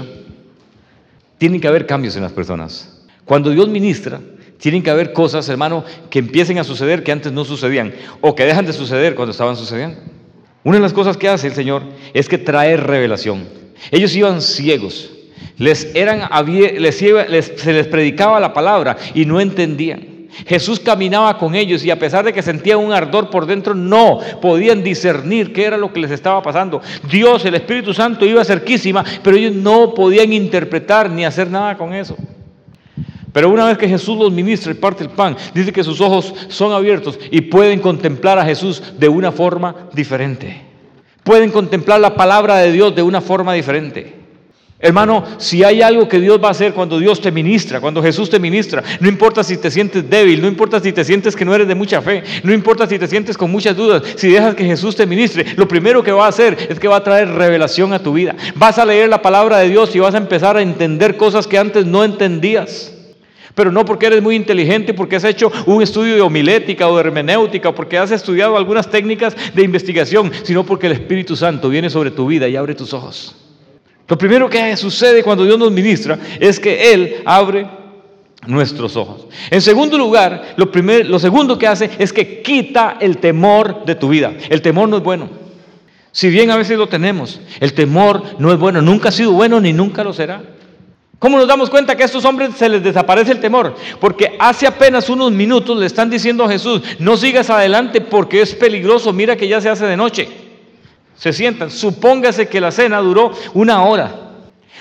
tienen 1.39 1.59
que 1.59 1.67
haber 1.67 1.87
cambios 1.87 2.15
en 2.15 2.21
las 2.21 2.33
personas. 2.33 3.01
Cuando 3.25 3.49
Dios 3.49 3.67
ministra, 3.67 4.21
tienen 4.59 4.83
que 4.83 4.91
haber 4.91 5.11
cosas, 5.11 5.49
hermano, 5.49 5.83
que 6.11 6.19
empiecen 6.19 6.59
a 6.59 6.63
suceder 6.63 7.01
que 7.01 7.11
antes 7.11 7.31
no 7.31 7.43
sucedían 7.43 7.95
o 8.21 8.35
que 8.35 8.45
dejan 8.45 8.67
de 8.67 8.73
suceder 8.73 9.15
cuando 9.15 9.31
estaban 9.31 9.55
sucediendo. 9.55 9.97
Una 10.63 10.77
de 10.77 10.83
las 10.83 10.93
cosas 10.93 11.17
que 11.17 11.29
hace 11.29 11.47
el 11.47 11.53
Señor 11.53 11.81
es 12.13 12.29
que 12.29 12.37
trae 12.37 12.77
revelación. 12.77 13.47
Ellos 13.89 14.15
iban 14.15 14.43
ciegos, 14.43 15.09
les 15.57 15.95
eran, 15.95 16.29
se 16.85 17.73
les 17.73 17.87
predicaba 17.87 18.39
la 18.39 18.53
palabra 18.53 18.97
y 19.15 19.25
no 19.25 19.41
entendían. 19.41 20.18
Jesús 20.45 20.79
caminaba 20.79 21.37
con 21.37 21.55
ellos 21.55 21.83
y 21.83 21.91
a 21.91 21.99
pesar 21.99 22.25
de 22.25 22.33
que 22.33 22.41
sentían 22.41 22.79
un 22.79 22.93
ardor 22.93 23.29
por 23.29 23.45
dentro, 23.45 23.73
no 23.73 24.19
podían 24.41 24.83
discernir 24.83 25.53
qué 25.53 25.65
era 25.65 25.77
lo 25.77 25.91
que 25.91 25.99
les 25.99 26.11
estaba 26.11 26.41
pasando. 26.41 26.81
Dios, 27.09 27.43
el 27.45 27.55
Espíritu 27.55 27.93
Santo 27.93 28.25
iba 28.25 28.43
cerquísima, 28.45 29.03
pero 29.23 29.37
ellos 29.37 29.53
no 29.53 29.93
podían 29.93 30.31
interpretar 30.33 31.09
ni 31.09 31.25
hacer 31.25 31.49
nada 31.49 31.77
con 31.77 31.93
eso. 31.93 32.15
Pero 33.31 33.49
una 33.49 33.67
vez 33.67 33.77
que 33.77 33.87
Jesús 33.87 34.17
los 34.17 34.31
ministra 34.31 34.71
y 34.71 34.75
parte 34.75 35.03
el 35.03 35.09
pan, 35.09 35.37
dice 35.53 35.71
que 35.71 35.83
sus 35.83 36.01
ojos 36.01 36.33
son 36.47 36.71
abiertos 36.71 37.19
y 37.31 37.41
pueden 37.41 37.79
contemplar 37.79 38.39
a 38.39 38.45
Jesús 38.45 38.81
de 38.97 39.07
una 39.07 39.31
forma 39.31 39.89
diferente. 39.93 40.61
Pueden 41.23 41.51
contemplar 41.51 41.99
la 41.99 42.15
palabra 42.15 42.57
de 42.57 42.71
Dios 42.71 42.95
de 42.95 43.03
una 43.03 43.21
forma 43.21 43.53
diferente. 43.53 44.18
Hermano, 44.81 45.25
si 45.39 45.61
hay 45.61 45.81
algo 45.81 46.07
que 46.07 46.21
Dios 46.21 46.41
va 46.41 46.47
a 46.47 46.51
hacer 46.51 46.73
cuando 46.73 46.99
Dios 46.99 47.19
te 47.19 47.33
ministra, 47.33 47.81
cuando 47.81 48.01
Jesús 48.01 48.29
te 48.29 48.39
ministra, 48.39 48.81
no 49.01 49.09
importa 49.09 49.43
si 49.43 49.57
te 49.57 49.69
sientes 49.69 50.09
débil, 50.09 50.41
no 50.41 50.47
importa 50.47 50.79
si 50.79 50.93
te 50.93 51.03
sientes 51.03 51.35
que 51.35 51.43
no 51.43 51.53
eres 51.53 51.67
de 51.67 51.75
mucha 51.75 52.01
fe, 52.01 52.23
no 52.43 52.53
importa 52.53 52.87
si 52.87 52.97
te 52.97 53.05
sientes 53.05 53.37
con 53.37 53.51
muchas 53.51 53.75
dudas, 53.75 54.03
si 54.15 54.29
dejas 54.29 54.55
que 54.55 54.63
Jesús 54.63 54.95
te 54.95 55.05
ministre, 55.05 55.45
lo 55.57 55.67
primero 55.67 56.01
que 56.01 56.13
va 56.13 56.27
a 56.27 56.29
hacer 56.29 56.57
es 56.69 56.79
que 56.79 56.87
va 56.87 56.95
a 56.95 57.03
traer 57.03 57.27
revelación 57.27 57.91
a 57.91 57.99
tu 57.99 58.13
vida. 58.13 58.37
Vas 58.55 58.79
a 58.79 58.85
leer 58.85 59.09
la 59.09 59.21
palabra 59.21 59.57
de 59.57 59.67
Dios 59.67 59.93
y 59.97 59.99
vas 59.99 60.15
a 60.15 60.17
empezar 60.17 60.55
a 60.55 60.61
entender 60.61 61.17
cosas 61.17 61.45
que 61.45 61.57
antes 61.57 61.85
no 61.85 62.05
entendías. 62.05 62.93
Pero 63.55 63.73
no 63.73 63.83
porque 63.83 64.05
eres 64.05 64.23
muy 64.23 64.37
inteligente, 64.37 64.93
porque 64.93 65.17
has 65.17 65.25
hecho 65.25 65.51
un 65.65 65.83
estudio 65.83 66.15
de 66.15 66.21
homilética 66.21 66.87
o 66.87 66.95
de 66.95 67.01
hermenéutica, 67.01 67.75
porque 67.75 67.97
has 67.97 68.11
estudiado 68.11 68.55
algunas 68.55 68.89
técnicas 68.89 69.35
de 69.53 69.61
investigación, 69.61 70.31
sino 70.43 70.65
porque 70.65 70.87
el 70.87 70.93
Espíritu 70.93 71.35
Santo 71.35 71.67
viene 71.67 71.89
sobre 71.89 72.11
tu 72.11 72.27
vida 72.27 72.47
y 72.47 72.55
abre 72.55 72.75
tus 72.75 72.93
ojos. 72.93 73.35
Lo 74.09 74.17
primero 74.17 74.49
que 74.49 74.75
sucede 74.75 75.23
cuando 75.23 75.45
Dios 75.45 75.59
nos 75.59 75.71
ministra 75.71 76.17
es 76.39 76.59
que 76.59 76.91
Él 76.91 77.21
abre 77.25 77.69
nuestros 78.47 78.95
ojos. 78.95 79.27
En 79.51 79.61
segundo 79.61 79.99
lugar, 79.99 80.55
lo, 80.57 80.71
lo 81.03 81.19
segundo 81.19 81.59
que 81.59 81.67
hace 81.67 81.91
es 81.99 82.11
que 82.11 82.41
quita 82.41 82.97
el 82.99 83.19
temor 83.19 83.85
de 83.85 83.93
tu 83.93 84.09
vida. 84.09 84.33
El 84.49 84.63
temor 84.63 84.89
no 84.89 84.97
es 84.97 85.03
bueno. 85.03 85.29
Si 86.11 86.29
bien 86.29 86.49
a 86.49 86.57
veces 86.57 86.75
lo 86.75 86.87
tenemos, 86.87 87.39
el 87.59 87.73
temor 87.73 88.23
no 88.39 88.51
es 88.51 88.57
bueno, 88.57 88.81
nunca 88.81 89.09
ha 89.09 89.11
sido 89.11 89.31
bueno 89.31 89.61
ni 89.61 89.73
nunca 89.73 90.03
lo 90.03 90.11
será. 90.11 90.41
¿Cómo 91.19 91.37
nos 91.37 91.47
damos 91.47 91.69
cuenta 91.69 91.95
que 91.95 92.01
a 92.01 92.07
estos 92.07 92.25
hombres 92.25 92.55
se 92.57 92.67
les 92.67 92.81
desaparece 92.81 93.31
el 93.31 93.39
temor? 93.39 93.75
Porque 93.99 94.35
hace 94.39 94.65
apenas 94.65 95.07
unos 95.09 95.31
minutos 95.31 95.77
le 95.77 95.85
están 95.85 96.09
diciendo 96.09 96.45
a 96.45 96.49
Jesús, 96.49 96.81
no 96.97 97.15
sigas 97.15 97.51
adelante 97.51 98.01
porque 98.01 98.41
es 98.41 98.55
peligroso, 98.55 99.13
mira 99.13 99.35
que 99.35 99.47
ya 99.47 99.61
se 99.61 99.69
hace 99.69 99.85
de 99.85 99.97
noche 99.97 100.48
se 101.19 101.33
sientan. 101.33 101.69
Supóngase 101.69 102.47
que 102.47 102.61
la 102.61 102.71
cena 102.71 102.99
duró 102.99 103.31
una 103.53 103.83
hora. 103.83 104.15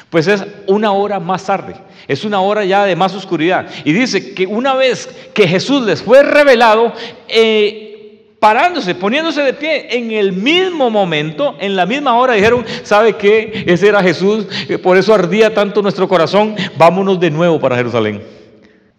Pues 0.08 0.26
es 0.26 0.42
una 0.66 0.92
hora 0.92 1.20
más 1.20 1.44
tarde, 1.44 1.74
es 2.06 2.24
una 2.24 2.40
hora 2.40 2.64
ya 2.64 2.86
de 2.86 2.96
más 2.96 3.14
oscuridad. 3.14 3.68
Y 3.84 3.92
dice 3.92 4.32
que 4.32 4.46
una 4.46 4.74
vez 4.74 5.06
que 5.34 5.46
Jesús 5.46 5.84
les 5.84 6.00
fue 6.00 6.22
revelado, 6.22 6.94
eh, 7.28 8.34
parándose, 8.40 8.94
poniéndose 8.94 9.42
de 9.42 9.52
pie, 9.52 9.88
en 9.90 10.12
el 10.12 10.32
mismo 10.32 10.88
momento, 10.88 11.56
en 11.60 11.76
la 11.76 11.84
misma 11.84 12.16
hora, 12.16 12.32
dijeron, 12.32 12.64
¿sabe 12.84 13.16
qué? 13.16 13.64
Ese 13.66 13.88
era 13.88 14.02
Jesús, 14.02 14.46
eh, 14.66 14.78
por 14.78 14.96
eso 14.96 15.12
ardía 15.12 15.52
tanto 15.52 15.82
nuestro 15.82 16.08
corazón, 16.08 16.56
vámonos 16.78 17.20
de 17.20 17.30
nuevo 17.30 17.60
para 17.60 17.76
Jerusalén. 17.76 18.22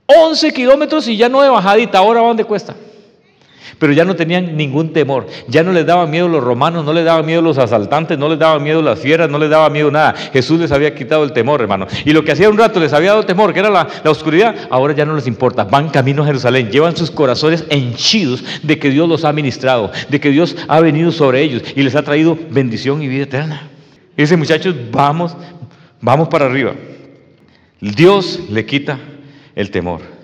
11 0.06 0.54
kilómetros 0.54 1.08
y 1.08 1.18
ya 1.18 1.28
no 1.28 1.42
de 1.42 1.50
bajadita, 1.50 1.98
ahora 1.98 2.22
va 2.22 2.28
donde 2.28 2.44
cuesta. 2.44 2.76
Pero 3.78 3.94
ya 3.94 4.06
no 4.06 4.16
tenían 4.16 4.58
ningún 4.58 4.94
temor, 4.94 5.28
ya 5.48 5.64
no 5.64 5.72
les 5.72 5.86
daban 5.86 6.10
miedo 6.10 6.28
los 6.28 6.44
romanos, 6.44 6.86
no 6.86 6.94
les 6.94 7.06
daban 7.06 7.26
miedo 7.26 7.42
los 7.42 7.58
asaltantes, 7.58 8.18
no 8.18 8.30
les 8.30 8.40
daban 8.40 8.64
miedo 8.64 8.82
las 8.82 9.00
fieras, 9.00 9.30
no 9.30 9.38
les 9.38 9.50
daba 9.50 9.70
miedo 9.70 9.92
nada. 9.92 10.14
Jesús 10.34 10.60
les 10.60 10.72
había 10.72 10.96
quitado 10.96 11.24
el 11.24 11.34
temor, 11.34 11.62
hermano. 11.62 11.88
Y 12.06 12.14
lo 12.14 12.24
que 12.24 12.32
hacía 12.32 12.50
un 12.50 12.58
rato 12.58 12.80
les 12.80 12.94
había 12.94 13.12
dado 13.12 13.24
temor, 13.24 13.54
que 13.54 13.60
era 13.60 13.70
la, 13.70 13.88
la 14.04 14.12
oscuridad, 14.12 14.56
ahora 14.70 14.94
ya 14.94 15.06
no 15.06 15.16
les 15.16 15.28
importa. 15.28 15.64
Van 15.64 15.90
camino 15.90 16.24
a 16.24 16.26
Jerusalén, 16.26 16.70
llevan 16.70 16.96
sus 16.96 17.12
corazones 17.12 17.66
henchidos 17.70 18.44
de 18.64 18.80
que 18.80 18.90
Dios 18.90 19.08
los 19.08 19.24
ha 19.26 19.34
ministrado, 19.34 19.92
de 20.10 20.20
que 20.20 20.32
Dios 20.32 20.56
ha 20.68 20.80
venido 20.80 21.12
sobre 21.12 21.42
ellos 21.42 21.64
y 21.76 21.84
les 21.84 21.96
ha 21.96 22.04
traído 22.04 22.38
bendición 22.50 23.02
y 23.02 23.08
vida 23.08 23.24
eterna. 23.24 23.70
Y 24.18 24.24
dice, 24.24 24.36
muchachos, 24.36 24.76
vamos, 24.92 25.36
vamos 26.02 26.28
para 26.28 26.46
arriba. 26.46 26.74
Dios 27.80 28.42
le 28.50 28.66
quita 28.66 29.00
el 29.56 29.72
temor. 29.72 30.19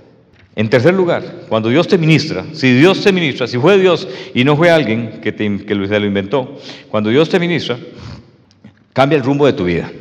En 0.56 0.70
tercer 0.70 0.94
lugar, 0.94 1.44
cuando 1.50 1.68
Dios 1.68 1.88
te 1.88 1.98
ministra, 1.98 2.46
si 2.54 2.72
Dios 2.74 3.02
te 3.04 3.12
ministra, 3.12 3.46
si 3.46 3.58
fue 3.58 3.78
Dios 3.78 4.08
y 4.34 4.46
no 4.46 4.56
fue 4.56 4.70
alguien 4.70 5.20
que, 5.22 5.34
te, 5.34 5.66
que 5.66 5.76
lo 5.76 6.06
inventó, 6.06 6.58
cuando 6.90 7.10
Dios 7.10 7.28
te 7.28 7.40
ministra, 7.40 7.78
cambia 8.94 9.18
el 9.18 9.24
rumbo 9.24 9.46
de 9.46 9.54
tu 9.54 9.66
vida. 9.66 9.92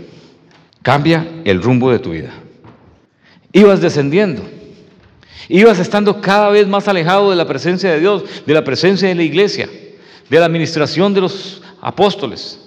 Cambia 0.83 1.27
el 1.45 1.63
rumbo 1.63 1.91
de 1.91 1.99
tu 1.99 2.11
vida. 2.11 2.31
Ibas 3.53 3.81
descendiendo. 3.81 4.43
Ibas 5.49 5.79
estando 5.79 6.21
cada 6.21 6.51
vez 6.51 6.69
más 6.69 6.87
alejado 6.89 7.31
de 7.31 7.37
la 7.37 7.47
presencia 7.47 7.91
de 7.91 8.01
Dios, 8.01 8.23
de 8.47 8.55
la 8.55 8.65
presencia 8.65 9.09
de 9.09 9.15
la 9.15 9.23
iglesia, 9.23 9.69
de 10.29 10.39
la 10.39 10.47
administración 10.47 11.15
de 11.15 11.23
los 11.23 11.63
apóstoles, 11.81 12.61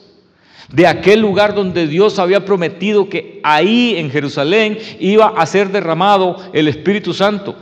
de 0.70 0.86
aquel 0.86 1.22
lugar 1.22 1.56
donde 1.56 1.88
Dios 1.88 2.20
había 2.20 2.44
prometido 2.44 3.08
que 3.08 3.40
ahí 3.44 3.96
en 3.98 4.10
Jerusalén 4.12 4.78
iba 5.00 5.28
a 5.28 5.46
ser 5.46 5.70
derramado 5.72 6.38
el 6.54 6.68
Espíritu 6.68 7.14
Santo. 7.14 7.56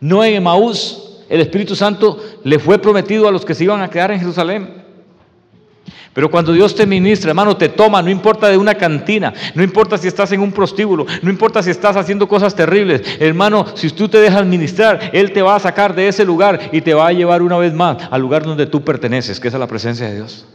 No 0.00 0.24
en 0.24 0.34
Emaús. 0.34 1.06
El 1.28 1.40
Espíritu 1.40 1.76
Santo 1.76 2.18
le 2.42 2.58
fue 2.58 2.78
prometido 2.78 3.28
a 3.28 3.30
los 3.30 3.44
que 3.44 3.54
se 3.54 3.64
iban 3.64 3.82
a 3.82 3.88
quedar 3.88 4.10
en 4.10 4.18
Jerusalén. 4.18 4.80
Pero 6.12 6.28
cuando 6.28 6.52
Dios 6.52 6.74
te 6.74 6.86
ministra, 6.86 7.30
hermano, 7.30 7.56
te 7.56 7.68
toma, 7.68 8.02
no 8.02 8.10
importa 8.10 8.48
de 8.48 8.58
una 8.58 8.74
cantina, 8.74 9.32
no 9.54 9.62
importa 9.62 9.96
si 9.96 10.08
estás 10.08 10.32
en 10.32 10.40
un 10.40 10.50
prostíbulo, 10.50 11.06
no 11.22 11.30
importa 11.30 11.62
si 11.62 11.70
estás 11.70 11.96
haciendo 11.96 12.26
cosas 12.26 12.54
terribles, 12.56 13.02
hermano, 13.20 13.64
si 13.74 13.88
tú 13.90 14.08
te 14.08 14.18
dejas 14.18 14.44
ministrar, 14.44 15.10
Él 15.12 15.32
te 15.32 15.40
va 15.40 15.54
a 15.54 15.60
sacar 15.60 15.94
de 15.94 16.08
ese 16.08 16.24
lugar 16.24 16.70
y 16.72 16.80
te 16.80 16.94
va 16.94 17.06
a 17.06 17.12
llevar 17.12 17.42
una 17.42 17.58
vez 17.58 17.72
más 17.72 17.96
al 18.10 18.20
lugar 18.20 18.44
donde 18.44 18.66
tú 18.66 18.82
perteneces, 18.82 19.38
que 19.38 19.48
es 19.48 19.54
a 19.54 19.58
la 19.58 19.68
presencia 19.68 20.08
de 20.08 20.16
Dios. 20.16 20.46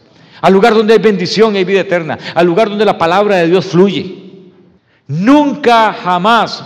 Al 0.42 0.52
lugar 0.52 0.74
donde 0.74 0.94
hay 0.94 1.00
bendición 1.00 1.56
y 1.56 1.60
hay 1.60 1.64
vida 1.64 1.80
eterna, 1.80 2.18
al 2.36 2.46
lugar 2.46 2.68
donde 2.68 2.84
la 2.84 2.98
palabra 2.98 3.38
de 3.38 3.48
Dios 3.48 3.66
fluye. 3.68 4.24
Nunca, 5.08 5.94
jamás, 5.94 6.66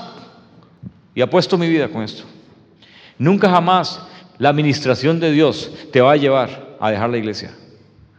y 1.14 1.22
apuesto 1.22 1.60
mi 1.60 1.70
vida 1.70 1.90
con 1.90 2.02
esto, 2.02 2.24
Nunca 3.20 3.50
jamás 3.50 4.02
la 4.38 4.50
administración 4.50 5.20
de 5.20 5.32
Dios 5.32 5.72
te 5.92 6.02
va 6.02 6.14
a 6.14 6.16
llevar 6.16 6.78
a 6.80 6.90
dejar 6.90 7.10
la 7.10 7.18
iglesia. 7.18 7.52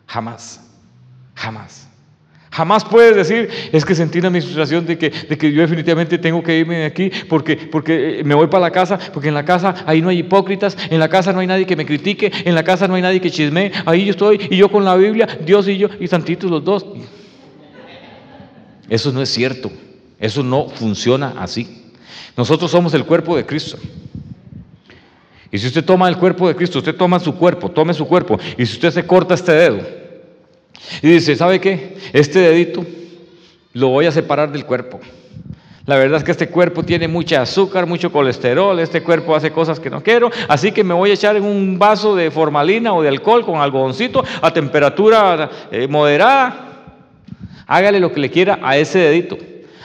Jamás. 0.07 0.61
Jamás. 1.35 1.89
Jamás 2.51 2.85
puedes 2.85 3.15
decir, 3.15 3.49
es 3.73 3.85
que 3.85 3.95
sentí 3.95 4.21
la 4.21 4.27
administración 4.27 4.85
de 4.85 4.99
que, 4.99 5.09
de 5.11 5.39
que 5.39 5.53
yo 5.53 5.63
definitivamente 5.63 6.19
tengo 6.19 6.43
que 6.43 6.59
irme 6.59 6.79
de 6.79 6.85
aquí 6.85 7.11
porque, 7.29 7.57
porque 7.57 8.23
me 8.25 8.35
voy 8.35 8.49
para 8.49 8.63
la 8.63 8.71
casa, 8.73 8.99
porque 9.15 9.29
en 9.29 9.35
la 9.35 9.45
casa 9.45 9.75
ahí 9.87 10.03
no 10.03 10.09
hay 10.09 10.19
hipócritas, 10.19 10.77
en 10.91 10.99
la 10.99 11.09
casa 11.09 11.33
no 11.33 11.39
hay 11.39 11.47
nadie 11.47 11.65
que 11.65 11.77
me 11.77 11.87
critique, 11.87 12.31
en 12.45 12.55
la 12.55 12.65
casa 12.65 12.89
no 12.89 12.95
hay 12.95 13.03
nadie 13.03 13.21
que 13.21 13.31
chisme, 13.31 13.71
ahí 13.87 14.05
yo 14.05 14.11
estoy 14.11 14.49
y 14.51 14.57
yo 14.57 14.69
con 14.69 14.85
la 14.85 14.97
Biblia, 14.97 15.39
Dios 15.47 15.69
y 15.69 15.79
yo, 15.79 15.89
y 15.99 16.09
santitos 16.09 16.51
los 16.51 16.65
dos. 16.65 16.85
Eso 18.89 19.13
no 19.13 19.23
es 19.23 19.29
cierto, 19.29 19.71
eso 20.19 20.43
no 20.43 20.69
funciona 20.69 21.37
así. 21.39 21.93
Nosotros 22.37 22.71
somos 22.71 22.93
el 22.95 23.05
cuerpo 23.05 23.37
de 23.37 23.47
Cristo. 23.47 23.79
Y 25.53 25.59
si 25.59 25.67
usted 25.67 25.85
toma 25.85 26.09
el 26.09 26.17
cuerpo 26.17 26.47
de 26.47 26.55
Cristo, 26.55 26.79
usted 26.79 26.95
toma 26.95 27.19
su 27.19 27.35
cuerpo, 27.35 27.71
tome 27.71 27.93
su 27.93 28.07
cuerpo, 28.07 28.39
y 28.57 28.67
si 28.67 28.75
usted 28.75 28.91
se 28.91 29.07
corta 29.07 29.35
este 29.35 29.53
dedo 29.53 29.79
y 31.03 31.09
dice, 31.09 31.37
¿sabe 31.37 31.61
qué? 31.61 31.97
Este 32.13 32.39
dedito 32.39 32.85
lo 33.73 33.89
voy 33.89 34.07
a 34.07 34.13
separar 34.13 34.51
del 34.51 34.65
cuerpo. 34.65 35.01
La 35.87 35.97
verdad 35.97 36.19
es 36.19 36.25
que 36.25 36.31
este 36.31 36.49
cuerpo 36.49 36.85
tiene 36.85 37.09
mucha 37.09 37.43
azúcar, 37.43 37.87
mucho 37.87 38.13
colesterol, 38.13 38.79
este 38.79 39.03
cuerpo 39.03 39.35
hace 39.35 39.51
cosas 39.51 39.81
que 39.81 39.91
no 39.91 40.03
quiero, 40.03 40.31
así 40.47 40.73
que 40.73 40.85
me 40.85 40.95
voy 40.95 41.11
a 41.11 41.15
echar 41.15 41.37
en 41.37 41.43
un 41.43 41.79
vaso 41.79 42.15
de 42.15 42.31
formalina 42.31 42.93
o 42.93 43.03
de 43.03 43.09
alcohol 43.09 43.45
con 43.45 43.61
algodoncito 43.61 44.23
a 44.43 44.53
temperatura 44.53 45.51
eh, 45.73 45.89
moderada. 45.89 46.67
Hágale 47.67 47.99
lo 47.99 48.13
que 48.13 48.21
le 48.21 48.31
quiera 48.31 48.59
a 48.63 48.77
ese 48.77 48.99
dedito. 48.99 49.39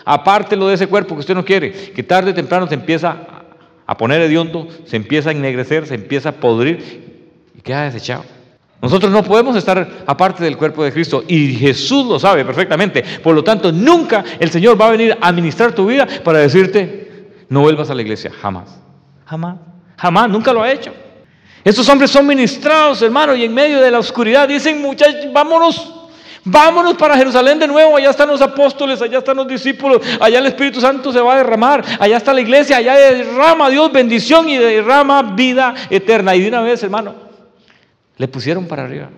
Apártelo 0.03 0.67
de 0.67 0.75
ese 0.75 0.85
cuerpo 0.87 1.15
que 1.15 1.21
usted 1.21 1.33
no 1.33 1.45
quiere, 1.45 1.71
que 1.71 2.03
tarde 2.03 2.31
o 2.31 2.33
temprano 2.33 2.67
se 2.67 2.75
empieza 2.75 3.34
a 3.87 3.97
poner 3.97 4.21
hediondo, 4.21 4.67
se 4.85 4.95
empieza 4.95 5.29
a 5.29 5.31
ennegrecer, 5.31 5.85
se 5.85 5.95
empieza 5.95 6.29
a 6.29 6.31
podrir 6.33 7.49
y 7.55 7.61
queda 7.61 7.83
desechado. 7.83 8.23
Nosotros 8.81 9.11
no 9.11 9.23
podemos 9.23 9.55
estar 9.55 9.89
aparte 10.05 10.43
del 10.43 10.57
cuerpo 10.57 10.83
de 10.83 10.91
Cristo 10.91 11.23
y 11.27 11.55
Jesús 11.55 12.05
lo 12.05 12.19
sabe 12.19 12.45
perfectamente. 12.45 13.03
Por 13.23 13.33
lo 13.33 13.43
tanto, 13.43 13.71
nunca 13.71 14.23
el 14.39 14.51
Señor 14.51 14.79
va 14.79 14.87
a 14.87 14.91
venir 14.91 15.17
a 15.19 15.27
administrar 15.27 15.73
tu 15.73 15.87
vida 15.87 16.07
para 16.23 16.39
decirte, 16.39 17.31
no 17.49 17.61
vuelvas 17.61 17.89
a 17.89 17.95
la 17.95 18.01
iglesia, 18.01 18.31
jamás, 18.41 18.79
jamás, 19.25 19.57
jamás, 19.97 20.29
nunca 20.29 20.53
lo 20.53 20.61
ha 20.61 20.71
hecho. 20.71 20.93
Estos 21.63 21.89
hombres 21.89 22.11
son 22.11 22.27
ministrados, 22.27 23.01
hermano, 23.01 23.33
y 23.35 23.43
en 23.43 23.53
medio 23.53 23.81
de 23.81 23.89
la 23.89 23.97
oscuridad 23.97 24.47
dicen, 24.47 24.79
muchachos, 24.81 25.33
vámonos, 25.33 26.04
vámonos 26.45 26.93
para 26.95 27.17
Jerusalén 27.17 27.59
de 27.59 27.67
nuevo, 27.67 27.97
allá 27.97 28.11
están 28.11 28.29
los 28.29 28.41
apóstoles, 28.41 29.01
allá 29.01 29.17
están 29.17 29.37
los 29.37 29.47
discípulos, 29.47 30.01
allá 30.21 30.39
el 30.39 30.45
Espíritu 30.45 30.79
Santo 30.79 31.11
se 31.11 31.19
va 31.19 31.33
a 31.33 31.37
derramar, 31.37 31.83
allá 31.99 32.17
está 32.17 32.33
la 32.33 32.41
iglesia, 32.41 32.77
allá 32.77 32.95
derrama 32.95 33.69
Dios 33.69 33.91
bendición 33.91 34.47
y 34.47 34.57
derrama 34.57 35.35
vida 35.35 35.73
eterna. 35.89 36.35
Y 36.35 36.41
de 36.41 36.47
una 36.47 36.61
vez, 36.61 36.81
hermano, 36.83 37.15
le 38.17 38.27
pusieron 38.27 38.67
para 38.67 38.83
arriba. 38.83 39.09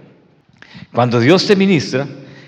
Cuando 0.93 1.19
Dios 1.19 1.45
te 1.45 1.55
ministra, 1.55 2.07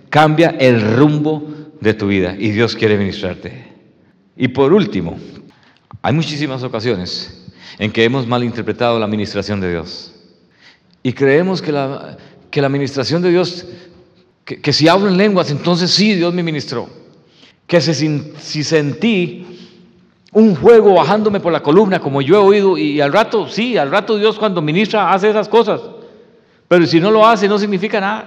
cambia 0.10 0.56
el 0.60 0.96
rumbo 0.96 1.44
de 1.80 1.94
tu 1.94 2.08
vida 2.08 2.36
y 2.38 2.50
Dios 2.50 2.76
quiere 2.76 2.98
ministrarte. 2.98 3.68
Y 4.36 4.48
por 4.48 4.74
último, 4.74 5.18
hay 6.02 6.14
muchísimas 6.14 6.64
ocasiones 6.64 7.46
en 7.78 7.92
que 7.92 8.04
hemos 8.04 8.28
malinterpretado 8.28 9.00
la 9.00 9.06
administración 9.06 9.60
de 9.60 9.72
Dios. 9.72 10.16
Y 11.04 11.14
creemos 11.14 11.62
que 11.62 11.72
la, 11.72 12.18
que 12.50 12.62
la 12.62 12.68
administración 12.68 13.22
de 13.22 13.32
Dios, 13.32 13.66
que, 14.58 14.74
si 14.74 14.88
hablo 14.88 15.08
en 15.08 15.18
lenguas, 15.18 15.52
entonces 15.52 15.92
sí, 15.92 16.16
Dios 16.16 16.34
me 16.34 16.42
ministró. 16.42 16.90
Que 17.68 17.80
si, 17.82 18.34
si 18.40 18.64
sentí 18.64 19.46
un 20.32 20.56
fuego 20.56 20.96
bajándome 20.96 21.40
por 21.40 21.54
la 21.54 21.62
columna, 21.62 22.00
como 22.00 22.22
yo 22.22 22.36
he 22.36 22.40
oído, 22.40 22.78
y 22.78 23.00
al 23.00 23.14
rato, 23.14 23.48
sí, 23.48 23.78
al 23.78 23.92
rato 23.92 24.18
Dios 24.18 24.40
cuando 24.40 24.62
ministra 24.62 25.12
hace 25.12 25.30
esas 25.30 25.48
cosas. 25.48 25.82
Pero 26.68 26.86
si 26.88 27.00
no 27.00 27.12
lo 27.12 27.28
hace, 27.28 27.48
no 27.48 27.60
significa 27.60 28.00
nada. 28.00 28.26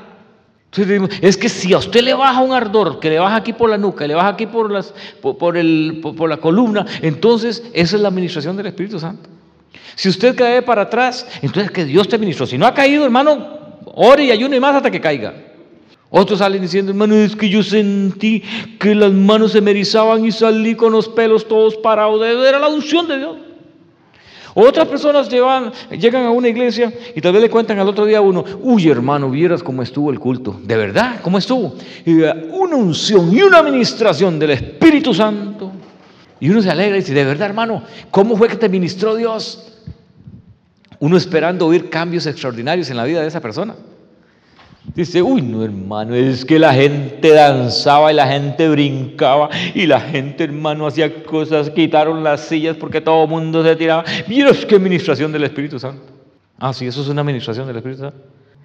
es 1.20 1.36
que 1.36 1.48
si 1.48 1.72
a 1.72 1.78
usted 1.78 2.02
le 2.02 2.14
baja 2.14 2.40
un 2.40 2.52
ardor, 2.52 3.00
que 3.00 3.10
le 3.10 3.18
baja 3.18 3.36
aquí 3.36 3.52
por 3.52 3.68
la 3.68 3.78
nuca, 3.78 4.06
le 4.06 4.14
baja 4.14 4.28
aquí 4.28 4.46
por, 4.46 4.70
las, 4.70 4.94
por, 5.20 5.56
el, 5.56 6.00
por 6.16 6.28
la 6.28 6.36
columna, 6.36 6.86
entonces 7.02 7.64
esa 7.72 7.96
es 7.96 8.02
la 8.02 8.08
administración 8.08 8.56
del 8.56 8.66
Espíritu 8.66 9.00
Santo. 9.00 9.28
Si 9.96 10.08
usted 10.08 10.36
cae 10.36 10.62
para 10.62 10.82
atrás, 10.82 11.26
entonces 11.42 11.72
que 11.72 11.84
Dios 11.84 12.08
te 12.08 12.16
ministró. 12.16 12.46
Si 12.46 12.56
no 12.56 12.66
ha 12.66 12.74
caído, 12.74 13.04
hermano, 13.04 13.58
ore 13.94 14.24
y 14.24 14.30
ayune 14.30 14.60
más 14.60 14.76
hasta 14.76 14.90
que 14.90 15.00
caiga. 15.00 15.51
Otros 16.14 16.40
salen 16.40 16.60
diciendo, 16.60 16.92
hermano, 16.92 17.14
es 17.14 17.34
que 17.34 17.48
yo 17.48 17.62
sentí 17.62 18.42
que 18.78 18.94
las 18.94 19.10
manos 19.10 19.52
se 19.52 19.62
me 19.62 19.70
erizaban 19.70 20.22
y 20.26 20.30
salí 20.30 20.74
con 20.74 20.92
los 20.92 21.08
pelos 21.08 21.48
todos 21.48 21.74
parados. 21.76 22.20
Era 22.22 22.58
la 22.58 22.68
unción 22.68 23.08
de 23.08 23.16
Dios. 23.16 23.36
Otras 24.52 24.86
personas 24.88 25.30
llegan 25.30 26.26
a 26.26 26.30
una 26.30 26.48
iglesia 26.48 26.92
y 27.16 27.20
tal 27.22 27.32
vez 27.32 27.40
le 27.40 27.48
cuentan 27.48 27.78
al 27.78 27.88
otro 27.88 28.04
día 28.04 28.18
a 28.18 28.20
uno, 28.20 28.44
uy 28.60 28.90
hermano, 28.90 29.30
vieras 29.30 29.62
cómo 29.62 29.82
estuvo 29.82 30.10
el 30.10 30.20
culto. 30.20 30.60
¿De 30.62 30.76
verdad? 30.76 31.20
¿Cómo 31.22 31.38
estuvo? 31.38 31.74
Y 32.04 32.20
una 32.20 32.76
unción 32.76 33.34
y 33.34 33.40
una 33.40 33.60
administración 33.60 34.38
del 34.38 34.50
Espíritu 34.50 35.14
Santo. 35.14 35.72
Y 36.40 36.50
uno 36.50 36.60
se 36.60 36.70
alegra 36.70 36.98
y 36.98 37.00
dice, 37.00 37.14
de 37.14 37.24
verdad 37.24 37.48
hermano, 37.48 37.84
¿cómo 38.10 38.36
fue 38.36 38.48
que 38.48 38.56
te 38.56 38.68
ministró 38.68 39.14
Dios? 39.16 39.78
Uno 40.98 41.16
esperando 41.16 41.66
oír 41.66 41.88
cambios 41.88 42.26
extraordinarios 42.26 42.90
en 42.90 42.98
la 42.98 43.04
vida 43.04 43.22
de 43.22 43.28
esa 43.28 43.40
persona. 43.40 43.74
Dice, 44.84 45.22
uy, 45.22 45.42
no 45.42 45.64
hermano, 45.64 46.14
es 46.14 46.44
que 46.44 46.58
la 46.58 46.74
gente 46.74 47.32
danzaba 47.32 48.12
y 48.12 48.16
la 48.16 48.26
gente 48.26 48.68
brincaba 48.68 49.48
y 49.74 49.86
la 49.86 50.00
gente, 50.00 50.44
hermano, 50.44 50.86
hacía 50.86 51.22
cosas, 51.22 51.70
quitaron 51.70 52.24
las 52.24 52.42
sillas 52.42 52.76
porque 52.76 53.00
todo 53.00 53.24
el 53.24 53.30
mundo 53.30 53.62
se 53.62 53.76
tiraba. 53.76 54.04
Miras 54.28 54.66
qué 54.66 54.74
administración 54.74 55.30
del 55.30 55.44
Espíritu 55.44 55.78
Santo. 55.78 56.02
Ah, 56.58 56.72
sí, 56.72 56.86
eso 56.86 57.00
es 57.00 57.08
una 57.08 57.20
administración 57.20 57.66
del 57.66 57.76
Espíritu 57.76 58.02
Santo. 58.02 58.18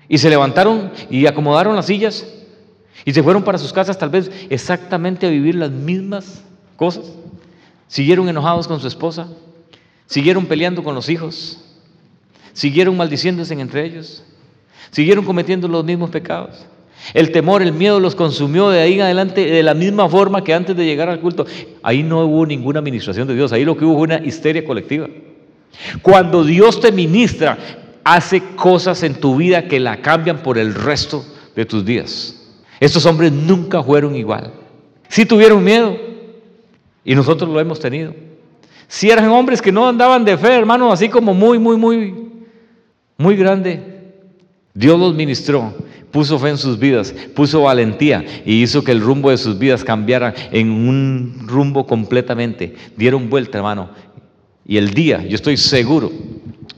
Y 0.10 0.18
se 0.18 0.30
levantaron 0.30 0.92
y 1.10 1.28
acomodaron 1.28 1.76
las 1.76 1.86
sillas 1.86 2.26
y 3.06 3.14
se 3.14 3.22
fueron 3.22 3.44
para 3.44 3.60
sus 3.60 3.72
casas 3.72 3.98
tal 3.98 4.10
vez 4.10 4.32
exactamente 4.50 5.28
a 5.28 5.30
vivir 5.30 5.56
las 5.56 5.70
mismas 5.70 6.42
cosas. 6.78 7.14
Siguieron 7.88 8.28
enojados 8.28 8.68
con 8.68 8.80
su 8.80 8.88
esposa, 8.88 9.28
siguieron 10.08 10.48
peleando 10.48 10.84
con 10.84 10.96
los 10.96 11.10
hijos, 11.10 11.64
siguieron 12.54 12.98
maldiciéndose 12.98 13.54
entre 13.54 13.86
ellos 13.86 14.24
Siguieron 14.92 15.26
cometiendo 15.26 15.68
los 15.68 15.84
mismos 15.84 16.10
pecados. 16.10 16.66
El 17.14 17.32
temor, 17.32 17.62
el 17.62 17.74
miedo 17.74 18.00
los 18.00 18.16
consumió 18.16 18.70
de 18.70 18.82
ahí 18.82 18.96
en 18.96 19.02
adelante 19.02 19.46
de 19.46 19.64
la 19.64 19.74
misma 19.74 20.10
forma 20.10 20.44
que 20.44 20.54
antes 20.54 20.76
de 20.76 20.86
llegar 20.86 21.10
al 21.10 21.20
culto. 21.20 21.46
Ahí 21.84 22.04
no 22.04 22.26
hubo 22.26 22.46
ninguna 22.46 22.80
administración 22.80 23.28
de 23.28 23.36
Dios, 23.36 23.52
ahí 23.54 23.64
lo 23.64 23.78
que 23.78 23.86
hubo 23.86 23.96
fue 23.96 24.04
una 24.04 24.26
histeria 24.26 24.66
colectiva. 24.66 25.08
Cuando 26.02 26.44
Dios 26.44 26.82
te 26.82 26.92
ministra, 26.92 27.58
hace 28.04 28.42
cosas 28.56 29.04
en 29.04 29.16
tu 29.16 29.36
vida 29.36 29.68
que 29.68 29.80
la 29.80 30.02
cambian 30.02 30.40
por 30.40 30.58
el 30.58 30.74
resto 30.74 31.26
de 31.56 31.66
tus 31.66 31.86
días. 31.86 32.34
Estos 32.80 33.06
hombres 33.06 33.32
nunca 33.32 33.84
fueron 33.84 34.16
igual. 34.16 34.54
Sí 35.08 35.26
tuvieron 35.26 35.64
miedo 35.64 35.98
y 37.04 37.16
nosotros 37.16 37.50
lo 37.50 37.60
hemos 37.60 37.80
tenido. 37.80 38.14
Si 38.88 39.10
eran 39.10 39.28
hombres 39.30 39.62
que 39.62 39.72
no 39.72 39.88
andaban 39.88 40.24
de 40.24 40.38
fe, 40.38 40.54
hermano, 40.54 40.92
así 40.92 41.10
como 41.10 41.34
muy, 41.34 41.60
muy, 41.60 41.78
muy, 41.78 42.16
muy 43.18 43.36
grande. 43.36 43.97
Dios 44.78 45.00
los 45.00 45.16
ministró, 45.16 45.74
puso 46.12 46.38
fe 46.38 46.50
en 46.50 46.60
sus 46.60 46.78
vidas, 46.78 47.12
puso 47.34 47.64
valentía 47.64 48.24
y 48.46 48.62
hizo 48.62 48.84
que 48.84 48.92
el 48.92 49.02
rumbo 49.02 49.32
de 49.32 49.40
sus 49.40 49.58
vidas 49.58 49.84
cambiara 49.84 50.36
en 50.52 50.70
un 50.70 51.48
rumbo 51.48 51.88
completamente. 51.88 52.76
Dieron 52.96 53.28
vuelta, 53.28 53.58
hermano. 53.58 53.90
Y 54.68 54.78
el 54.78 54.94
día, 54.94 55.26
yo 55.26 55.34
estoy 55.34 55.58
seguro 55.58 56.12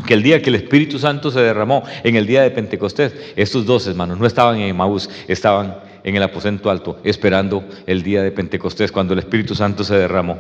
que 0.08 0.14
el 0.14 0.24
día 0.24 0.42
que 0.42 0.48
el 0.48 0.56
Espíritu 0.56 0.98
Santo 0.98 1.30
se 1.30 1.42
derramó, 1.42 1.84
en 2.06 2.16
el 2.16 2.26
día 2.26 2.42
de 2.42 2.52
Pentecostés, 2.52 3.14
estos 3.36 3.66
dos 3.66 3.86
hermanos 3.86 4.18
no 4.18 4.26
estaban 4.26 4.56
en 4.62 4.70
Emaús, 4.70 5.10
estaban 5.28 5.76
en 6.06 6.16
el 6.16 6.24
aposento 6.24 6.70
alto, 6.70 7.02
esperando 7.04 7.66
el 7.86 8.02
día 8.02 8.24
de 8.24 8.32
Pentecostés, 8.32 8.94
cuando 8.94 9.12
el 9.12 9.20
Espíritu 9.20 9.56
Santo 9.56 9.84
se 9.84 9.96
derramó. 9.96 10.38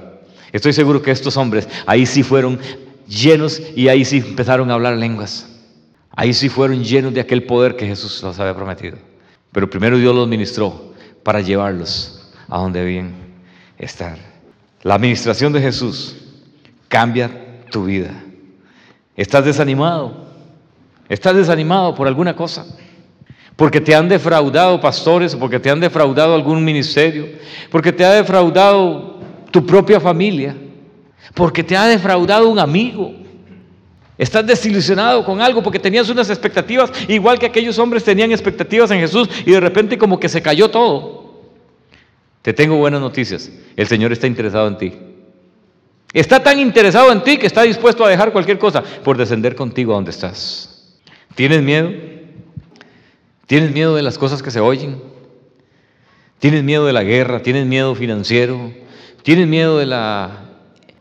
Estoy 0.53 0.72
seguro 0.72 1.01
que 1.01 1.12
estos 1.12 1.36
hombres 1.36 1.68
ahí 1.86 2.05
sí 2.05 2.24
fueron 2.24 2.57
llenos 3.05 3.62
y 3.76 3.89
ahí 3.89 4.05
sí 4.05 4.24
empezaron 4.26 4.72
a 4.72 4.76
hablar 4.76 4.95
lenguas. 4.95 5.59
Ahí 6.20 6.34
sí 6.34 6.49
fueron 6.49 6.84
llenos 6.84 7.13
de 7.13 7.22
aquel 7.22 7.43
poder 7.43 7.78
que 7.78 7.88
Jesús 7.88 8.22
les 8.22 8.38
había 8.38 8.53
prometido. 8.53 8.97
Pero 9.53 9.70
primero 9.70 9.97
Dios 9.97 10.13
los 10.13 10.28
ministró 10.28 10.91
para 11.24 11.39
llevarlos 11.39 12.30
a 12.49 12.57
donde 12.57 12.82
debían 12.82 13.13
estar. 13.78 14.17
La 14.82 14.95
administración 14.95 15.53
de 15.53 15.61
Jesús 15.61 16.17
cambia 16.89 17.32
tu 17.72 17.86
vida. 17.86 18.22
¿Estás 19.15 19.45
desanimado? 19.45 20.26
¿Estás 21.07 21.38
desanimado 21.38 21.95
por 21.95 22.05
alguna 22.05 22.36
cosa? 22.36 22.65
Porque 23.55 23.80
te 23.80 23.95
han 23.95 24.09
defraudado 24.09 24.82
pastores, 24.82 25.38
porque 25.38 25.57
te 25.57 25.70
han 25.70 25.80
defraudado 25.80 26.36
algún 26.36 26.65
ministerio, 26.65 27.30
porque 27.72 27.93
te 27.93 28.03
ha 28.03 28.11
defraudado 28.11 29.22
tu 29.51 29.65
propia 29.65 30.01
familia, 30.01 30.53
porque 31.34 31.63
te 31.63 31.78
ha 31.78 31.86
defraudado 31.86 32.49
un 32.49 32.59
amigo, 32.59 33.13
Estás 34.20 34.45
desilusionado 34.45 35.24
con 35.24 35.39
algo 35.39 35.63
porque 35.63 35.80
tenías 35.80 36.09
unas 36.09 36.30
expectativas, 36.30 36.91
igual 37.07 37.39
que 37.39 37.45
aquellos 37.45 37.80
hombres 37.80 38.03
tenían 38.03 38.34
expectativas 38.34 38.91
en 38.91 38.99
Jesús 38.99 39.30
y 39.45 39.51
de 39.51 39.61
repente 39.61 39.97
como 39.97 40.20
que 40.20 40.28
se 40.28 40.41
cayó 40.41 40.70
todo. 40.70 41.39
Te 42.41 42.51
tengo 42.51 42.76
buenas 42.76 42.99
noticias. 42.99 43.49
El 43.78 43.88
Señor 43.88 44.11
está 44.11 44.28
interesado 44.28 44.67
en 44.67 44.78
ti. 44.78 44.93
Está 46.11 46.43
tan 46.43 46.59
interesado 46.59 47.13
en 47.13 47.24
ti 47.24 47.38
que 47.38 47.47
está 47.47 47.61
dispuesto 47.61 48.03
a 48.03 48.09
dejar 48.09 48.34
cualquier 48.34 48.59
cosa 48.59 48.84
por 49.05 49.17
descender 49.17 49.55
contigo 49.55 49.93
a 49.93 49.95
donde 49.95 50.11
estás. 50.11 50.99
¿Tienes 51.36 51.61
miedo? 51.61 51.89
¿Tienes 53.47 53.72
miedo 53.72 53.95
de 53.95 54.01
las 54.01 54.17
cosas 54.17 54.43
que 54.43 54.51
se 54.51 54.59
oyen? 54.59 55.01
¿Tienes 56.39 56.65
miedo 56.65 56.86
de 56.86 56.91
la 56.91 57.03
guerra? 57.03 57.41
¿Tienes 57.41 57.65
miedo 57.65 57.95
financiero? 57.95 58.74
¿Tienes 59.24 59.47
miedo 59.47 59.78
de 59.78 59.86
la, 59.86 60.45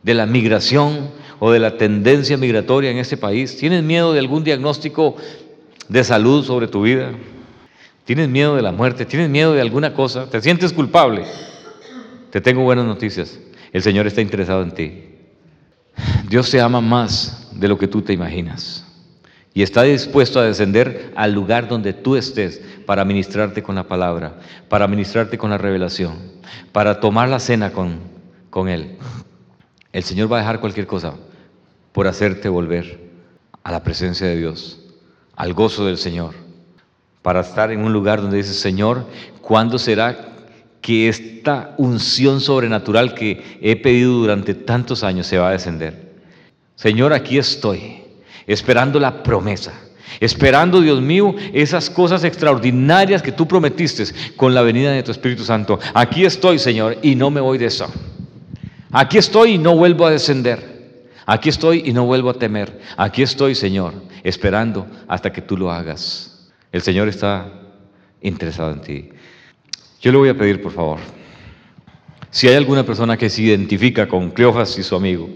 de 0.05 0.15
la 0.15 0.25
migración? 0.25 1.18
O 1.41 1.51
de 1.51 1.59
la 1.59 1.77
tendencia 1.77 2.37
migratoria 2.37 2.91
en 2.91 2.99
este 2.99 3.17
país? 3.17 3.57
¿Tienes 3.57 3.83
miedo 3.83 4.13
de 4.13 4.19
algún 4.19 4.45
diagnóstico 4.45 5.17
de 5.89 6.05
salud 6.05 6.45
sobre 6.45 6.69
tu 6.69 6.83
vida? 6.83 7.13
¿Tienes 8.05 8.29
miedo 8.29 8.57
de 8.57 8.63
la 8.63 8.73
muerte? 8.73 9.05
¿Tienes 9.05 9.29
miedo 9.29 9.53
de 9.53 9.61
alguna 9.61 9.95
cosa? 9.95 10.29
¿Te 10.29 10.41
sientes 10.41 10.73
culpable? 10.73 11.25
Te 12.31 12.41
tengo 12.41 12.63
buenas 12.63 12.87
noticias. 12.87 13.39
El 13.73 13.83
Señor 13.83 14.07
está 14.07 14.21
interesado 14.21 14.63
en 14.63 14.73
ti. 14.73 15.05
Dios 16.29 16.51
te 16.51 16.61
ama 16.61 16.81
más 16.81 17.51
de 17.53 17.69
lo 17.69 17.79
que 17.79 17.89
tú 17.89 18.03
te 18.03 18.13
imaginas. 18.13 18.85
Y 19.55 19.63
está 19.63 19.83
dispuesto 19.83 20.39
a 20.39 20.45
descender 20.45 21.13
al 21.17 21.33
lugar 21.33 21.69
donde 21.69 21.93
tú 21.93 22.17
estés 22.17 22.63
para 22.87 23.05
ministrarte 23.05 23.63
con 23.63 23.75
la 23.75 23.85
palabra, 23.85 24.39
para 24.69 24.87
ministrarte 24.87 25.37
con 25.37 25.51
la 25.51 25.59
revelación, 25.59 26.17
para 26.73 27.01
tomar 27.01 27.29
la 27.29 27.41
cena 27.41 27.73
con, 27.73 27.99
con 28.51 28.69
Él. 28.69 28.97
El 29.93 30.03
Señor 30.03 30.31
va 30.31 30.37
a 30.37 30.41
dejar 30.41 30.61
cualquier 30.61 30.87
cosa 30.87 31.15
por 31.93 32.07
hacerte 32.07 32.49
volver 32.49 32.99
a 33.63 33.73
la 33.73 33.83
presencia 33.83 34.27
de 34.27 34.37
Dios, 34.37 34.81
al 35.37 35.53
gozo 35.55 35.87
del 35.87 35.99
Señor, 35.99 36.35
para 37.23 37.41
estar 37.41 37.71
en 37.71 37.81
un 37.81 37.93
lugar 37.93 38.21
donde 38.21 38.39
dices, 38.39 38.59
Señor, 38.59 39.07
¿cuándo 39.41 39.79
será 39.79 40.35
que 40.81 41.09
esta 41.09 41.75
unción 41.77 42.41
sobrenatural 42.41 43.15
que 43.15 43.59
he 43.61 43.77
pedido 43.77 44.13
durante 44.15 44.55
tantos 44.55 45.05
años 45.05 45.27
se 45.27 45.39
va 45.39 45.49
a 45.49 45.53
descender? 45.53 46.17
Señor, 46.77 47.13
aquí 47.13 47.39
estoy, 47.39 48.03
esperando 48.47 49.01
la 49.01 49.23
promesa, 49.23 49.73
Esperando, 50.21 50.81
Dios 50.81 51.01
mío, 51.01 51.35
esas 51.53 51.91
cosas 51.91 52.25
extraordinarias 52.25 53.23
que 53.23 53.33
tú 53.33 53.47
prometiste 53.47 54.05
con 54.37 54.55
la 54.55 54.63
venida 54.63 54.91
de 54.91 55.03
tu 55.03 55.13
Espíritu 55.13 55.45
Santo. 55.45 55.79
Aquí 55.95 56.25
estoy, 56.25 56.59
Señor, 56.59 56.99
y 57.03 57.15
no 57.15 57.31
me 57.31 57.41
voy 57.41 57.59
de 57.59 57.67
eso. 57.67 57.87
Aquí 58.91 59.19
estoy 59.19 59.53
y 59.53 59.59
no 59.59 59.77
vuelvo 59.77 60.07
a 60.07 60.11
descender. 60.11 60.78
Aquí 61.31 61.51
estoy 61.51 61.83
y 61.85 61.93
no 61.93 62.07
vuelvo 62.07 62.31
a 62.31 62.39
temer. 62.39 62.81
Aquí 62.97 63.21
estoy, 63.21 63.55
Señor, 63.55 63.93
esperando 64.25 64.87
hasta 65.07 65.31
que 65.31 65.43
tú 65.43 65.59
lo 65.59 65.71
hagas. 65.71 66.51
El 66.73 66.81
Señor 66.81 67.07
está 67.07 67.53
interesado 68.23 68.73
en 68.73 68.81
ti. 68.81 69.11
Yo 70.01 70.11
le 70.11 70.17
voy 70.17 70.31
a 70.31 70.39
pedir, 70.39 70.63
por 70.63 70.73
favor, 70.73 71.01
si 72.31 72.49
hay 72.49 72.55
alguna 72.55 72.83
persona 72.83 73.19
que 73.19 73.29
se 73.29 73.43
identifica 73.43 74.09
con 74.09 74.31
Cleofas 74.31 74.79
y 74.79 74.83
su 74.83 74.97
amigo, 74.97 75.29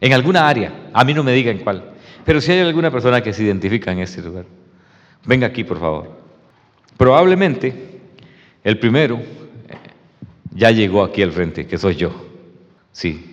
en 0.00 0.14
alguna 0.14 0.48
área, 0.48 0.88
a 0.94 1.04
mí 1.04 1.12
no 1.12 1.22
me 1.22 1.32
digan 1.32 1.58
cuál, 1.58 1.92
pero 2.24 2.40
si 2.40 2.52
hay 2.52 2.60
alguna 2.60 2.90
persona 2.90 3.20
que 3.20 3.34
se 3.34 3.42
identifica 3.42 3.92
en 3.92 3.98
este 3.98 4.22
lugar, 4.22 4.46
venga 5.26 5.48
aquí, 5.48 5.64
por 5.64 5.78
favor. 5.78 6.18
Probablemente 6.96 8.00
el 8.64 8.78
primero 8.78 9.20
ya 10.54 10.70
llegó 10.70 11.04
aquí 11.04 11.20
al 11.20 11.32
frente, 11.32 11.66
que 11.66 11.76
soy 11.76 11.96
yo. 11.96 12.10
Sí, 12.90 13.29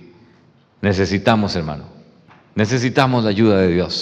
necesitamos, 0.82 1.56
hermano, 1.56 1.86
necesitamos 2.56 3.24
la 3.24 3.30
ayuda 3.30 3.58
de 3.60 3.68
Dios. 3.70 3.96